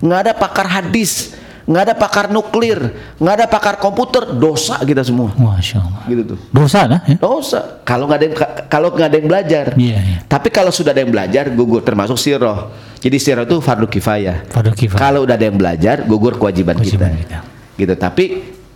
[0.04, 1.32] nggak ada pakar hadis,
[1.64, 2.78] nggak ada pakar nuklir,
[3.16, 5.32] nggak ada pakar komputer, dosa kita semua.
[5.32, 6.02] Masya Allah.
[6.06, 6.38] Gitu tuh.
[6.52, 7.16] Dosa lah ya.
[7.16, 7.80] Dosa.
[7.82, 8.36] Kalau nggak ada yang
[8.68, 9.66] kalau nggak ada yang belajar.
[9.74, 10.18] Iya, iya.
[10.28, 12.68] Tapi kalau sudah ada yang belajar, gugur termasuk siroh.
[13.00, 14.48] Jadi siroh itu fardu kifayah.
[14.48, 15.00] Fardu kifayah.
[15.00, 17.20] Kalau udah ada yang belajar, gugur kewajiban, Kewajiban kita.
[17.20, 17.38] kita.
[17.74, 17.94] Gitu.
[17.98, 18.24] Tapi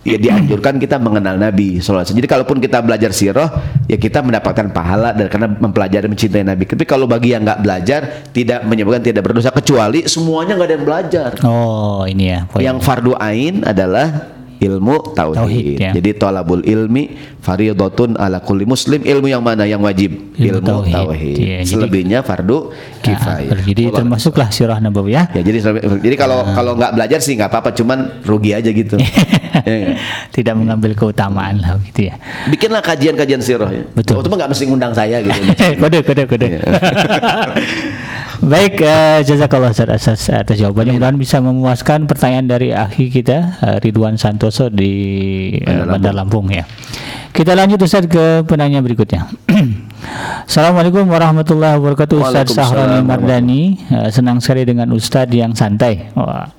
[0.03, 2.07] ya dianjurkan kita mengenal Nabi SAW.
[2.07, 3.49] Jadi kalaupun kita belajar siroh,
[3.85, 6.63] ya kita mendapatkan pahala dan karena mempelajari mencintai Nabi.
[6.63, 10.85] Tapi kalau bagi yang nggak belajar, tidak menyebabkan tidak berdosa kecuali semuanya nggak ada yang
[10.87, 11.29] belajar.
[11.43, 12.39] Oh, ini ya.
[12.47, 12.63] poin.
[12.63, 15.39] Yang fardu ain adalah ilmu tauhid.
[15.39, 15.91] Tauhid, ya.
[15.95, 19.01] Jadi tolabul ilmi fardhatun ala kulli muslim.
[19.01, 20.11] Ilmu yang mana yang wajib?
[20.35, 20.93] Ilmu Ilmu, tauhid.
[20.95, 21.35] tauhid.
[21.35, 22.71] Iya, jadi- Selebihnya fardu
[23.01, 23.55] kifayah.
[23.55, 25.31] Nah, jadi Allah- termasuklah sirah nabawiyah.
[25.35, 25.59] Ya jadi
[25.99, 28.95] jadi kalau kalau nggak belajar sih nggak apa-apa, cuman rugi aja gitu.
[29.49, 29.97] Ya nggak?
[30.29, 32.15] Tidak mengambil keutamaan lah gitu ya.
[32.47, 33.81] Bikinlah kajian-kajian sirah ya.
[33.91, 34.17] Betul.
[34.17, 35.39] Oh, itu mah nggak mesti ngundang saya gitu.
[35.81, 36.47] kode kode kode.
[36.47, 36.61] Iya.
[38.39, 40.95] Baik, eh, jazakallah atas atas jawabannya.
[40.95, 44.93] Mudah-mudahan bisa memuaskan pertanyaan dari akhi kita eh, Ridwan Santoso di
[45.59, 46.63] Bandar Bandar Lampung ya.
[47.29, 49.29] Kita lanjut Ustaz ke penanya berikutnya.
[50.49, 56.49] Assalamualaikum warahmatullahi wabarakatuh Ustaz Sahroni Mardani Eh, senang sekali dengan Ustadz yang santai Wah.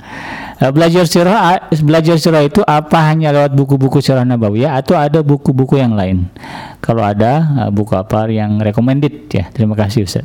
[0.60, 5.80] Eh, belajar sirah belajar sirah itu apa hanya lewat buku-buku sirah nabawiyah atau ada buku-buku
[5.80, 6.28] yang lain
[6.84, 10.24] kalau ada eh, buku apa yang recommended ya terima kasih Ustaz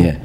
[0.00, 0.16] Ya.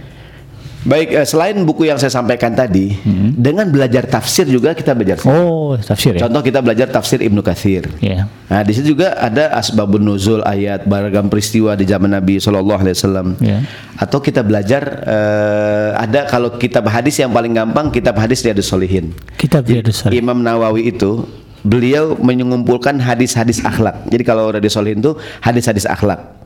[0.86, 2.94] Baik, eh, selain buku yang saya sampaikan tadi,
[3.34, 5.18] dengan belajar tafsir juga kita belajar.
[5.26, 7.90] oh tafsir ya Contoh kita belajar tafsir Ibnu Katsir.
[7.98, 12.78] ya Nah, di situ juga ada asbabun nuzul ayat beragam peristiwa di zaman Nabi Shallallahu
[12.86, 13.28] alaihi wasallam.
[13.42, 13.66] Ya.
[13.98, 19.10] Atau kita belajar eh, ada kalau kitab hadis yang paling gampang kitab hadis Riyadhus Shalihin.
[19.42, 20.22] kitab Riyadhus Shalihin.
[20.22, 21.26] Imam Nawawi itu
[21.66, 24.06] beliau mengumpulkan hadis-hadis akhlak.
[24.14, 26.46] Jadi kalau Riyadhus Shalihin itu hadis-hadis akhlak.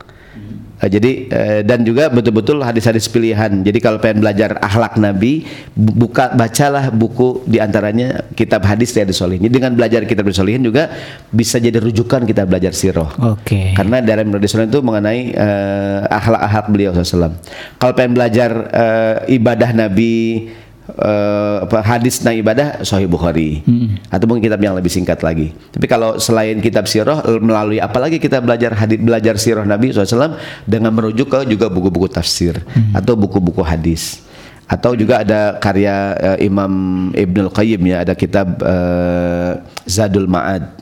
[0.80, 3.52] Eh, jadi eh, dan juga betul-betul hadis-hadis pilihan.
[3.60, 5.44] Jadi kalau pengen belajar akhlak Nabi,
[5.76, 9.44] bu- buka bacalah buku di antaranya kitab hadis Riyadhus Shalihin.
[9.44, 10.88] Jadi dengan belajar kitab Riyadhus Shalihin juga
[11.28, 13.12] bisa jadi rujukan kita belajar sirah.
[13.12, 17.36] oke Karena dalam Riyadhus Shalihin itu mengenai eh, akhlak-akhlak beliau SAW.
[17.76, 20.48] Kalau pengen belajar eh, ibadah Nabi,
[20.96, 23.62] eh, apa hadis tentang ibadah Sahih Bukhari
[24.08, 25.52] atau mungkin kitab yang lebih singkat lagi.
[25.70, 30.90] Tapi kalau selain kitab sirah melalui apalagi kita belajar hadis belajar sirah Nabi SAW dengan
[30.90, 32.58] merujuk ke juga buku-buku tafsir
[32.96, 34.24] atau buku-buku hadis.
[34.70, 36.70] Atau juga ada karya eh, Imam
[37.10, 40.79] Ibnul Qayyim ya ada kitab eh, Zadul Ma'ad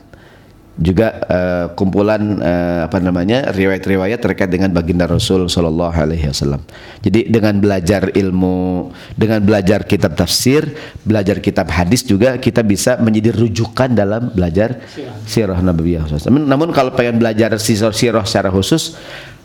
[0.79, 6.63] juga eh, kumpulan eh, apa namanya riwayat-riwayat terkait dengan baginda Rasul Shallallahu Alaihi Wasallam.
[7.03, 10.63] Jadi dengan belajar ilmu, dengan belajar kitab tafsir,
[11.03, 14.79] belajar kitab hadis juga kita bisa menjadi rujukan dalam belajar
[15.27, 16.07] sirah nabawiyah.
[16.31, 18.95] Namun, namun kalau pengen belajar sirah secara khusus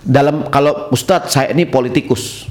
[0.05, 2.45] dalam kalau Ustadz saya ini politikus,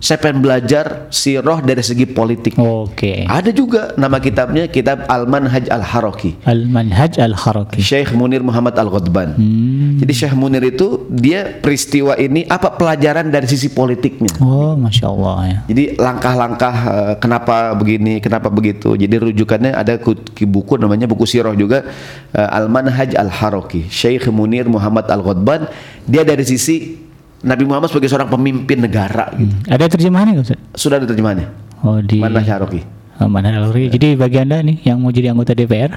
[0.00, 2.56] saya pengen belajar sirah dari segi politik.
[2.60, 6.36] oke Ada juga nama kitabnya kitab Al-Manhaj Al-Haraki.
[6.44, 9.36] al manhaj al haraki Syekh Munir Muhammad Al-Ghadban.
[9.36, 9.96] Hmm.
[10.00, 14.32] Jadi Syekh Munir itu dia peristiwa ini apa pelajaran dari sisi politiknya.
[14.40, 18.96] oh masya Allah ya Jadi langkah-langkah eh, kenapa begini, kenapa begitu.
[18.96, 19.96] Jadi rujukannya ada
[20.48, 21.84] buku namanya buku sirah juga
[22.32, 23.88] eh, Al-Manhaj Al-Haraki.
[23.88, 25.68] Syekh Munir Muhammad Al-Ghadban
[26.06, 26.85] dia dari sisi
[27.44, 29.52] Nabi Muhammad sebagai seorang pemimpin negara gitu.
[29.68, 31.48] ada terjemahannya nggak Ustaz Sudah ada terjemahannya.
[31.84, 32.80] oh di Manhaj Al-Haraki.
[33.16, 35.88] Oh, al haraki jadi bagi anda nih yang mau jadi anggota DPR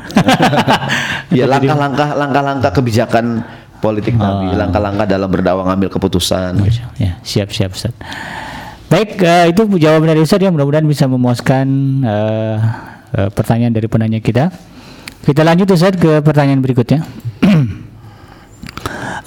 [1.36, 3.44] Ya langkah-langkah langkah-langkah kebijakan
[3.84, 6.60] politik Nabi, langkah-langkah dalam berdakwah ngambil keputusan.
[7.00, 7.96] Ya, siap siap Ustaz.
[8.92, 11.68] Baik, eh, itu jawaban dari Ustaz ya mudah-mudahan bisa memuaskan
[12.04, 12.58] eh,
[13.14, 14.50] eh, pertanyaan dari penanya kita.
[15.22, 17.06] Kita lanjut Ustaz ke pertanyaan berikutnya.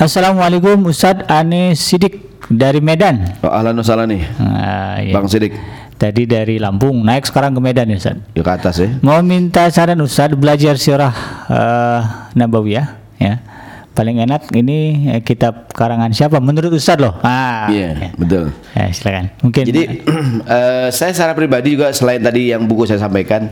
[0.03, 3.39] Assalamualaikum Ustaz Ane Sidik dari Medan.
[3.39, 3.79] Oh, ahlan
[4.11, 5.15] nih, Ah, ya.
[5.15, 5.55] Bang Sidik.
[5.95, 8.19] Tadi dari Lampung naik sekarang ke Medan ya Ustaz.
[8.35, 8.91] Yuk ke atas ya.
[8.99, 11.15] Mau minta saran Ustaz belajar sirah
[11.47, 12.01] eh,
[12.35, 13.47] Nabawiyah ya.
[13.95, 17.23] Paling enak ini eh, kitab karangan siapa menurut Ustaz loh.
[17.23, 18.11] Ah, Iya, ya.
[18.19, 18.51] betul.
[18.75, 19.31] Ya, silakan.
[19.39, 19.83] Mungkin Jadi
[20.59, 23.47] eh, saya secara pribadi juga selain tadi yang buku saya sampaikan,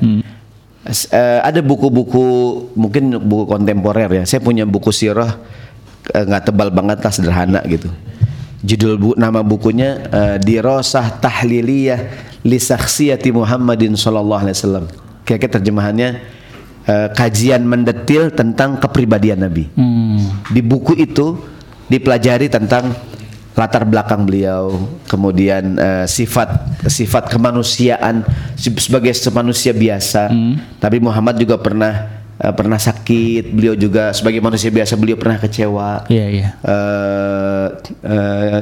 [0.83, 2.27] s- eh, ada buku-buku
[2.75, 4.27] mungkin buku kontemporer ya.
[4.27, 5.39] Saya punya buku sirah
[6.13, 7.89] eh, nggak tebal banget lah sederhana gitu.
[8.61, 12.01] Judul bu, nama bukunya eh, Dirosah Tahliliyah
[12.45, 14.85] li Sakhsiyati Muhammadin sallallahu alaihi wasallam.
[15.25, 16.21] Kira-kira terjemahannya
[16.85, 19.69] eh, kajian mendetil tentang kepribadian Nabi.
[19.77, 21.41] Hmm, Di buku itu
[21.89, 22.93] dipelajari tentang
[23.57, 28.25] latar belakang beliau, kemudian eh, sifat sifat kemanusiaan
[28.61, 30.29] se- sebagai manusia biasa.
[30.77, 36.09] Tapi Muhammad juga pernah eh, pernah sakit, beliau juga sebagai manusia biasa beliau pernah kecewa.
[36.09, 36.49] Iya, iya.
[36.61, 37.67] Eh,
[38.03, 38.61] eh,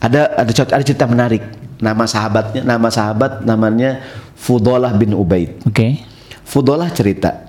[0.00, 1.42] ada ada contoh- ada cerita menarik.
[1.80, 4.04] Nama sahabatnya, nama sahabat namanya
[4.36, 5.64] Fudolah bin Ubaid.
[5.64, 6.04] Oke.
[6.44, 7.46] Fudolah cerita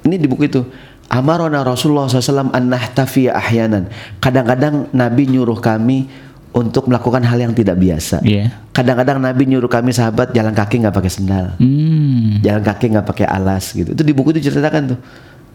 [0.00, 0.64] Ini di buku itu.
[1.12, 3.92] Amarona Rasulullah SAW an nahtafiya ahyanan.
[4.16, 6.08] Kadang-kadang Nabi nyuruh kami
[6.50, 8.26] untuk melakukan hal yang tidak biasa.
[8.26, 8.50] Iya.
[8.74, 12.42] Kadang-kadang Nabi nyuruh kami sahabat jalan kaki nggak pakai sendal, Hmm.
[12.42, 13.94] jalan kaki nggak pakai alas gitu.
[13.94, 14.98] Itu di buku itu ceritakan tuh.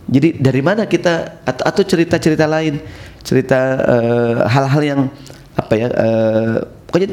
[0.06, 2.80] Jadi dari mana kita atau, atau cerita-cerita lain,
[3.26, 5.02] cerita eh, hal-hal yang
[5.58, 5.88] apa ya?
[5.90, 6.54] eh,
[6.88, 7.08] pokoknya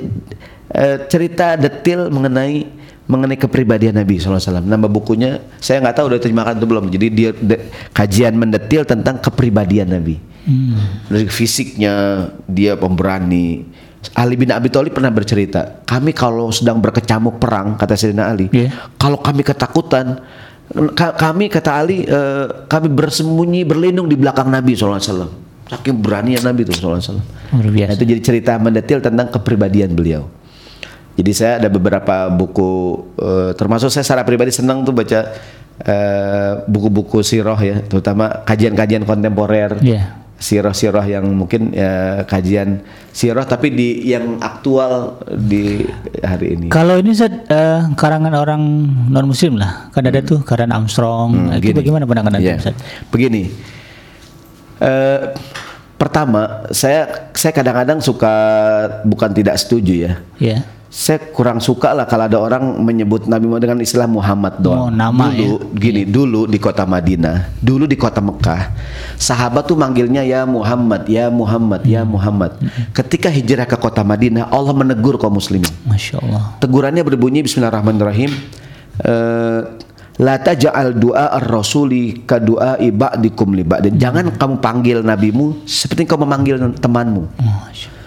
[0.70, 4.62] eh, cerita detail mengenai mengenai kepribadian Nabi SAW.
[4.62, 6.86] Nama bukunya saya nggak tahu udah terjemahkan atau belum.
[6.86, 10.16] Jadi dia de- kajian mendetil tentang kepribadian Nabi.
[11.06, 11.94] Dari fisiknya
[12.44, 13.62] dia pemberani.
[14.12, 18.74] Ali bin Abi Thalib pernah bercerita, kami kalau sedang berkecamuk perang kata Sayyidina Ali, Iya.
[18.98, 20.19] kalau kami ketakutan,
[20.93, 25.31] ka- kami kata Ali, eh, kami bersembunyi berlindung di belakang Nabi SAW.
[25.70, 27.23] Saking berani Nabi itu SAW.
[27.55, 27.89] Luar biasa.
[27.89, 30.27] Nah, itu jadi cerita mendetil tentang kepribadian beliau.
[31.14, 32.70] Jadi saya ada beberapa buku,
[33.16, 35.31] eh, termasuk saya secara pribadi senang tuh baca
[35.78, 40.22] eh, buku-buku sirah ya, terutama kajian-kajian kontemporer Iya.
[40.43, 42.82] Sirah-sirah yang mungkin ya, kajian
[43.14, 45.86] sirah tapi di yang aktual di
[46.19, 46.66] hari ini.
[46.69, 48.62] Kalau ini Ustaz, eh, karangan orang
[49.06, 49.89] non muslim lah.
[49.94, 51.31] Kan ada tuh karangan Armstrong.
[51.31, 51.62] Nah, itu Hmm.
[51.62, 51.78] gini.
[51.78, 52.56] bagaimana pandangan Anda Iya.
[52.59, 52.74] Ustaz?
[53.09, 53.55] Begini,
[54.82, 55.20] eh,
[55.94, 58.35] pertama saya saya kadang-kadang suka
[59.06, 60.12] bukan tidak setuju ya.
[60.43, 60.59] Ya.
[60.93, 64.93] Saya kurang suka lah kalau ada orang menyebut Nabi Muhammad dengan istilah Muhammad Oh, doang.
[64.93, 65.81] nama dulu, ya.
[65.81, 68.77] gini, dulu di kota Madinah, dulu di kota Mekah,
[69.16, 72.60] sahabat tuh manggilnya ya Muhammad, ya Muhammad, ya Muhammad.
[72.93, 75.73] Ketika hijrah ke kota Madinah, Allah menegur kaum muslimin.
[75.89, 76.60] Masya Allah.
[76.60, 78.31] Tegurannya berbunyi Bismillahirrahmanirrahim.
[79.01, 79.60] Eh,
[80.20, 83.97] La taja'al du'a ar-rasuli ka du'a ba'dikum li ba'din.
[83.97, 87.32] Jangan kamu panggil nabimu seperti kau memanggil temanmu.
[87.40, 88.02] Masya Allah.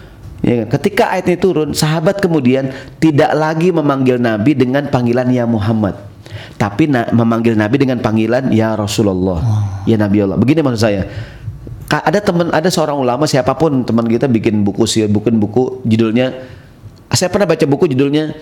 [0.46, 0.78] Ya, kan?
[0.78, 2.70] ketika ayat ini turun, sahabat kemudian
[3.02, 5.98] tidak lagi memanggil Nabi dengan panggilan ya Muhammad,
[6.62, 9.42] tapi na- memanggil Nabi dengan panggilan ya Rasulullah,
[9.90, 10.38] ya Nabi Allah.
[10.38, 11.10] Begini maksud saya.
[11.90, 16.46] Ada teman, ada seorang ulama siapa pun teman kita bikin buku sih, bikin buku judulnya.
[17.10, 18.38] Saya pernah baca buku judulnya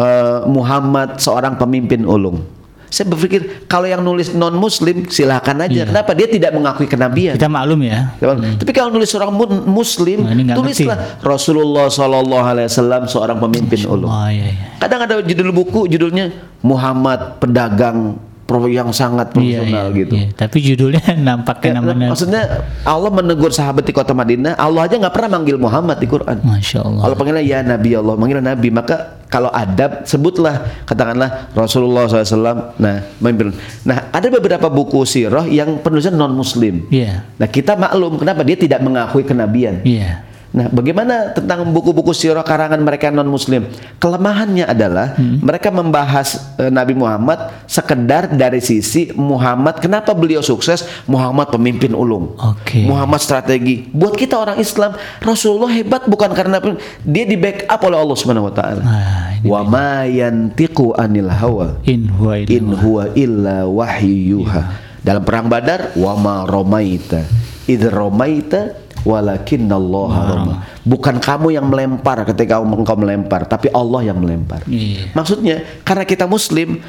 [0.00, 2.55] eh, Muhammad seorang pemimpin ulung.
[2.86, 5.72] Saya berpikir kalau yang nulis non Muslim silahkan aja.
[5.72, 5.84] Iya.
[5.90, 7.34] Kenapa dia tidak mengakui kenabian?
[7.34, 8.14] Kita maklum ya.
[8.56, 14.08] Tapi kalau nulis seorang mu- muslim, Nah, tulislah Rasulullah Shallallahu Alaihi Wasallam seorang pemimpin ulung.
[14.08, 14.66] Oh iya iya.
[14.78, 16.30] Kadang ada judul buku judulnya
[16.62, 20.14] Muhammad pedagang pro yang sangat Iya, profesional iya, gitu.
[20.14, 20.26] iya.
[20.32, 22.42] Tapi judulnya nampaknya Ya, namanya maksudnya
[22.86, 26.38] Allah menegur sahabat di kota Madinah, Allah aja nggak pernah manggil Muhammad di Quran.
[26.46, 27.02] Masya Allah.
[27.10, 28.68] Allah panggilnya ya Nabi Allah, manggil Nabi.
[28.70, 28.96] Maka
[29.26, 32.78] kalau adab sebutlah katakanlah Rasulullah SAW.
[32.78, 33.50] Nah, memimpin.
[33.82, 36.86] Nah, ada beberapa buku sirah yang penulisan non Muslim.
[36.88, 37.26] Iya.
[37.34, 39.82] Nah kita maklum kenapa dia tidak mengakui kenabian.
[39.82, 40.22] Iya.
[40.56, 43.68] Nah bagaimana tentang buku-buku sirah karangan mereka non Muslim?
[44.00, 45.44] Kelemahannya adalah Hmm.
[45.44, 49.76] mereka membahas eh, Nabi Muhammad sekedar dari sisi Muhammad.
[49.84, 50.88] Kenapa beliau sukses?
[51.04, 52.32] Muhammad pemimpin ulung.
[52.40, 52.88] Oke.
[52.88, 53.84] Muhammad strategi.
[53.92, 56.56] Buat kita orang Islam, Rasulullah hebat bukan karena
[57.04, 58.82] dia di backup oleh Allah Subhanahu Wa Taala.
[58.82, 64.62] Ah, ini Wa ma yantiqu anil hawa In huwa illa in huwa illa wahyuha.
[65.04, 67.22] Dalam perang Badar, wa ma romaita
[67.66, 70.54] id romaita walakinnallaha roma.
[70.86, 74.62] Bukan kamu yang melempar ketika engkau melempar, tapi Allah yang melempar.
[74.64, 75.10] Iya.
[75.12, 76.80] Maksudnya karena kita muslim,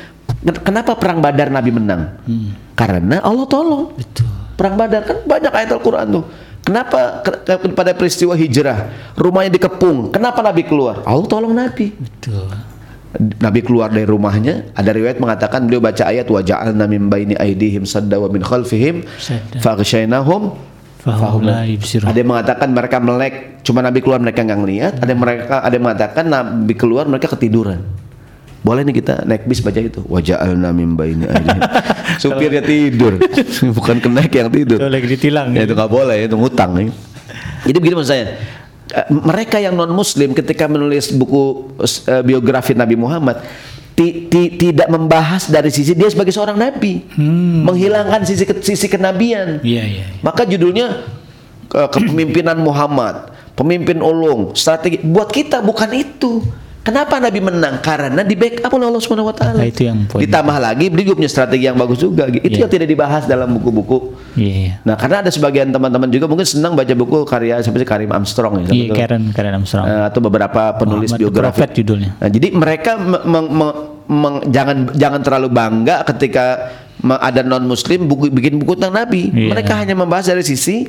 [0.46, 2.22] ken- kenapa perang Badar Nabi menang?
[2.78, 3.92] Karena Allah tolong.
[3.98, 4.30] Betul.
[4.54, 6.24] Perang Badar kan banyak ayat Al-Qur'an tuh.
[6.62, 10.12] Kenapa ke- pada peristiwa hijrah rumahnya dikepung?
[10.12, 11.00] Kenapa Nabi keluar?
[11.04, 11.96] Allah tolong Nabi.
[11.96, 12.52] Betul.
[13.18, 17.88] Nabi keluar dari rumahnya ada riwayat mengatakan beliau baca ayat wa ja'alna min baini aidihim
[17.88, 19.02] sadda wa min khalfihim
[19.64, 20.54] faghshaynahum
[20.98, 24.94] Fahum ada yang mengatakan mereka melek cuma Nabi keluar mereka nggak ngelihat.
[24.98, 27.86] Ada yang mereka ada yang mengatakan Nabi keluar mereka ketiduran.
[28.66, 30.02] Boleh nih kita naik bis baca itu.
[30.10, 31.62] Wa ja'alna min baini aidihim
[32.24, 33.22] supirnya tidur.
[33.78, 34.82] Bukan kenaik yang tidur.
[34.82, 35.54] Itu lagi ditilang.
[35.54, 36.86] ya itu nggak boleh itu ngutang ya.
[37.70, 38.26] jadi begini maksud saya.
[38.88, 43.44] Eh, mereka yang non muslim ketika menulis buku eh, biografi Nabi Muhammad
[43.98, 47.02] ti- ti- tidak membahas dari sisi dia sebagai seorang nabi
[47.60, 50.06] menghilangkan sisi sisi kenabian Iya iya.
[50.06, 50.22] iya.
[50.22, 51.02] maka judulnya
[51.66, 56.46] ke- kepemimpinan Muhammad pemimpin ulung strategi buat kita bukan itu
[56.88, 57.84] Kenapa Nabi menang?
[57.84, 59.60] Karena di backup oleh Allah Subhanahu wa taala.
[59.60, 60.24] Nah, itu yang poin.
[60.24, 62.32] Ditambah lagi beliau punya strategi yang bagus juga.
[62.32, 62.64] Itu Iya.
[62.64, 64.74] yang tidak dibahas dalam buku-buku Iya iya.
[64.88, 68.72] Nah, karena ada sebagian teman-teman juga mungkin senang baca buku karya seperti Karim Armstrong ya,
[68.72, 69.84] Iya Karen Karen Armstrong.
[69.84, 71.44] eh, atau beberapa penulis Muhammad biografi.
[71.60, 72.10] Prophet judulnya.
[72.16, 73.78] Nah, jadi mereka me- me- me-
[74.08, 76.72] meng- jangan jangan terlalu bangga ketika
[77.04, 79.28] ada non Muslim buku bikin buku tentang Nabi.
[79.28, 79.52] Iya.
[79.52, 80.88] Mereka hanya membahas dari sisi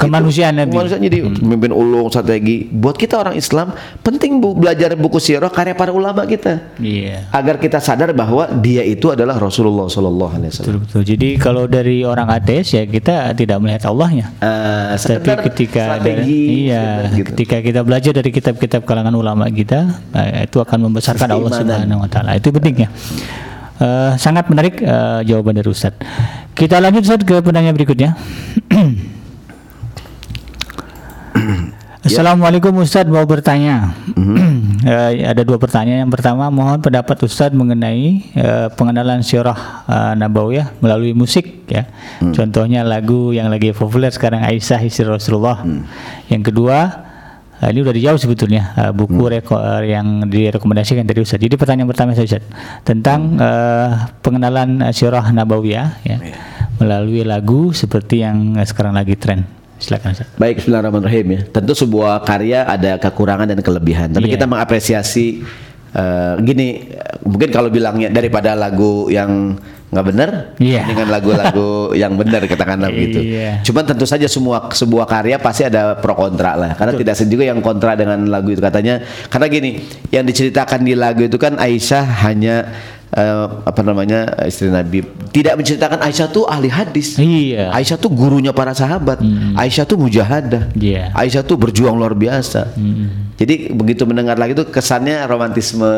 [0.00, 0.72] Kemanusiaan Nabi.
[0.72, 2.64] Kemanusiaan jadi pemimpin ulung strategi.
[2.64, 7.28] Buat kita orang Islam penting bu, belajar buku sirah karya para ulama kita Iya.
[7.30, 10.80] agar kita sadar bahwa dia itu adalah Rasulullah Shallallahu Alaihi Wasallam.
[10.80, 11.02] Betul betul.
[11.04, 14.32] Jadi kalau dari orang ateis ya kita tidak melihat Allahnya.
[14.40, 17.36] Eh, Tapi ketika ada, iya, gitu.
[17.36, 21.76] ketika kita belajar dari kitab-kitab kalangan ulama kita, eh, itu akan membesarkan Allah Keimanan.
[21.76, 22.30] Subhanahu wa taala.
[22.40, 22.88] Itu pentingnya.
[23.80, 25.96] Eh, sangat menarik eh, jawaban dari Ustaz.
[26.52, 28.12] Kita lanjut Ustaz ke penanya berikutnya.
[32.10, 33.94] Assalamualaikum Ustaz mau bertanya.
[34.80, 36.08] Eh, ada dua pertanyaan.
[36.08, 41.84] Yang pertama mohon pendapat Ustaz mengenai eh, pengenalan sirah eh, nabawiyah melalui musik ya.
[42.32, 45.60] Contohnya lagu yang lagi populer sekarang Aisyah istri Rasulullah.
[46.32, 46.76] Yang kedua
[47.60, 51.36] eh, ini udah dijawab sebetulnya eh, buku reko- eh, yang direkomendasikan dari Ustaz.
[51.36, 52.44] Jadi pertanyaan pertama saya Ustaz
[52.80, 53.88] tentang eh,
[54.24, 56.16] pengenalan eh, sirah nabawiyah ya
[56.80, 59.44] melalui lagu seperti yang sekarang lagi tren.
[59.80, 60.28] Silakan Ustaz.
[60.36, 61.40] Baik, Bismillahirrahmanirrahim ya.
[61.48, 64.12] Tentu sebuah karya ada kekurangan dan kelebihan.
[64.12, 64.34] Tapi Iya.
[64.36, 65.26] kita mengapresiasi
[65.90, 66.86] eh, gini,
[67.26, 69.58] mungkin kalau bilangnya daripada lagu yang
[69.90, 70.30] nggak benar
[70.62, 70.86] Iya.
[70.86, 71.70] dengan lagu-lagu
[72.06, 73.18] yang benar katakanlah begitu.
[73.26, 73.58] Iya.
[73.66, 76.78] Cuman tentu saja semua sebuah karya pasti ada pro kontra lah.
[76.78, 79.02] Karena tidak sedikit juga yang kontra dengan lagu itu katanya.
[79.26, 79.82] Karena gini,
[80.14, 82.70] yang diceritakan di lagu itu kan Aisyah hanya
[83.14, 85.02] eh, apa namanya istri Nabi.
[85.30, 87.14] Tidak menceritakan Aisyah tuh ahli hadis.
[87.14, 87.70] Iya.
[87.70, 89.22] Aisyah tuh gurunya para sahabat.
[89.54, 90.74] Aisyah tuh mujahadah.
[90.74, 91.14] Iya.
[91.14, 92.74] Aisyah tuh berjuang luar biasa.
[93.40, 95.88] Jadi begitu mendengar lagi itu kesannya romantisme.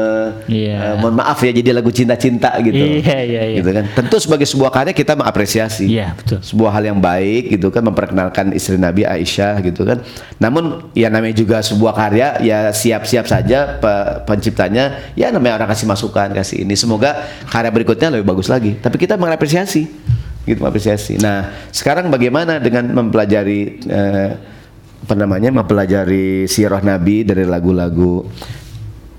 [0.46, 0.76] Iya.
[0.78, 3.02] eh, mohon maaf ya jadi lagu cinta-cinta gitu.
[3.02, 3.56] Iya, iya, iya.
[3.58, 3.84] Gitu kan.
[3.98, 5.90] Tentu sebagai sebuah karya kita mengapresiasi.
[5.90, 6.38] Iya, betul.
[6.38, 10.06] Sebuah hal yang baik gitu kan memperkenalkan istri Nabi Aisyah gitu kan.
[10.38, 15.90] Namun ya namanya juga sebuah karya ya siap-siap saja pe- penciptanya ya namanya orang kasih
[15.90, 16.78] masukan, kasih ini.
[16.78, 17.01] Semoga
[17.50, 18.78] karya berikutnya lebih bagus lagi.
[18.78, 19.88] Tapi kita mengapresiasi
[20.42, 21.22] gitu mengapresiasi.
[21.22, 24.30] Nah, sekarang bagaimana dengan mempelajari eh,
[25.02, 28.22] apa namanya mempelajari sirah Nabi dari lagu-lagu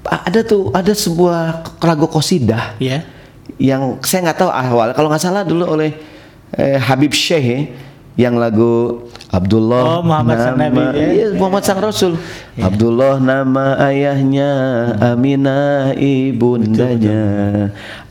[0.03, 3.03] ada tuh ada sebuah lagu kosidah Iya.
[3.59, 5.95] yang saya nggak tahu awal kalau nggak salah dulu oleh
[6.55, 7.59] eh, Habib Syekh ya,
[8.13, 9.01] yang lagu
[9.33, 11.07] Abdullah Oh, Muhammad sang nama, Nabi, ya.
[11.09, 12.13] iya, Muhammad sang Rasul.
[12.53, 14.51] Abdullah nama ayahnya
[15.01, 17.23] Aminah ibundanya.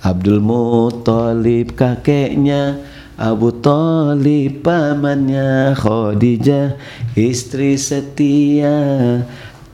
[0.03, 2.83] Abdul Muthalib kakeknya.
[3.15, 5.79] Abu Talib pamannya.
[5.79, 6.75] Khadijah
[7.15, 9.23] istri setia.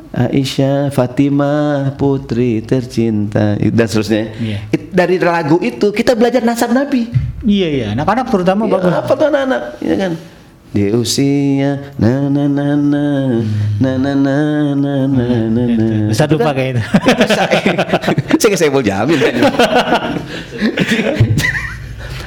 [0.09, 3.57] Aisyah Fatimah putri tercinta.
[3.57, 4.37] Dan seterusnya.
[4.69, 7.09] It- dari lagu itu kita belajar nasab Nabi
[7.47, 8.93] Iya iya, anak-anak terutama Ya, bagus.
[8.95, 10.13] apa tuh anak-anak ya kan
[10.69, 13.05] di usia na na na na
[13.81, 14.35] na na na
[14.69, 16.83] na na na na Ustaz lupa kayak itu.
[18.37, 19.35] Saya saya mau jamin kan.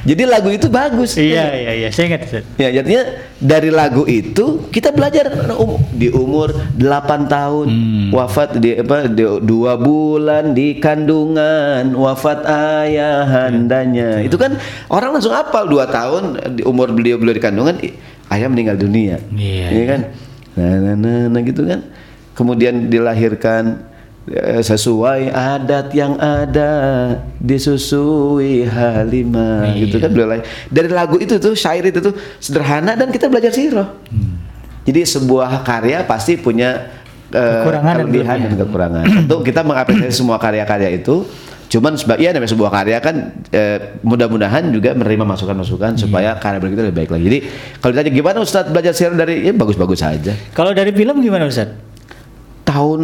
[0.01, 1.13] Jadi lagu itu bagus.
[1.17, 2.21] iya iya iya, saya ingat.
[2.57, 3.03] Ya, jadinya
[3.37, 7.67] dari lagu itu kita belajar um- di umur 8 tahun
[8.09, 14.25] wafat di apa di, dua bulan di kandungan wafat ayahandanya.
[14.25, 14.57] Itu kan
[14.89, 17.75] orang langsung hafal dua tahun di umur beliau beliau di kandungan
[18.33, 19.21] ayah meninggal dunia.
[19.33, 20.01] Iya, Iya kan?
[20.51, 21.79] Nah, nah, nah, nah, gitu kan.
[22.33, 23.90] Kemudian dilahirkan
[24.61, 26.69] sesuai adat yang ada
[27.41, 30.37] disusui Halimah gitu kan beliau
[30.69, 33.89] dari lagu itu tuh syair itu tuh sederhana dan kita belajar sirah.
[34.85, 36.89] Jadi sebuah karya pasti punya
[37.33, 38.61] eh, Kekurangan dan kelebihan dan kelebihan.
[38.65, 39.05] kekurangan.
[39.25, 41.25] Tentu kita mengapresiasi semua karya-karya itu
[41.71, 43.15] cuman sebagai ya namanya sebuah karya kan
[43.49, 47.23] eh, mudah-mudahan juga menerima masukan-masukan supaya karya berikutnya lebih baik lagi.
[47.25, 47.39] Jadi
[47.81, 50.33] kalau ditanya gimana Ustadz belajar sirah dari ya bagus-bagus saja.
[50.53, 51.91] Kalau dari film gimana Ustaz?
[52.71, 53.01] tahun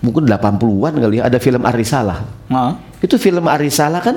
[0.00, 2.18] mungkin 80-an kali ya ada film Arisalah.
[2.48, 2.72] Oh.
[2.98, 4.16] Itu film Arisalah kan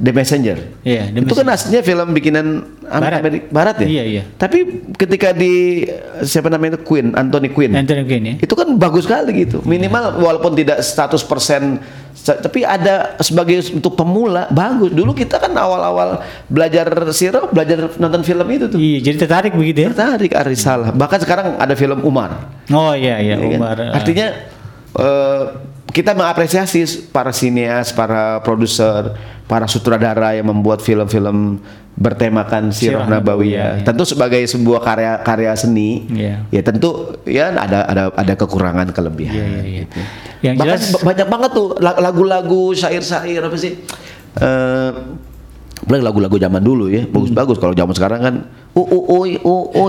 [0.00, 0.56] The Messenger.
[0.80, 2.46] Iya, The itu kan aslinya film bikinan
[2.82, 3.20] Barat.
[3.20, 3.86] Amerika Barat ya.
[3.86, 4.22] Iya, iya.
[4.32, 4.58] Tapi
[4.96, 5.84] ketika di
[6.20, 7.76] siapa namanya itu Queen, Anthony Quinn.
[7.76, 8.34] Anthony Quinn ya.
[8.40, 9.60] Itu kan bagus sekali gitu.
[9.60, 11.84] Minimal walaupun tidak 100%
[12.16, 14.88] sa- tapi ada sebagai untuk pemula bagus.
[14.88, 18.80] Dulu kita kan awal-awal belajar sirah, belajar nonton film itu tuh.
[18.80, 19.88] Iya, jadi tertarik begitu ya?
[19.92, 20.90] Tertarik Arisalah.
[20.90, 22.48] Bahkan sekarang ada film Umar.
[22.72, 23.58] Oh iya iya, Ya kan?
[23.60, 23.76] Umar.
[23.76, 24.26] eh, Artinya
[24.94, 25.44] eh,
[25.90, 29.10] kita mengapresiasi para sinias, para produser,
[29.44, 31.58] para sutradara yang membuat film-film
[32.00, 33.18] bertemakan sirah Sirah nabawiyah.
[33.18, 33.84] Nabawiyah, ya.
[33.84, 36.46] Tentu sebagai sebuah karya-karya seni, Iya.
[36.48, 39.34] ya tentu ya ada ada ada kekurangan kelebihan.
[39.34, 39.78] Iya iya iya.
[39.84, 39.98] gitu.
[40.40, 43.74] Yang Bahkan jelas ba- banyak banget tuh la- lagu-lagu syair-syair apa sih?
[45.80, 47.56] Apalagi lagu-lagu zaman dulu ya, bagus-bagus.
[47.56, 48.34] Kalau zaman sekarang kan
[48.70, 49.34] oi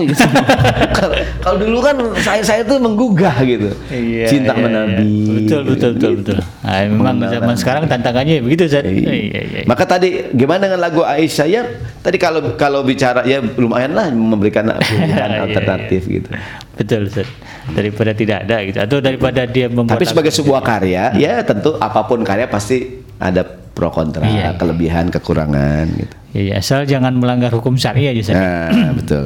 [0.04, 0.24] gitu.
[1.42, 3.70] Kalau- dulu kan saya saya tuh menggugah gitu.
[3.88, 4.78] Iya, Cinta iya, sama iya.
[4.82, 5.06] Nabi.
[5.38, 6.20] Betul betul betul Gitu.
[6.22, 6.38] betul.
[6.62, 8.82] Nah, memang zaman sekarang tantangannya begitu Ustaz.
[8.82, 8.90] Iya.
[8.90, 9.64] Iya, iya, iya.
[9.64, 11.62] Maka tadi gimana dengan lagu Aisyah ya?
[12.02, 16.14] Tadi kalau kalau bicara ya lumayan lah memberikan pilihan Iya, alternatif iya.
[16.18, 16.30] gitu.
[16.74, 17.28] Betul Ustaz.
[17.70, 22.02] Daripada tidak ada gitu atau daripada dia membuat Tapi sebagai sebuah karya, ya tentu apa
[22.02, 24.48] pun karya pasti ada pro kontra, Iya, iya.
[24.56, 26.14] kelebihan, kekurangan gitu.
[26.32, 28.36] Iya, asal jangan melanggar hukum syariah aja Ustaz.
[28.36, 29.24] Nah, betul.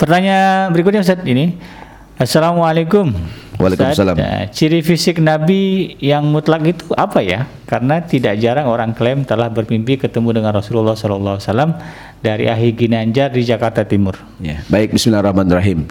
[0.00, 1.60] Pertanyaan berikutnya Ustaz ini.
[2.18, 3.14] Assalamualaikum.
[3.62, 4.16] Waalaikumsalam.
[4.18, 7.46] Ustaz, eh, ciri fisik Nabi yang mutlak itu apa ya?
[7.68, 11.78] Karena tidak jarang orang klaim telah bermimpi ketemu dengan Rasulullah SAW
[12.18, 14.18] dari Ahi Ginanjar di Jakarta Timur.
[14.42, 15.86] Ya, baik Bismillahirrahmanirrahim.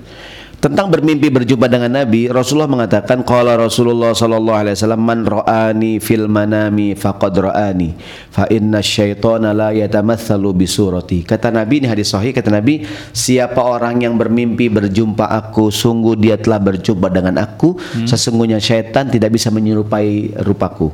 [0.57, 6.25] Tentang bermimpi berjumpa dengan Nabi, Rasulullah mengatakan qala Rasulullah sallallahu alaihi wasallam man ra'ani fil
[6.25, 7.93] manami faqad ra'ani
[8.33, 11.21] fa inna syaitana la yatamatsalu bi surati.
[11.21, 12.81] Kata Nabi ini hadis sahih kata Nabi,
[13.13, 17.77] siapa orang yang bermimpi berjumpa aku, sungguh dia telah berjumpa dengan aku,
[18.09, 20.89] sesungguhnya syaitan tidak bisa menyerupai rupaku.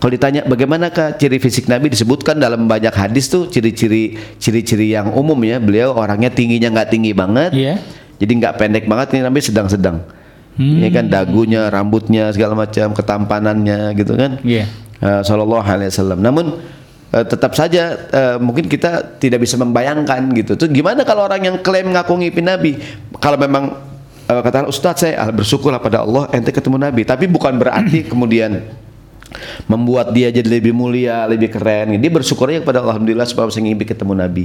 [0.00, 5.38] Kalau ditanya bagaimanakah ciri fisik Nabi disebutkan dalam banyak hadis tuh ciri-ciri ciri-ciri yang umum
[5.46, 7.78] ya beliau orangnya tingginya nggak tinggi banget Iya.
[8.22, 9.98] Jadi nggak pendek banget ini Nabi sedang-sedang.
[10.62, 14.38] Ya kan dagunya rambutnya segala macam ketampanannya gitu kan?
[14.46, 14.70] Iya.
[15.02, 16.22] Eh, Sallallahu Alaihi Wasallam.
[16.22, 16.62] Namun
[17.10, 20.54] eh, tetap saja eh, mungkin kita tidak bisa membayangkan gitu.
[20.54, 22.78] Tuh gimana kalau orang yang klaim ngaku ngipin Nabi?
[23.18, 23.74] Kalau memang
[24.30, 27.02] eh, kata Ustadz saya ah, bersyukurlah pada Allah ente ketemu Nabi.
[27.02, 28.62] Tapi bukan berarti kemudian
[29.66, 31.96] membuat dia jadi lebih mulia, lebih keren.
[31.96, 34.44] Dia bersyukurnya kepada Allah, Alhamdulillah sebab saya ngimpi ketemu Nabi.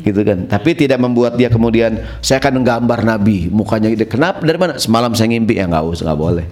[0.00, 0.48] Gitu kan.
[0.48, 4.08] Tapi tidak membuat dia kemudian saya akan menggambar Nabi, mukanya gitu.
[4.08, 4.40] Kenapa?
[4.42, 4.80] Dari mana?
[4.80, 6.46] Semalam saya ngimpi ya nggak usah, nggak boleh.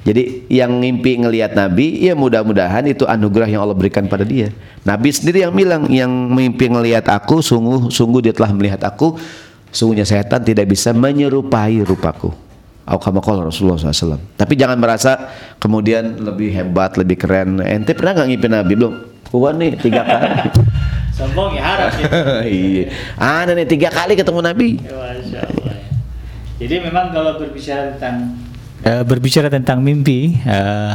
[0.00, 4.48] Jadi yang ngimpi ngelihat Nabi, ya mudah-mudahan itu anugerah yang Allah berikan pada dia.
[4.80, 9.20] Nabi sendiri yang bilang, yang mimpi ngelihat aku, sungguh sungguh dia telah melihat aku,
[9.68, 12.32] sungguhnya setan tidak bisa menyerupai rupaku.
[12.88, 14.18] Au kama qala Rasulullah SAW.
[14.40, 17.60] Tapi jangan merasa kemudian lebih hebat, lebih keren.
[17.60, 18.94] Ente pernah nggak ngimpi Nabi belum?
[19.30, 20.26] Gua nih tiga kali.
[21.20, 22.08] Sombong ya harap ya.
[22.48, 22.84] iya.
[23.20, 24.68] Ada nih tiga kali ketemu Nabi.
[24.80, 25.76] Masya Allah.
[26.56, 28.16] Jadi memang kalau berbicara tentang
[28.80, 30.94] eh, berbicara tentang mimpi, eh,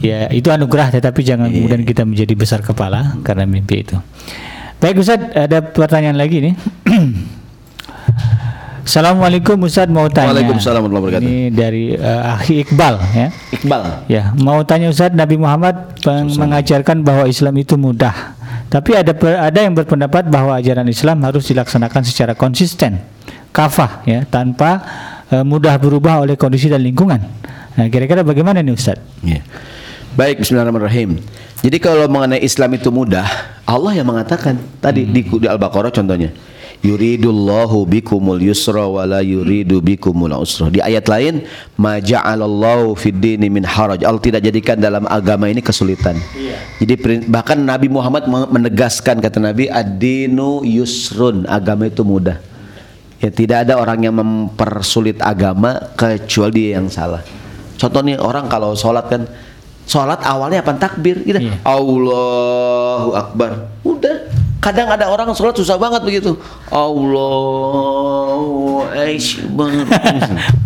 [0.00, 3.96] ya itu anugerah, tetapi jangan kemudian kita menjadi besar kepala karena mimpi itu.
[4.76, 6.54] Baik Ustaz, ada pertanyaan lagi nih.
[8.86, 10.30] Assalamualaikum Ustaz mau tanya.
[10.30, 11.26] Waalaikumsalam warahmatullahi wabarakatuh.
[11.26, 13.28] Ini dari eh, Akhi Iqbal ya.
[13.50, 13.82] Iqbal.
[14.06, 18.35] Ya, mau tanya Ustaz, Nabi Muhammad peng- mengajarkan bahwa Islam itu mudah.
[18.66, 19.14] Tapi ada
[19.46, 22.98] ada yang berpendapat bahwa ajaran Islam harus dilaksanakan secara konsisten,
[23.54, 24.82] kafah ya, tanpa
[25.30, 27.22] eh, mudah berubah oleh kondisi dan lingkungan.
[27.76, 28.98] Nah, kira-kira bagaimana nih Ustaz?
[29.22, 29.44] Iya.
[30.16, 31.20] Baik, Bismillahirrahmanirrahim.
[31.60, 33.28] Jadi kalau mengenai Islam itu mudah,
[33.68, 36.32] Allah yang mengatakan tadi di, di Al-Baqarah contohnya.
[36.86, 40.70] Yuridullahu bikumul yusra wa la yuridu bikumul usra.
[40.70, 41.42] Di ayat lain,
[41.74, 44.06] ma ja'alallahu fid dini min haraj.
[44.06, 46.14] Allah tidak jadikan dalam agama ini kesulitan.
[46.78, 51.42] Jadi perin- bahkan Nabi Muhammad me- menegaskan kata Nabi, ad-dinu yusrun.
[51.50, 52.38] Agama itu mudah.
[53.18, 57.24] Ya tidak ada orang yang mempersulit agama kecuali dia yang salah.
[57.74, 59.26] Contohnya orang kalau sholat kan
[59.90, 61.40] sholat awalnya apa takbir gitu.
[61.40, 61.58] Iya.
[61.66, 63.74] Allahu Akbar.
[63.82, 64.45] Udah.
[64.66, 66.34] Kadang ada orang sholat susah banget begitu.
[66.74, 69.70] Allahu Akbar.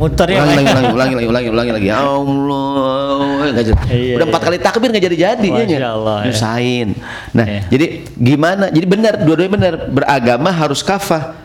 [0.01, 1.89] Motornya ulangi, lagi, ulangi, ulangi, ulangi, ulangi lagi.
[1.93, 3.45] Allah.
[3.53, 3.77] Nggak jadi.
[3.93, 4.33] Iya, Udah iya.
[4.33, 5.49] empat kali takbir nggak jadi jadi.
[5.53, 6.25] Masya Allah, ya.
[6.33, 6.89] Nyusahin.
[7.37, 7.61] Nah, Iya.
[7.69, 7.87] jadi
[8.17, 8.65] gimana?
[8.73, 9.75] Jadi benar, dua-duanya benar.
[9.93, 11.37] Beragama harus kafah.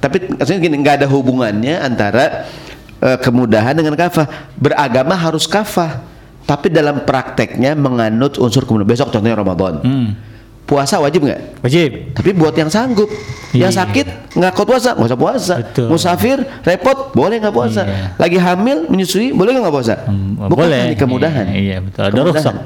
[0.00, 2.48] Tapi maksudnya gini, nggak ada hubungannya antara
[3.04, 4.56] eh, kemudahan dengan kafah.
[4.56, 6.00] Beragama harus kafah.
[6.48, 8.88] Tapi dalam prakteknya menganut unsur kemudahan.
[8.88, 9.84] Besok contohnya Ramadan.
[9.84, 10.16] Hmm,
[10.68, 11.64] Puasa wajib nggak?
[11.64, 12.12] wajib.
[12.12, 13.08] Tapi buat yang sanggup,
[13.56, 13.80] yang Iya.
[13.80, 15.54] sakit nggak kuat puasa, nggak usah puasa.
[15.64, 15.86] Betul.
[15.88, 17.82] Musafir repot, boleh nggak puasa.
[17.88, 18.06] Iya.
[18.20, 20.04] Lagi hamil, menyusui, boleh nggak puasa?
[20.04, 20.92] Hmm, Bukan boleh.
[20.92, 21.46] hanya kemudahan.
[21.48, 22.00] Iya, iya, betul.
[22.04, 22.56] Ada Kemudahan.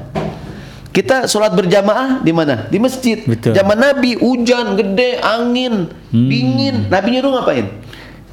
[0.93, 2.67] Kita sholat berjamaah di mana?
[2.67, 3.23] Di masjid.
[3.23, 3.55] Betul.
[3.55, 6.29] Zaman Nabi hujan gede, angin, Hmm.
[6.29, 6.75] dingin.
[6.85, 7.65] Nabi nyuruh ngapain?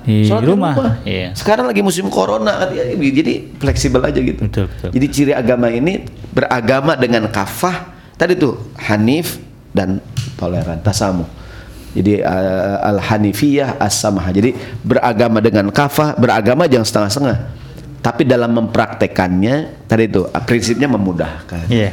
[0.01, 0.75] Di Sholat rumah.
[1.07, 1.33] Iya.
[1.33, 4.45] Sekarang lagi musim corona, jadi fleksibel aja gitu.
[4.45, 4.89] Betul, betul.
[4.93, 7.97] Jadi ciri agama ini beragama dengan kafah.
[8.17, 9.41] Tadi tuh Hanif
[9.71, 10.03] dan
[10.35, 11.27] toleran, tasamu.
[11.91, 14.31] Jadi uh, al Hanifiyah as samah.
[14.31, 14.55] Jadi
[14.87, 17.39] beragama dengan kafah, beragama jangan setengah-setengah.
[18.01, 21.69] Tapi dalam mempraktekannya tadi itu prinsipnya memudahkan.
[21.69, 21.93] Iya.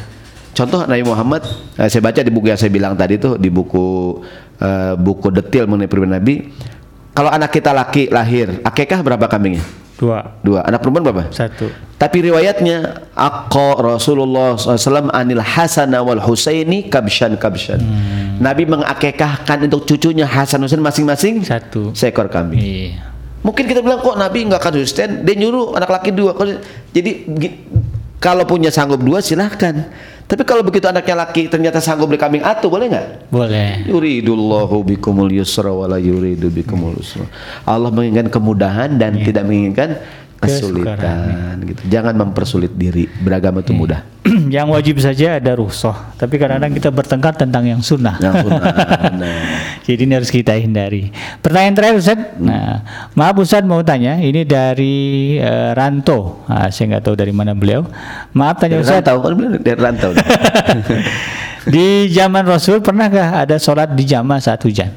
[0.58, 1.46] Contoh Nabi Muhammad,
[1.78, 4.18] eh, saya baca di buku yang saya bilang tadi tuh di buku
[4.58, 6.36] eh, buku detil mengenai pribadi Nabi.
[7.14, 9.66] Kalau anak kita laki lahir, akikah berapa kambingnya?
[9.98, 10.38] Dua.
[10.46, 10.62] Dua.
[10.62, 11.24] Anak perempuan berapa?
[11.34, 11.68] Satu.
[11.98, 17.82] Tapi riwayatnya Aqqa Rasulullah SAW anil Hasan wal Husaini kabshan kabshan.
[17.82, 18.38] Hmm.
[18.38, 21.98] Nabi mengakekahkan untuk cucunya Hasan Husain masing-masing Satu.
[21.98, 22.62] seekor kambing.
[22.62, 23.10] Iya.
[23.42, 26.38] Mungkin kita bilang kok Nabi nggak konsisten, dia nyuruh anak laki dua.
[26.94, 27.26] Jadi
[28.18, 29.88] kalau punya sanggup dua silahkan.
[30.28, 33.32] Tapi kalau begitu anaknya laki ternyata sanggup beli kambing atu boleh nggak?
[33.32, 33.88] Boleh.
[33.88, 37.24] Yuridullahu bikumul yusra wa la yuridu bikumul usra.
[37.64, 39.96] Allah menginginkan kemudahan dan tidak menginginkan
[40.38, 41.82] kesulitan gitu.
[41.90, 43.10] Jangan mempersulit diri.
[43.10, 44.02] Beragama itu mudah.
[44.56, 45.96] yang wajib saja ada rusoh.
[46.16, 48.20] Tapi kadang-kadang kita bertengkar tentang yang sunnah.
[48.20, 48.74] Yang sunnah.
[49.88, 51.10] Jadi ini harus kita hindari.
[51.40, 52.20] Pertanyaan terakhir Ustaz.
[52.38, 52.84] Nah,
[53.16, 56.44] maaf Ustaz mau tanya, ini dari eh, Ranto.
[56.48, 57.88] Ah, saya nggak tahu dari mana beliau.
[58.36, 59.00] Maaf tanya Dari Ustaz.
[59.04, 60.12] rantau kan benar, dari rantau.
[61.68, 64.88] Di zaman Rasul pernahkah ada sholat di jamaah saat hujan?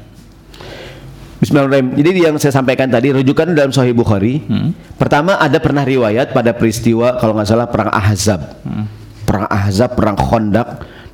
[1.41, 1.97] Bismillahirrahmanirrahim.
[1.97, 4.45] Jadi yang saya sampaikan tadi rujukan dalam Sahih Bukhari.
[5.01, 8.61] Pertama ada pernah riwayat pada peristiwa kalau nggak salah perang Ahzab.
[9.25, 10.69] Perang Ahzab, perang Khandaq.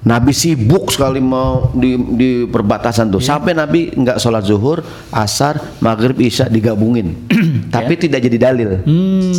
[0.08, 3.24] Nabi sibuk sekali mau di, di perbatasan tuh.
[3.24, 4.84] Sampai Nabi nggak sholat zuhur,
[5.16, 7.28] asar, maghrib, isya digabungin.
[7.76, 8.84] Tapi tidak jadi dalil.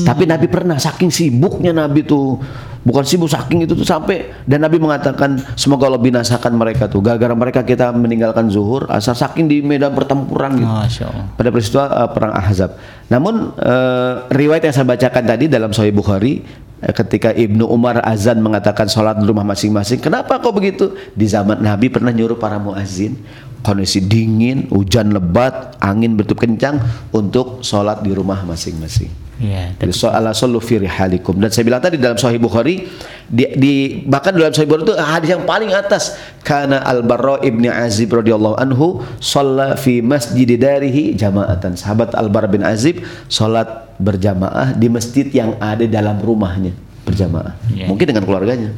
[0.09, 2.41] Tapi Nabi pernah saking sibuknya Nabi tuh
[2.89, 7.37] bukan sibuk saking itu tuh sampai dan Nabi mengatakan semoga Allah binasakan mereka tuh gara-gara
[7.37, 11.27] mereka kita meninggalkan zuhur asar saking di medan pertempuran gitu Masya Allah.
[11.37, 12.81] pada peristiwa uh, perang Ahzab.
[13.13, 16.41] Namun uh, riwayat yang saya bacakan tadi dalam Sahih Bukhari
[16.81, 20.01] uh, ketika Ibnu Umar azan mengatakan sholat di rumah masing-masing.
[20.01, 20.97] Kenapa kok begitu?
[21.13, 23.21] Di zaman Nabi pernah nyuruh para muazin
[23.61, 26.79] kondisi dingin, hujan lebat, angin bertiup kencang
[27.13, 29.28] untuk sholat di rumah masing-masing.
[29.39, 29.79] Iya.
[29.79, 31.39] Jadi so ala sallu fi rihalikum.
[31.39, 32.91] Dan saya bilang tadi dalam Sahih Bukhari
[33.31, 37.71] di, di bahkan dalam Sahih Bukhari itu hadis yang paling atas karena Al Barra ibni
[37.71, 41.79] Azib radhiyallahu anhu shalla fi masjid darihi jama'atan.
[41.79, 46.75] Sahabat Al Barra bin Azib salat berjamaah di masjid yang ada dalam rumahnya
[47.07, 47.55] berjamaah.
[47.71, 47.87] Iya.
[47.87, 48.75] Mungkin dengan keluarganya.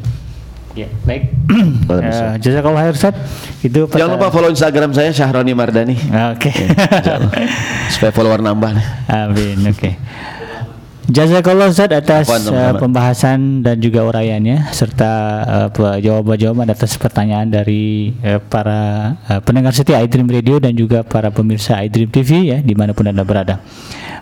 [0.79, 1.35] Ya, baik.
[1.91, 2.39] Ustaz.
[2.39, 3.15] Jazakallah khair Ustaz.
[3.59, 5.99] Itu Jangan lupa follow Instagram saya Syahroni Mardani
[6.31, 6.55] Oke.
[7.97, 8.71] supaya follower nambah.
[9.11, 9.67] Amin.
[9.67, 9.99] Oke.
[11.11, 15.13] Jazakallah Ustaz atas eh, pembahasan dan juga uraiannya serta
[15.75, 21.35] pe- jawaban-jawaban atas pertanyaan dari eh, para eh, pendengar setia iDream Radio dan juga para
[21.35, 23.59] pemirsa iDream TV ya di mana pun anda berada.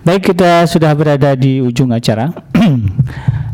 [0.01, 2.32] Baik kita sudah berada di ujung acara.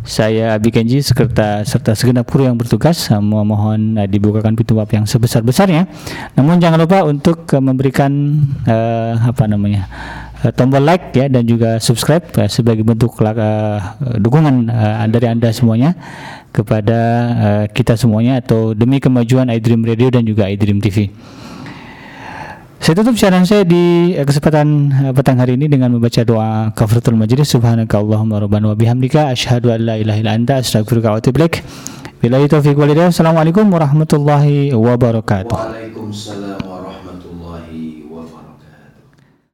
[0.05, 4.93] Saya Abi Kenji serta serta segenap kru yang bertugas eh, memohon eh, dibukakan pintu maaf
[4.95, 5.89] yang sebesar-besarnya.
[6.39, 8.13] Namun jangan lupa untuk eh, memberikan
[8.63, 9.89] eh, apa namanya?
[10.45, 13.81] Eh, tombol like ya dan juga subscribe eh, sebagai bentuk eh,
[14.21, 15.97] dukungan eh, dari Anda semuanya
[16.53, 17.01] kepada
[17.35, 21.09] eh, kita semuanya atau demi kemajuan iDream Radio dan juga iDream TV.
[22.85, 27.97] Saya tutup siaran saya di kesempatan petang hari ini dengan membaca doa kafaratul majlis subhanaka
[27.97, 31.65] Allahumma rabbana wa bihamdika asyhadu an la ilaha illa anta astaghfiruka wa atubu ilaik.
[32.21, 33.09] Billahi taufiq wal hidayah.
[33.09, 35.57] Assalamualaikum warahmatullahi wabarakatuh.
[35.57, 36.84] Waalaikumsalam warahmatullahi